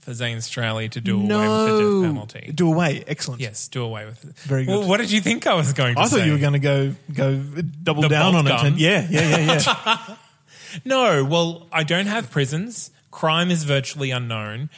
for 0.05 0.11
Zanstralia 0.11 0.89
to 0.91 1.01
do 1.01 1.15
away 1.19 1.27
with 1.27 1.67
the 1.67 1.79
death 1.79 2.09
penalty. 2.13 2.51
do 2.53 2.67
away. 2.71 3.03
Excellent. 3.07 3.41
yes, 3.41 3.67
do 3.67 3.83
away 3.83 4.05
with 4.05 4.23
it. 4.23 4.37
Very 4.39 4.65
Well, 4.67 4.81
good. 4.81 4.89
what 4.89 4.97
did 4.97 5.11
you 5.11 5.19
think 5.19 5.45
I 5.47 5.55
was 5.55 5.73
going 5.73 5.95
to 5.95 6.01
do? 6.01 6.01
I 6.01 6.07
thought 6.07 6.19
say? 6.19 6.25
you 6.27 6.33
were 6.33 6.37
going 6.37 6.53
to 6.53 6.59
go 6.59 6.95
go 7.11 7.35
double 7.83 8.03
The 8.03 8.09
down 8.09 8.33
bolt 8.33 8.45
on 8.45 8.45
gun? 8.45 8.65
it. 8.65 8.67
And, 8.69 8.79
yeah, 8.79 9.07
yeah, 9.09 9.37
yeah, 9.37 9.61
yeah. 9.85 10.15
No, 10.85 11.23
well, 11.25 11.67
I 11.71 11.83
don't 11.83 12.05
have 12.07 12.29
prisons. 12.29 12.91
Crime 13.09 13.49
is 13.49 13.63
virtually 13.63 14.11
unknown. 14.11 14.69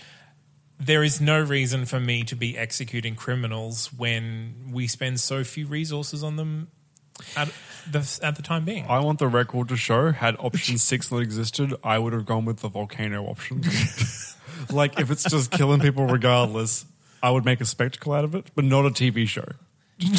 There 0.79 1.03
is 1.03 1.19
no 1.19 1.41
reason 1.41 1.85
for 1.85 1.99
me 1.99 2.23
to 2.25 2.35
be 2.35 2.55
executing 2.57 3.15
criminals 3.15 3.91
when 3.91 4.69
we 4.71 4.85
spend 4.87 5.19
so 5.19 5.43
few 5.43 5.65
resources 5.65 6.23
on 6.23 6.35
them 6.35 6.67
at 7.35 7.49
the, 7.91 8.19
at 8.21 8.35
the 8.35 8.43
time 8.43 8.63
being. 8.63 8.85
I 8.87 8.99
want 8.99 9.17
the 9.17 9.27
record 9.27 9.69
to 9.69 9.75
show 9.75 10.11
had 10.11 10.35
option 10.37 10.77
six 10.77 11.11
not 11.11 11.21
existed, 11.23 11.73
I 11.83 11.97
would 11.97 12.13
have 12.13 12.25
gone 12.27 12.45
with 12.45 12.57
the 12.59 12.69
volcano 12.69 13.25
option. 13.25 13.63
like 14.71 14.99
if 14.99 15.11
it's 15.11 15.23
just 15.23 15.51
killing 15.51 15.79
people 15.79 16.05
regardless, 16.05 16.85
I 17.21 17.31
would 17.31 17.45
make 17.45 17.61
a 17.61 17.65
spectacle 17.65 18.13
out 18.13 18.23
of 18.23 18.35
it, 18.35 18.51
but 18.55 18.65
not 18.65 18.85
a 18.85 18.89
TV 18.89 19.27
show. 19.27 19.45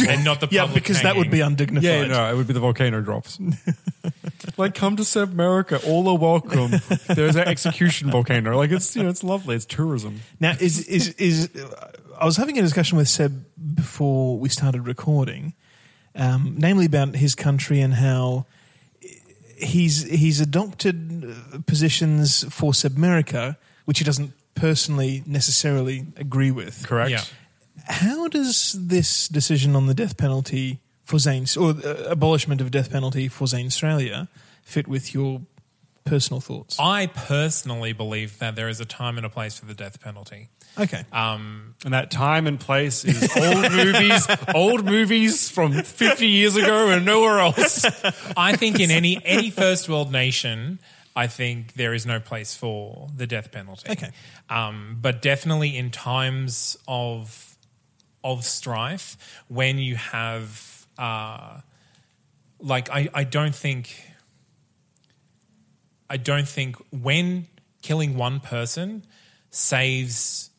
and 0.09 0.24
not 0.24 0.41
the 0.41 0.49
yeah, 0.51 0.62
public 0.62 0.82
because 0.82 1.03
that 1.03 1.16
would 1.16 1.30
be 1.30 1.41
undignified. 1.41 1.84
Yeah, 1.84 2.07
no, 2.07 2.32
it 2.32 2.36
would 2.36 2.49
be 2.49 2.53
the 2.53 2.61
volcano 2.61 3.01
drops. 3.01 3.39
like, 4.57 4.74
come 4.74 4.97
to 4.97 5.05
South 5.05 5.30
America, 5.30 5.80
all 5.86 6.09
are 6.09 6.18
welcome. 6.18 6.72
There's 7.07 7.36
an 7.36 7.47
execution 7.47 8.11
volcano. 8.11 8.57
Like, 8.57 8.72
it's 8.72 8.97
you 8.97 9.05
know, 9.05 9.09
it's 9.09 9.22
lovely. 9.22 9.55
It's 9.55 9.64
tourism. 9.64 10.20
Now, 10.41 10.57
is 10.59 10.80
is 10.89 11.11
is 11.11 11.51
I 12.20 12.24
was 12.24 12.36
having 12.36 12.59
a 12.59 12.62
discussion 12.62 12.99
with 12.99 13.09
Seb 13.09 13.45
before 13.74 14.36
we 14.36 14.49
started 14.49 14.84
recording, 14.86 15.55
um, 16.16 16.57
namely 16.59 16.86
about 16.86 17.14
his 17.14 17.36
country 17.36 17.80
and 17.80 17.95
how 17.95 18.47
he's 19.59 20.03
he's 20.05 20.41
adopted 20.41 21.24
uh, 21.24 21.59
positions 21.66 22.45
for 22.53 22.72
Sebmerica, 22.72 23.57
which 23.89 24.01
he 24.01 24.05
doesn't 24.05 24.34
personally 24.55 25.22
necessarily 25.24 26.05
agree 26.18 26.51
with. 26.51 26.86
Correct. 26.86 27.11
Yeah. 27.11 27.22
How 27.86 28.28
does 28.28 28.76
this 28.78 29.26
decision 29.28 29.74
on 29.74 29.86
the 29.86 29.95
death 29.95 30.18
penalty 30.18 30.80
for 31.05 31.18
Zane 31.18 31.47
or 31.59 31.70
uh, 31.70 32.05
abolishment 32.11 32.61
of 32.61 32.70
death 32.70 32.91
penalty 32.93 33.28
for 33.28 33.47
Zanstralia 33.47 34.28
fit 34.62 34.89
with 34.89 35.14
your 35.14 35.41
personal 36.05 36.43
thoughts? 36.43 36.76
I 36.78 37.07
personally 37.07 37.95
believe 37.95 38.39
that 38.41 38.57
there 38.57 38.68
is 38.68 38.78
a 38.78 38.84
time 38.84 39.16
and 39.16 39.24
a 39.24 39.30
place 39.30 39.59
for 39.59 39.64
the 39.64 39.72
death 39.74 40.03
penalty. 40.03 40.51
Okay. 40.78 41.05
Um, 41.11 41.74
And 41.82 41.95
that 41.95 42.11
time 42.11 42.47
and 42.47 42.61
place 42.61 43.07
is 43.07 43.22
old 43.34 43.72
movies, 43.72 44.26
old 44.55 44.84
movies 44.84 45.49
from 45.49 45.72
50 45.72 46.26
years 46.26 46.57
ago 46.57 46.91
and 46.91 47.07
nowhere 47.07 47.39
else. 47.39 47.86
I 48.36 48.55
think 48.57 48.80
in 48.80 48.91
any 48.91 49.18
any 49.24 49.49
first 49.49 49.89
world 49.89 50.12
nation, 50.12 50.78
I 51.19 51.27
think 51.27 51.73
there 51.73 51.95
is 51.95 52.07
no 52.07 52.21
place 52.21 52.55
for 52.55 53.09
the 53.12 53.27
death 53.27 53.51
penalty. 53.51 53.91
Okay. 53.91 54.11
um, 54.49 54.99
but 55.01 55.21
definitely 55.21 55.77
in 55.77 55.91
times 55.91 56.79
of 56.87 57.57
of 58.23 58.45
strife, 58.45 59.16
when 59.49 59.79
you 59.79 59.97
have 59.97 60.87
uh, 60.97 61.61
like 62.61 62.89
I, 62.91 63.09
I 63.12 63.25
don't 63.25 63.55
think 63.55 63.97
I 66.09 66.19
don't 66.19 66.47
think 66.47 66.77
when 66.93 67.49
killing 67.83 68.16
one 68.16 68.39
person 68.39 69.05
saves 69.51 70.51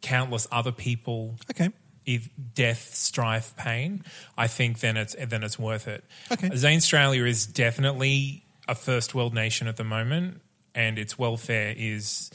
countless 0.00 0.46
other 0.52 0.70
people 0.70 1.34
okay. 1.50 1.70
if 2.06 2.28
death, 2.54 2.94
strife, 2.94 3.56
pain, 3.56 4.04
I 4.38 4.46
think 4.46 4.78
then 4.78 4.96
it's 4.96 5.16
then 5.26 5.42
it's 5.42 5.58
worth 5.58 5.88
it. 5.88 6.04
Okay. 6.30 6.50
Zanstralia 6.50 7.26
is 7.26 7.46
definitely 7.46 8.41
a 8.68 8.74
first 8.74 9.14
world 9.14 9.34
nation 9.34 9.66
at 9.68 9.76
the 9.76 9.84
moment, 9.84 10.40
and 10.74 10.98
its 10.98 11.18
welfare 11.18 11.74
is. 11.76 12.30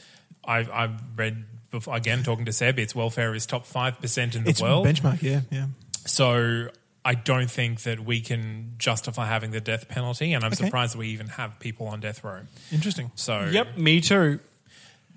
I've, 0.45 0.69
I've 0.71 0.93
read 1.17 1.43
before, 1.71 1.95
again 1.95 2.23
talking 2.23 2.45
to 2.45 2.53
Seb. 2.53 2.79
Its 2.79 2.95
welfare 2.95 3.35
is 3.35 3.45
top 3.45 3.65
five 3.65 3.99
percent 3.99 4.33
in 4.35 4.43
the 4.45 4.49
It's 4.51 4.61
world. 4.61 4.85
benchmark. 4.87 5.21
Yeah, 5.21 5.41
yeah. 5.51 5.65
so 6.05 6.69
I 7.03 7.15
don't 7.15 7.51
think 7.51 7.81
that 7.81 7.99
we 7.99 8.21
can 8.21 8.73
justify 8.77 9.27
having 9.27 9.51
the 9.51 9.59
death 9.61 9.87
penalty, 9.89 10.31
and 10.33 10.43
I'm 10.45 10.53
Okay. 10.53 10.65
surprised 10.65 10.93
that 10.93 10.99
we 10.99 11.09
even 11.09 11.27
have 11.27 11.59
people 11.59 11.87
on 11.87 11.99
death 11.99 12.23
row. 12.23 12.41
Interesting. 12.71 13.11
So 13.15 13.49
Yep, 13.51 13.77
me 13.77 13.99
too. 14.01 14.39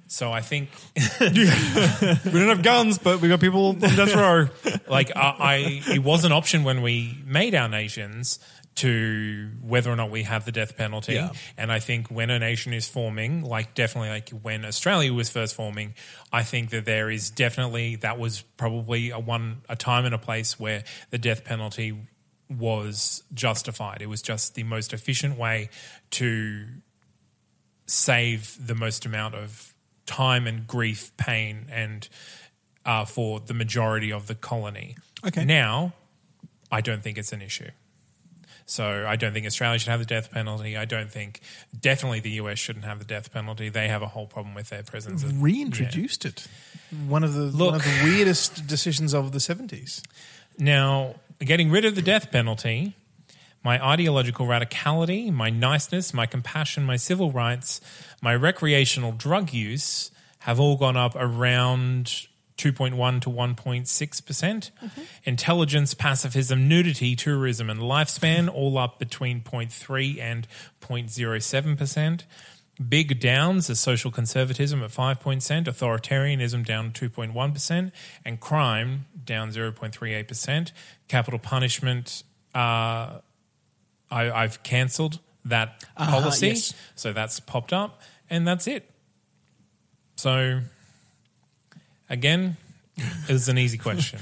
So 0.09 0.33
I 0.33 0.41
think 0.41 0.71
We 1.21 1.29
don't 1.37 2.49
have 2.49 2.63
guns, 2.65 2.99
but 2.99 3.21
we 3.21 3.29
got 3.29 3.39
people 3.41 3.67
on 3.69 3.79
death 3.79 4.15
row. 4.17 4.49
like 4.89 5.13
I, 5.17 5.21
I 5.39 5.83
it 5.95 6.03
was 6.03 6.25
an 6.25 6.33
option 6.33 6.65
when 6.65 6.83
we 6.83 7.17
made 7.25 7.55
our 7.55 7.69
nations 7.69 8.41
to 8.77 9.51
whether 9.63 9.91
or 9.91 9.97
not 9.97 10.11
we 10.11 10.23
have 10.23 10.45
the 10.45 10.53
death 10.53 10.77
penalty 10.77 11.15
Yeah. 11.15 11.33
and 11.59 11.71
i 11.73 11.81
think 11.81 12.09
when 12.09 12.31
a 12.31 12.39
nation 12.39 12.73
is 12.73 12.89
forming 12.89 13.43
like 13.43 13.75
definitely 13.75 14.09
like 14.11 14.31
when 14.31 14.65
australia 14.65 15.13
was 15.13 15.29
first 15.29 15.55
forming 15.55 15.95
i 16.33 16.43
think 16.43 16.71
that 16.71 16.85
there 16.85 17.11
is 17.11 17.31
definitely 17.31 17.97
that 17.97 18.19
was 18.19 18.43
probably 18.57 19.11
a 19.11 19.19
one 19.19 19.63
a 19.69 19.77
time 19.77 20.05
and 20.07 20.15
a 20.15 20.19
place 20.19 20.59
where 20.59 20.85
the 21.11 21.19
death 21.19 21.45
penalty 21.45 21.99
was 22.49 23.23
justified 23.35 24.01
it 24.01 24.07
was 24.09 24.23
just 24.23 24.55
the 24.55 24.63
most 24.63 24.93
efficient 24.93 25.37
way 25.37 25.69
to 26.11 26.67
save 27.87 28.57
the 28.65 28.75
most 28.75 29.05
amount 29.05 29.35
of 29.35 29.75
time 30.07 30.47
and 30.47 30.67
grief, 30.67 31.17
pain, 31.17 31.67
and 31.71 32.09
uh, 32.85 33.05
for 33.05 33.41
the 33.41 33.55
majority 33.55 34.13
of 34.13 34.27
the 34.27 34.35
colony. 34.35 34.97
Okay. 35.27 35.45
Now, 35.45 35.93
I 36.71 36.81
don't 36.81 37.03
think 37.03 37.19
it's 37.19 37.33
an 37.33 37.43
issue. 37.43 37.71
So 38.71 39.05
I 39.05 39.17
don't 39.17 39.33
think 39.33 39.47
Australia 39.47 39.81
should 39.81 39.89
have 39.89 39.99
the 39.99 40.07
death 40.07 40.31
penalty. 40.31 40.77
I 40.77 40.85
don't 40.85 41.11
think 41.11 41.41
definitely 41.79 42.21
the 42.21 42.31
US 42.43 42.61
shouldn't 42.61 42.85
have 42.85 43.01
the 43.01 43.05
death 43.05 43.33
penalty. 43.33 43.69
They 43.69 43.89
have 43.89 44.01
a 44.01 44.07
whole 44.07 44.29
problem 44.29 44.55
with 44.55 44.69
their 44.69 44.85
prisons. 44.85 45.25
Reintroduced 45.27 46.25
it. 46.25 46.47
One 47.09 47.25
of 47.25 47.35
the 47.35 47.41
Look. 47.41 47.73
one 47.73 47.75
of 47.75 47.83
the 47.83 48.01
weirdest 48.05 48.69
decisions 48.69 49.13
of 49.13 49.33
the 49.33 49.41
seventies. 49.41 50.05
Now, 50.57 51.17
getting 51.41 51.73
rid 51.73 51.85
of 51.85 51.97
the 51.97 52.03
death 52.03 52.31
penalty, 52.31 52.95
my 53.65 53.85
ideological 53.85 54.47
radicality, 54.47 55.33
my 55.33 55.51
niceness, 55.51 56.15
my 56.15 56.27
compassion, 56.27 56.85
my 56.85 56.97
civil 56.97 57.33
rights, 57.33 57.81
my 58.23 58.37
recreational 58.37 59.11
drug 59.11 59.53
use 59.53 60.13
have 60.41 60.61
all 60.61 60.77
gone 60.77 60.97
up 60.97 61.17
around 61.17 62.29
2.1 62.61 63.21
to 63.23 63.31
1.6%. 63.31 64.27
percent 64.27 64.71
Intelligence, 65.25 65.95
pacifism, 65.95 66.69
nudity, 66.69 67.17
tourism, 67.17 67.71
and 67.71 67.81
lifespan 67.81 68.53
all 68.53 68.77
up 68.79 68.99
between 68.99 69.41
0.3 69.41 70.21
and 70.21 70.47
0.07%. 70.81 72.23
Big 72.89 73.21
downs 73.21 73.69
are 73.69 73.75
social 73.75 74.11
conservatism 74.11 74.83
at 74.83 74.91
5%, 74.91 75.19
authoritarianism 75.67 76.65
down 76.65 76.93
2.1%, 76.93 77.93
and 78.25 78.41
crime 78.41 79.05
down 79.25 79.51
0.38%. 79.53 80.73
Capital 81.09 81.39
punishment, 81.39 82.23
uh, 82.55 83.19
I, 84.11 84.31
I've 84.31 84.63
cancelled 84.63 85.19
that 85.45 85.85
Ah, 85.97 86.07
policy. 86.11 86.49
yes. 86.49 86.75
So 86.95 87.13
that's 87.13 87.39
popped 87.41 87.73
up, 87.75 88.01
and 88.31 88.47
that's 88.49 88.67
it. 88.67 88.91
So, 90.17 90.61
again, 92.11 92.57
it 92.97 93.33
was 93.33 93.49
an 93.49 93.57
easy 93.57 93.79
question. 93.79 94.19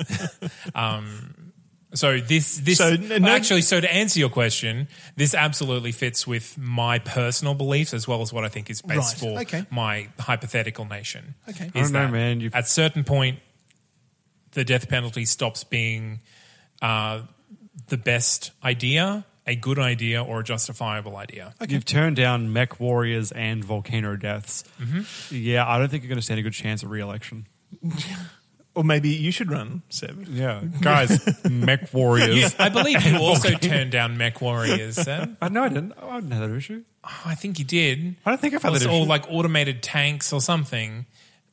um, 0.74 1.52
so 1.92 2.18
this 2.20 2.58
this 2.58 2.78
So, 2.78 2.90
n- 2.92 3.22
no- 3.22 3.28
actually 3.28 3.62
so 3.62 3.80
to 3.80 3.92
answer 3.92 4.20
your 4.20 4.28
question, 4.28 4.88
this 5.16 5.34
absolutely 5.34 5.92
fits 5.92 6.26
with 6.26 6.56
my 6.56 6.98
personal 7.00 7.54
beliefs 7.54 7.92
as 7.92 8.06
well 8.06 8.22
as 8.22 8.32
what 8.32 8.44
I 8.44 8.48
think 8.48 8.70
is 8.70 8.80
best 8.80 9.20
Right. 9.22 9.32
for 9.32 9.40
Okay. 9.40 9.66
my 9.70 10.08
hypothetical 10.18 10.84
nation. 10.84 11.34
Okay. 11.48 11.70
I 11.74 11.80
don't 11.80 11.92
know, 11.92 12.08
man. 12.08 12.40
You've- 12.40 12.56
At 12.56 12.68
certain 12.68 13.02
point, 13.04 13.40
the 14.52 14.64
death 14.64 14.88
penalty 14.88 15.24
stops 15.24 15.64
being 15.64 16.20
uh, 16.80 17.22
the 17.88 17.96
best 17.98 18.52
idea, 18.64 19.24
a 19.46 19.56
good 19.56 19.78
idea, 19.78 20.22
or 20.22 20.40
a 20.40 20.44
justifiable 20.44 21.16
idea. 21.16 21.54
You've 21.68 21.84
turned 21.84 22.16
down 22.16 22.52
mech 22.52 22.78
warriors 22.78 23.32
and 23.32 23.64
volcano 23.64 24.16
deaths. 24.16 24.64
Mm-hmm. 24.80 25.34
Yeah, 25.34 25.66
I 25.68 25.78
don't 25.78 25.88
think 25.88 26.02
you're 26.02 26.08
going 26.08 26.18
to 26.18 26.22
stand 26.24 26.38
a 26.40 26.42
good 26.42 26.52
chance 26.52 26.82
at 26.84 26.90
re-election. 26.90 27.46
Or 28.72 28.84
maybe 28.84 29.08
you 29.08 29.32
should 29.32 29.50
run, 29.50 29.82
Seb. 29.88 30.26
Yeah, 30.28 30.62
guys, 30.80 31.20
mech 31.44 31.92
warriors. 31.92 32.36
You- 32.36 32.48
I 32.56 32.68
believe 32.68 33.04
you 33.04 33.16
also 33.18 33.50
turned 33.58 33.90
down 33.90 34.16
Mech 34.16 34.40
Warriors. 34.40 34.94
Sam. 34.94 35.36
I 35.42 35.48
no, 35.48 35.64
I 35.64 35.68
didn't. 35.68 35.92
I 36.00 36.20
didn't 36.20 36.30
have 36.30 36.48
that 36.48 36.56
issue. 36.56 36.84
Oh, 37.02 37.20
I 37.26 37.34
think 37.34 37.58
you 37.58 37.64
did. 37.64 38.14
I 38.24 38.30
don't 38.30 38.40
think 38.40 38.54
I've 38.54 38.62
had 38.62 38.68
It 38.68 38.72
was 38.72 38.82
that 38.84 38.90
all 38.90 39.00
issue. 39.02 39.08
like 39.08 39.24
automated 39.28 39.82
tanks 39.82 40.32
or 40.32 40.40
something, 40.40 41.06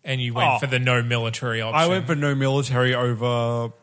and 0.04 0.22
you 0.22 0.36
went 0.36 0.48
Oh. 0.48 0.60
for 0.60 0.68
the 0.68 0.78
no 0.78 1.02
military 1.02 1.60
option. 1.60 1.82
I 1.82 1.88
went 1.88 2.06
for 2.06 2.14
no 2.16 2.36
military 2.36 2.94
over. 2.94 3.74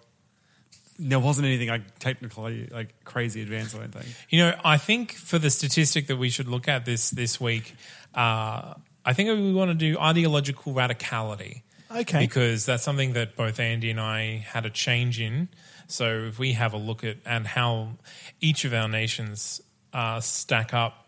There 0.99 1.19
wasn't 1.19 1.47
anything 1.47 1.69
like 1.69 1.99
technically 1.99 2.69
like 2.71 3.05
crazy 3.05 3.43
advanced 3.43 3.75
or 3.75 3.83
anything. 3.83 4.07
You 4.29 4.41
know, 4.41 4.55
I 4.65 4.77
think 4.77 5.13
for 5.13 5.39
the 5.39 5.51
statistic 5.51 6.07
that 6.07 6.17
we 6.17 6.31
should 6.31 6.49
look 6.49 6.69
at 6.69 6.85
this 6.85 7.11
this 7.11 7.41
week, 7.41 7.75
uh, 8.15 8.75
I 9.05 9.13
think 9.13 9.29
we 9.31 9.53
want 9.53 9.71
to 9.71 9.75
do 9.75 9.99
ideological 9.99 10.73
radicality. 10.73 11.63
Okay. 11.91 12.21
Because 12.21 12.67
that's 12.67 12.83
something 12.83 13.13
that 13.13 13.37
both 13.37 13.61
Andy 13.61 13.91
and 13.91 14.01
I 14.01 14.45
had 14.49 14.67
a 14.67 14.71
change 14.71 15.21
in. 15.21 15.49
So 15.87 16.25
if 16.29 16.39
we 16.39 16.53
have 16.53 16.73
a 16.73 16.77
look 16.77 17.05
at 17.05 17.19
and 17.25 17.47
how 17.47 17.99
each 18.41 18.65
of 18.65 18.73
our 18.73 18.89
nations 18.89 19.61
uh, 19.93 20.21
stack 20.21 20.75
up 20.75 21.07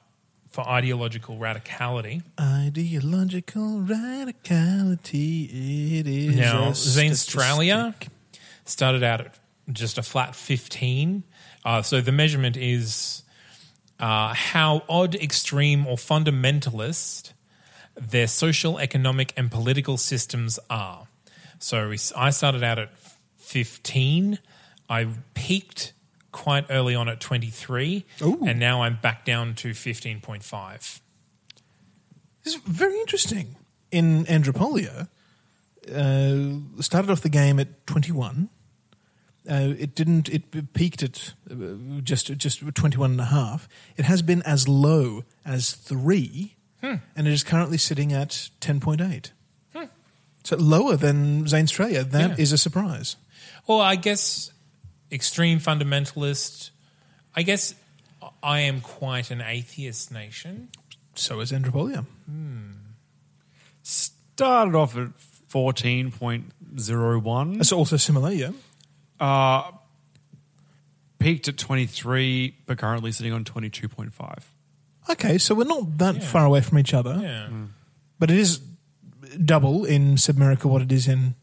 for 0.51 0.66
ideological 0.66 1.37
radicality. 1.37 2.22
Ideological 2.41 3.80
radicality. 3.80 5.45
It 6.01 6.07
is. 6.07 6.37
Now, 6.37 6.68
Australia 6.68 7.95
started 8.64 9.03
out 9.03 9.20
at 9.20 9.39
just 9.72 9.98
a 9.98 10.02
flat 10.02 10.34
15. 10.34 11.24
Uh, 11.64 11.82
so 11.82 12.00
the 12.00 12.12
measurement 12.12 12.56
is 12.56 13.22
uh, 13.98 14.34
how 14.34 14.82
odd, 14.88 15.14
extreme, 15.14 15.86
or 15.86 15.96
fundamentalist 15.96 17.32
their 17.96 18.26
social, 18.26 18.78
economic, 18.78 19.32
and 19.36 19.50
political 19.50 19.96
systems 19.96 20.58
are. 20.68 21.08
So 21.58 21.88
we, 21.88 21.98
I 22.14 22.30
started 22.30 22.62
out 22.62 22.78
at 22.78 22.90
15. 23.38 24.38
I 24.88 25.08
peaked 25.34 25.92
quite 26.30 26.66
early 26.68 26.94
on 26.94 27.08
at 27.08 27.20
23. 27.20 28.04
Ooh. 28.22 28.42
And 28.46 28.60
now 28.60 28.82
I'm 28.82 28.98
back 29.00 29.24
down 29.24 29.54
to 29.56 29.70
15.5. 29.70 31.00
This 32.44 32.54
is 32.54 32.60
very 32.60 32.98
interesting. 33.00 33.56
In 33.90 34.26
Andropolia, 34.26 35.08
uh, 35.88 36.82
started 36.82 37.10
off 37.10 37.22
the 37.22 37.28
game 37.28 37.58
at 37.58 37.86
21. 37.86 38.50
Uh, 39.49 39.74
it 39.78 39.94
didn't. 39.94 40.28
It 40.28 40.72
peaked 40.74 41.03
at 41.03 41.34
uh, 41.51 41.55
just 42.03 42.26
just 42.36 42.61
21 42.74 43.12
and 43.12 43.20
a 43.20 43.24
half. 43.26 43.68
It 43.97 44.05
has 44.05 44.22
been 44.22 44.42
as 44.42 44.66
low 44.68 45.24
as 45.44 45.72
three, 45.72 46.57
and 46.82 47.01
it 47.16 47.26
is 47.26 47.44
currently 47.44 47.78
sitting 47.78 48.12
at 48.12 48.51
10.8. 48.61 49.30
So 50.44 50.57
lower 50.57 50.97
than 50.97 51.44
Zanstralia. 51.47 52.09
That 52.09 52.38
is 52.38 52.51
Yeah. 52.51 52.55
a 52.55 52.59
surprise. 52.59 53.16
Well, 53.66 53.80
I 53.80 53.97
guess 53.97 54.53
extreme 55.11 55.59
fundamentalist. 55.59 56.70
I 57.34 57.42
guess 57.42 57.74
I 58.42 58.61
am 58.61 58.80
quite 58.80 59.30
an 59.32 59.40
atheist 59.40 60.12
nation. 60.12 60.68
So 61.14 61.40
is 61.40 61.51
Andropolia. 61.53 62.05
Started 63.82 64.74
off 64.76 64.97
at 64.97 65.09
fourteen 65.49 66.11
point 66.11 66.53
zero 66.78 67.18
one. 67.18 67.59
That's 67.59 67.72
also 67.72 67.97
similar, 67.97 68.30
yeah. 68.32 68.51
Uh, 69.20 69.70
peaked 71.18 71.48
at 71.48 71.56
twenty 71.56 71.86
three, 71.86 72.56
but 72.66 72.78
currently 72.78 73.12
sitting 73.12 73.32
on 73.32 73.44
twenty 73.44 73.70
two 73.70 73.88
point 73.88 74.12
five. 74.12 74.52
Okay, 75.08 75.38
so 75.38 75.54
we're 75.54 75.64
not 75.64 75.98
that 75.98 76.22
far 76.22 76.44
away 76.44 76.60
from 76.60 76.78
each 76.78 76.92
other. 76.92 77.18
Yeah. 77.22 77.48
But 78.18 78.30
it 78.30 78.38
is 78.38 78.60
double 79.44 79.84
in 79.84 80.16
Sebmerica 80.16 80.64
what 80.64 80.82
it 80.82 80.90
is 80.90 81.06
in 81.06 81.34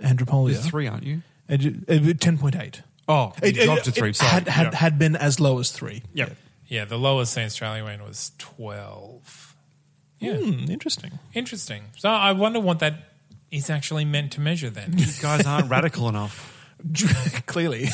Andropolia. 0.00 0.52
You're 0.54 0.60
three, 0.62 0.88
aren't 0.88 1.04
you? 1.04 1.22
It- 1.48 1.64
it- 1.88 2.18
10.8. 2.18 2.82
Oh, 3.08 3.32
you 3.42 3.48
It, 3.50 3.64
dropped 3.64 3.84
to 3.84 3.92
three. 3.92 4.10
it 4.10 4.16
Sorry. 4.16 4.30
had, 4.30 4.48
had, 4.48 4.72
Yeah. 4.72 4.78
had 4.78 4.98
been 4.98 5.14
as 5.14 5.38
low 5.38 5.60
as 5.60 5.70
three. 5.70 6.02
Yeah. 6.12 6.30
Yeah, 6.66 6.84
the 6.84 6.98
lowest 6.98 7.36
Zanstralia 7.36 7.84
went 7.84 8.02
was 8.04 8.32
12. 8.38 9.54
Yeah. 10.18 10.38
Hmm, 10.38 10.68
interesting. 10.68 11.20
Interesting. 11.32 11.84
So 11.96 12.08
I 12.10 12.32
wonder 12.32 12.58
what 12.58 12.80
that 12.80 13.12
is 13.52 13.70
actually 13.70 14.04
meant 14.04 14.32
to 14.32 14.40
measure 14.40 14.70
then. 14.70 14.94
You 14.98 15.06
guys 15.22 15.46
aren't 15.46 15.70
radical 15.70 16.08
enough. 16.08 16.55
Clearly. 17.46 17.88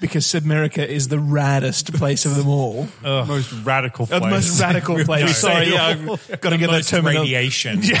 because 0.00 0.24
Sebmerica 0.26 0.84
is 0.86 1.08
the 1.08 1.16
raddest 1.16 1.94
place 1.94 2.24
of 2.26 2.34
them 2.36 2.48
all. 2.48 2.88
Most 3.02 3.52
radical 3.64 4.04
Uh, 4.04 4.18
place. 4.18 4.22
the 4.22 4.28
most 4.30 4.60
radical 4.60 5.04
place. 5.04 5.36
Sorry, 5.38 5.72
yeah, 5.72 5.86
I've 5.86 6.40
got 6.40 6.50
to 6.50 6.58
get 6.58 6.66
that 6.68 6.72
most 6.72 6.88
terminal. 6.88 7.22
radiation. 7.22 7.80
Yeah. 7.82 7.98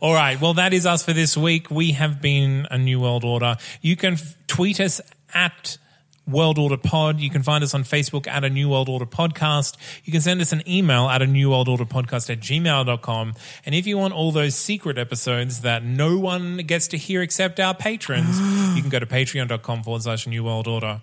All 0.00 0.14
right. 0.14 0.40
Well, 0.40 0.54
that 0.54 0.72
is 0.72 0.86
us 0.86 1.04
for 1.04 1.12
this 1.12 1.36
week. 1.36 1.70
We 1.70 1.92
have 1.92 2.20
been 2.20 2.66
a 2.70 2.78
New 2.78 3.00
World 3.00 3.24
Order. 3.24 3.56
You 3.82 3.96
can 3.96 4.14
f- 4.14 4.36
tweet 4.46 4.80
us 4.80 5.00
at 5.34 5.78
World 6.26 6.58
Order 6.58 6.76
Pod. 6.76 7.20
You 7.20 7.30
can 7.30 7.42
find 7.42 7.64
us 7.64 7.74
on 7.74 7.84
Facebook 7.84 8.26
at 8.26 8.44
a 8.44 8.50
New 8.50 8.68
World 8.68 8.88
Order 8.88 9.06
Podcast. 9.06 9.76
You 10.04 10.12
can 10.12 10.20
send 10.20 10.40
us 10.40 10.52
an 10.52 10.62
email 10.68 11.08
at 11.08 11.22
a 11.22 11.26
New 11.26 11.50
World 11.50 11.68
Order 11.68 11.84
Podcast 11.84 12.30
at 12.30 12.40
gmail.com. 12.40 13.34
And 13.66 13.74
if 13.74 13.86
you 13.86 13.98
want 13.98 14.14
all 14.14 14.32
those 14.32 14.54
secret 14.54 14.98
episodes 14.98 15.62
that 15.62 15.84
no 15.84 16.18
one 16.18 16.58
gets 16.58 16.88
to 16.88 16.96
hear 16.96 17.22
except 17.22 17.58
our 17.58 17.74
patrons, 17.74 18.38
you 18.76 18.82
can 18.82 18.90
go 18.90 18.98
to 18.98 19.06
patreon.com 19.06 19.82
forward 19.82 20.02
slash 20.02 20.26
New 20.26 20.44
World 20.44 20.68
Order. 20.68 21.02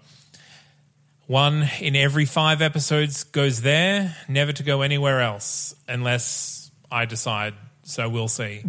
One 1.27 1.69
in 1.79 1.95
every 1.95 2.25
five 2.25 2.61
episodes 2.61 3.23
goes 3.23 3.61
there, 3.61 4.15
never 4.27 4.51
to 4.51 4.63
go 4.63 4.81
anywhere 4.81 5.21
else, 5.21 5.75
unless 5.87 6.71
I 6.91 7.05
decide. 7.05 7.53
So 7.83 8.09
we'll 8.09 8.27
see. 8.27 8.63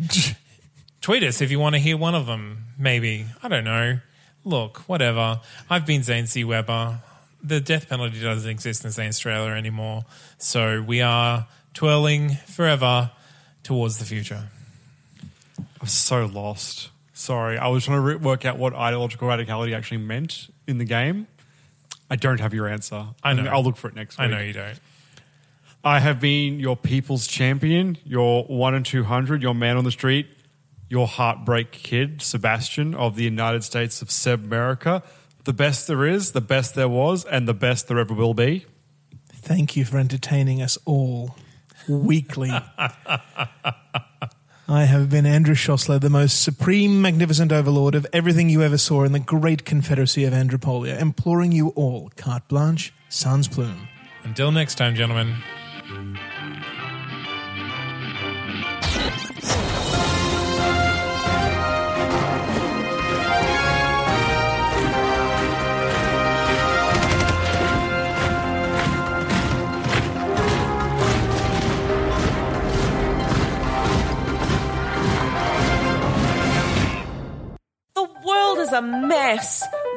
Tweet 1.01 1.23
us 1.23 1.41
if 1.41 1.51
you 1.51 1.59
want 1.59 1.75
to 1.75 1.79
hear 1.79 1.97
one 1.97 2.15
of 2.15 2.27
them, 2.27 2.67
maybe. 2.79 3.25
I 3.43 3.49
don't 3.49 3.65
know. 3.65 4.01
Look, 4.45 4.79
whatever. 4.89 5.41
I've 5.69 5.87
been 5.87 6.03
Zane 6.03 6.27
C. 6.27 6.45
Weber. 6.45 7.01
The 7.43 7.61
death 7.61 7.89
penalty 7.89 8.21
doesn't 8.21 8.51
exist 8.51 8.85
in 8.85 8.91
Zanstralia 8.91 9.57
anymore. 9.57 10.05
So 10.39 10.83
we 10.83 11.01
are 11.01 11.47
twirling 11.75 12.37
forever 12.47 13.11
towards 13.63 13.99
the 13.99 14.05
future. 14.05 14.49
I'm 15.81 15.87
so 15.87 16.27
lost. 16.27 16.91
Sorry, 17.13 17.59
I 17.59 17.69
was 17.69 17.85
trying 17.85 17.99
to 17.99 18.03
re- 18.03 18.17
work 18.17 18.45
out 18.45 18.59
what 18.59 18.75
ideological 18.75 19.29
radicality 19.29 19.75
actually 19.77 19.99
meant 19.99 20.49
in 20.67 20.79
the 20.79 20.85
game. 20.85 21.27
I 22.11 22.17
don't 22.17 22.41
have 22.41 22.55
your 22.55 22.67
answer. 22.67 23.07
I 23.23 23.35
know. 23.35 23.45
I'll 23.45 23.63
look 23.63 23.77
for 23.77 23.89
it 23.89 23.95
next 23.95 24.19
week. 24.19 24.29
I 24.29 24.31
know 24.31 24.41
you 24.41 24.53
don't. 24.53 24.79
I 25.85 25.99
have 25.99 26.21
been 26.21 26.61
your 26.61 26.77
people's 26.77 27.27
champion, 27.27 27.99
your 28.05 28.45
one 28.45 28.75
and 28.75 28.85
two 28.85 29.05
hundred, 29.05 29.43
your 29.43 29.55
man 29.55 29.77
on 29.77 29.85
the 29.85 29.91
street, 29.91 30.27
your 30.91 31.07
heartbreak 31.07 31.71
kid, 31.71 32.21
Sebastian 32.21 32.95
of 32.95 33.17
the 33.17 33.23
United 33.23 33.65
States 33.65 34.03
of 34.03 34.09
Sebmerica. 34.09 35.03
The 35.45 35.53
best 35.55 35.87
there 35.87 36.05
is, 36.05 36.33
the 36.33 36.41
best 36.43 36.75
there 36.75 36.89
was, 36.89 37.25
and 37.25 37.49
the 37.49 37.55
best 37.55 37.89
there 37.89 37.99
ever 37.99 38.13
will 38.13 38.35
be. 38.35 38.67
Thank 39.33 39.77
you 39.77 39.87
for 39.87 39.97
entertaining 39.97 40.61
us 40.61 40.77
all 40.85 41.37
weekly. 41.89 42.51
I 44.69 44.85
have 44.85 45.09
been 45.09 45.27
Andrew 45.27 45.55
Szosler, 45.55 46.01
the 46.01 46.11
most 46.11 46.43
supreme, 46.43 47.01
magnificent 47.01 47.53
overlord 47.53 47.95
of 47.95 48.07
everything 48.13 48.49
you 48.49 48.63
ever 48.63 48.79
saw 48.79 49.05
in 49.05 49.13
the 49.13 49.19
great 49.19 49.65
confederacy 49.65 50.25
of 50.25 50.33
Andropolia, 50.33 51.01
imploring 51.01 51.53
you 51.53 51.69
all, 51.71 52.11
carte 52.17 52.47
blanche, 52.49 52.93
sans 53.09 53.49
plume. 53.49 53.89
Until 54.25 54.53
next 54.53 54.75
time, 54.75 54.95
gentlemen. 54.95 55.37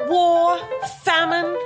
War, 0.08 0.58
famine, 1.04 1.56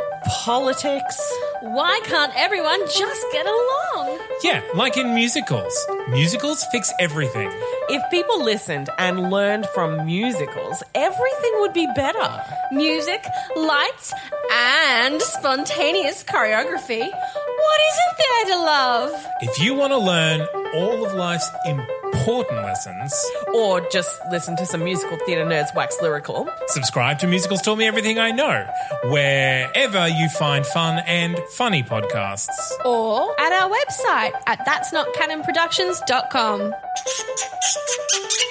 politics. 0.45 1.19
Why 1.61 2.01
can't 2.05 2.33
everyone 2.37 2.81
just 2.87 3.27
get 3.33 3.47
along? 3.47 4.19
Yeah, 4.43 4.63
like 4.75 4.97
in 4.97 5.15
musicals. 5.15 5.75
Musicals 6.09 6.65
fix 6.71 6.93
everything. 7.01 7.51
If 7.89 8.09
people 8.11 8.43
listened 8.43 8.89
and 8.99 9.31
learned 9.31 9.67
from 9.75 10.07
musicals, 10.07 10.83
everything 10.95 11.53
would 11.61 11.73
be 11.73 11.89
better. 11.97 12.45
Music, 12.73 13.25
lights, 13.57 14.13
and 14.53 15.21
spontaneous 15.21 16.23
choreography. 16.23 17.11
What 17.59 17.81
isn't 17.91 18.15
there 18.19 18.45
to 18.55 18.61
love? 18.63 19.11
If 19.41 19.59
you 19.61 19.75
want 19.75 19.93
to 19.93 19.99
learn 19.99 20.47
all 20.75 21.05
of 21.05 21.15
life's 21.15 21.49
important 21.65 22.63
lessons, 22.63 23.13
Or 23.55 23.81
just 23.91 24.21
listen 24.31 24.57
to 24.57 24.67
some 24.67 24.85
musical 24.85 25.19
theatre 25.27 25.45
nerds 25.45 25.75
wax 25.75 25.97
lyrical. 26.01 26.49
subscribe 26.69 27.19
to 27.21 27.27
Musicals 27.27 27.61
Taught 27.63 27.77
Me 27.79 27.87
Everything 27.87 28.19
I 28.19 28.31
Know, 28.31 28.67
wherever 29.05 30.07
you 30.09 30.29
find 30.29 30.65
fun 30.67 31.03
and 31.07 31.39
funny 31.57 31.83
podcasts. 31.83 32.71
Or 32.85 33.35
at 33.41 33.53
our 33.53 33.71
website 33.71 34.33
at 34.47 34.65
that'snotcanonproductions.com. 34.67 36.61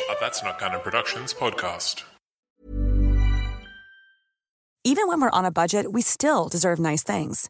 A 0.09 0.15
That's 0.19 0.43
Not 0.43 0.59
Canon 0.59 0.81
Productions 0.81 1.33
podcast. 1.33 2.03
Even 4.83 5.07
when 5.07 5.19
we're 5.21 5.29
on 5.31 5.45
a 5.45 5.51
budget, 5.51 5.91
we 5.91 6.01
still 6.01 6.47
deserve 6.49 6.79
nice 6.79 7.03
things. 7.03 7.49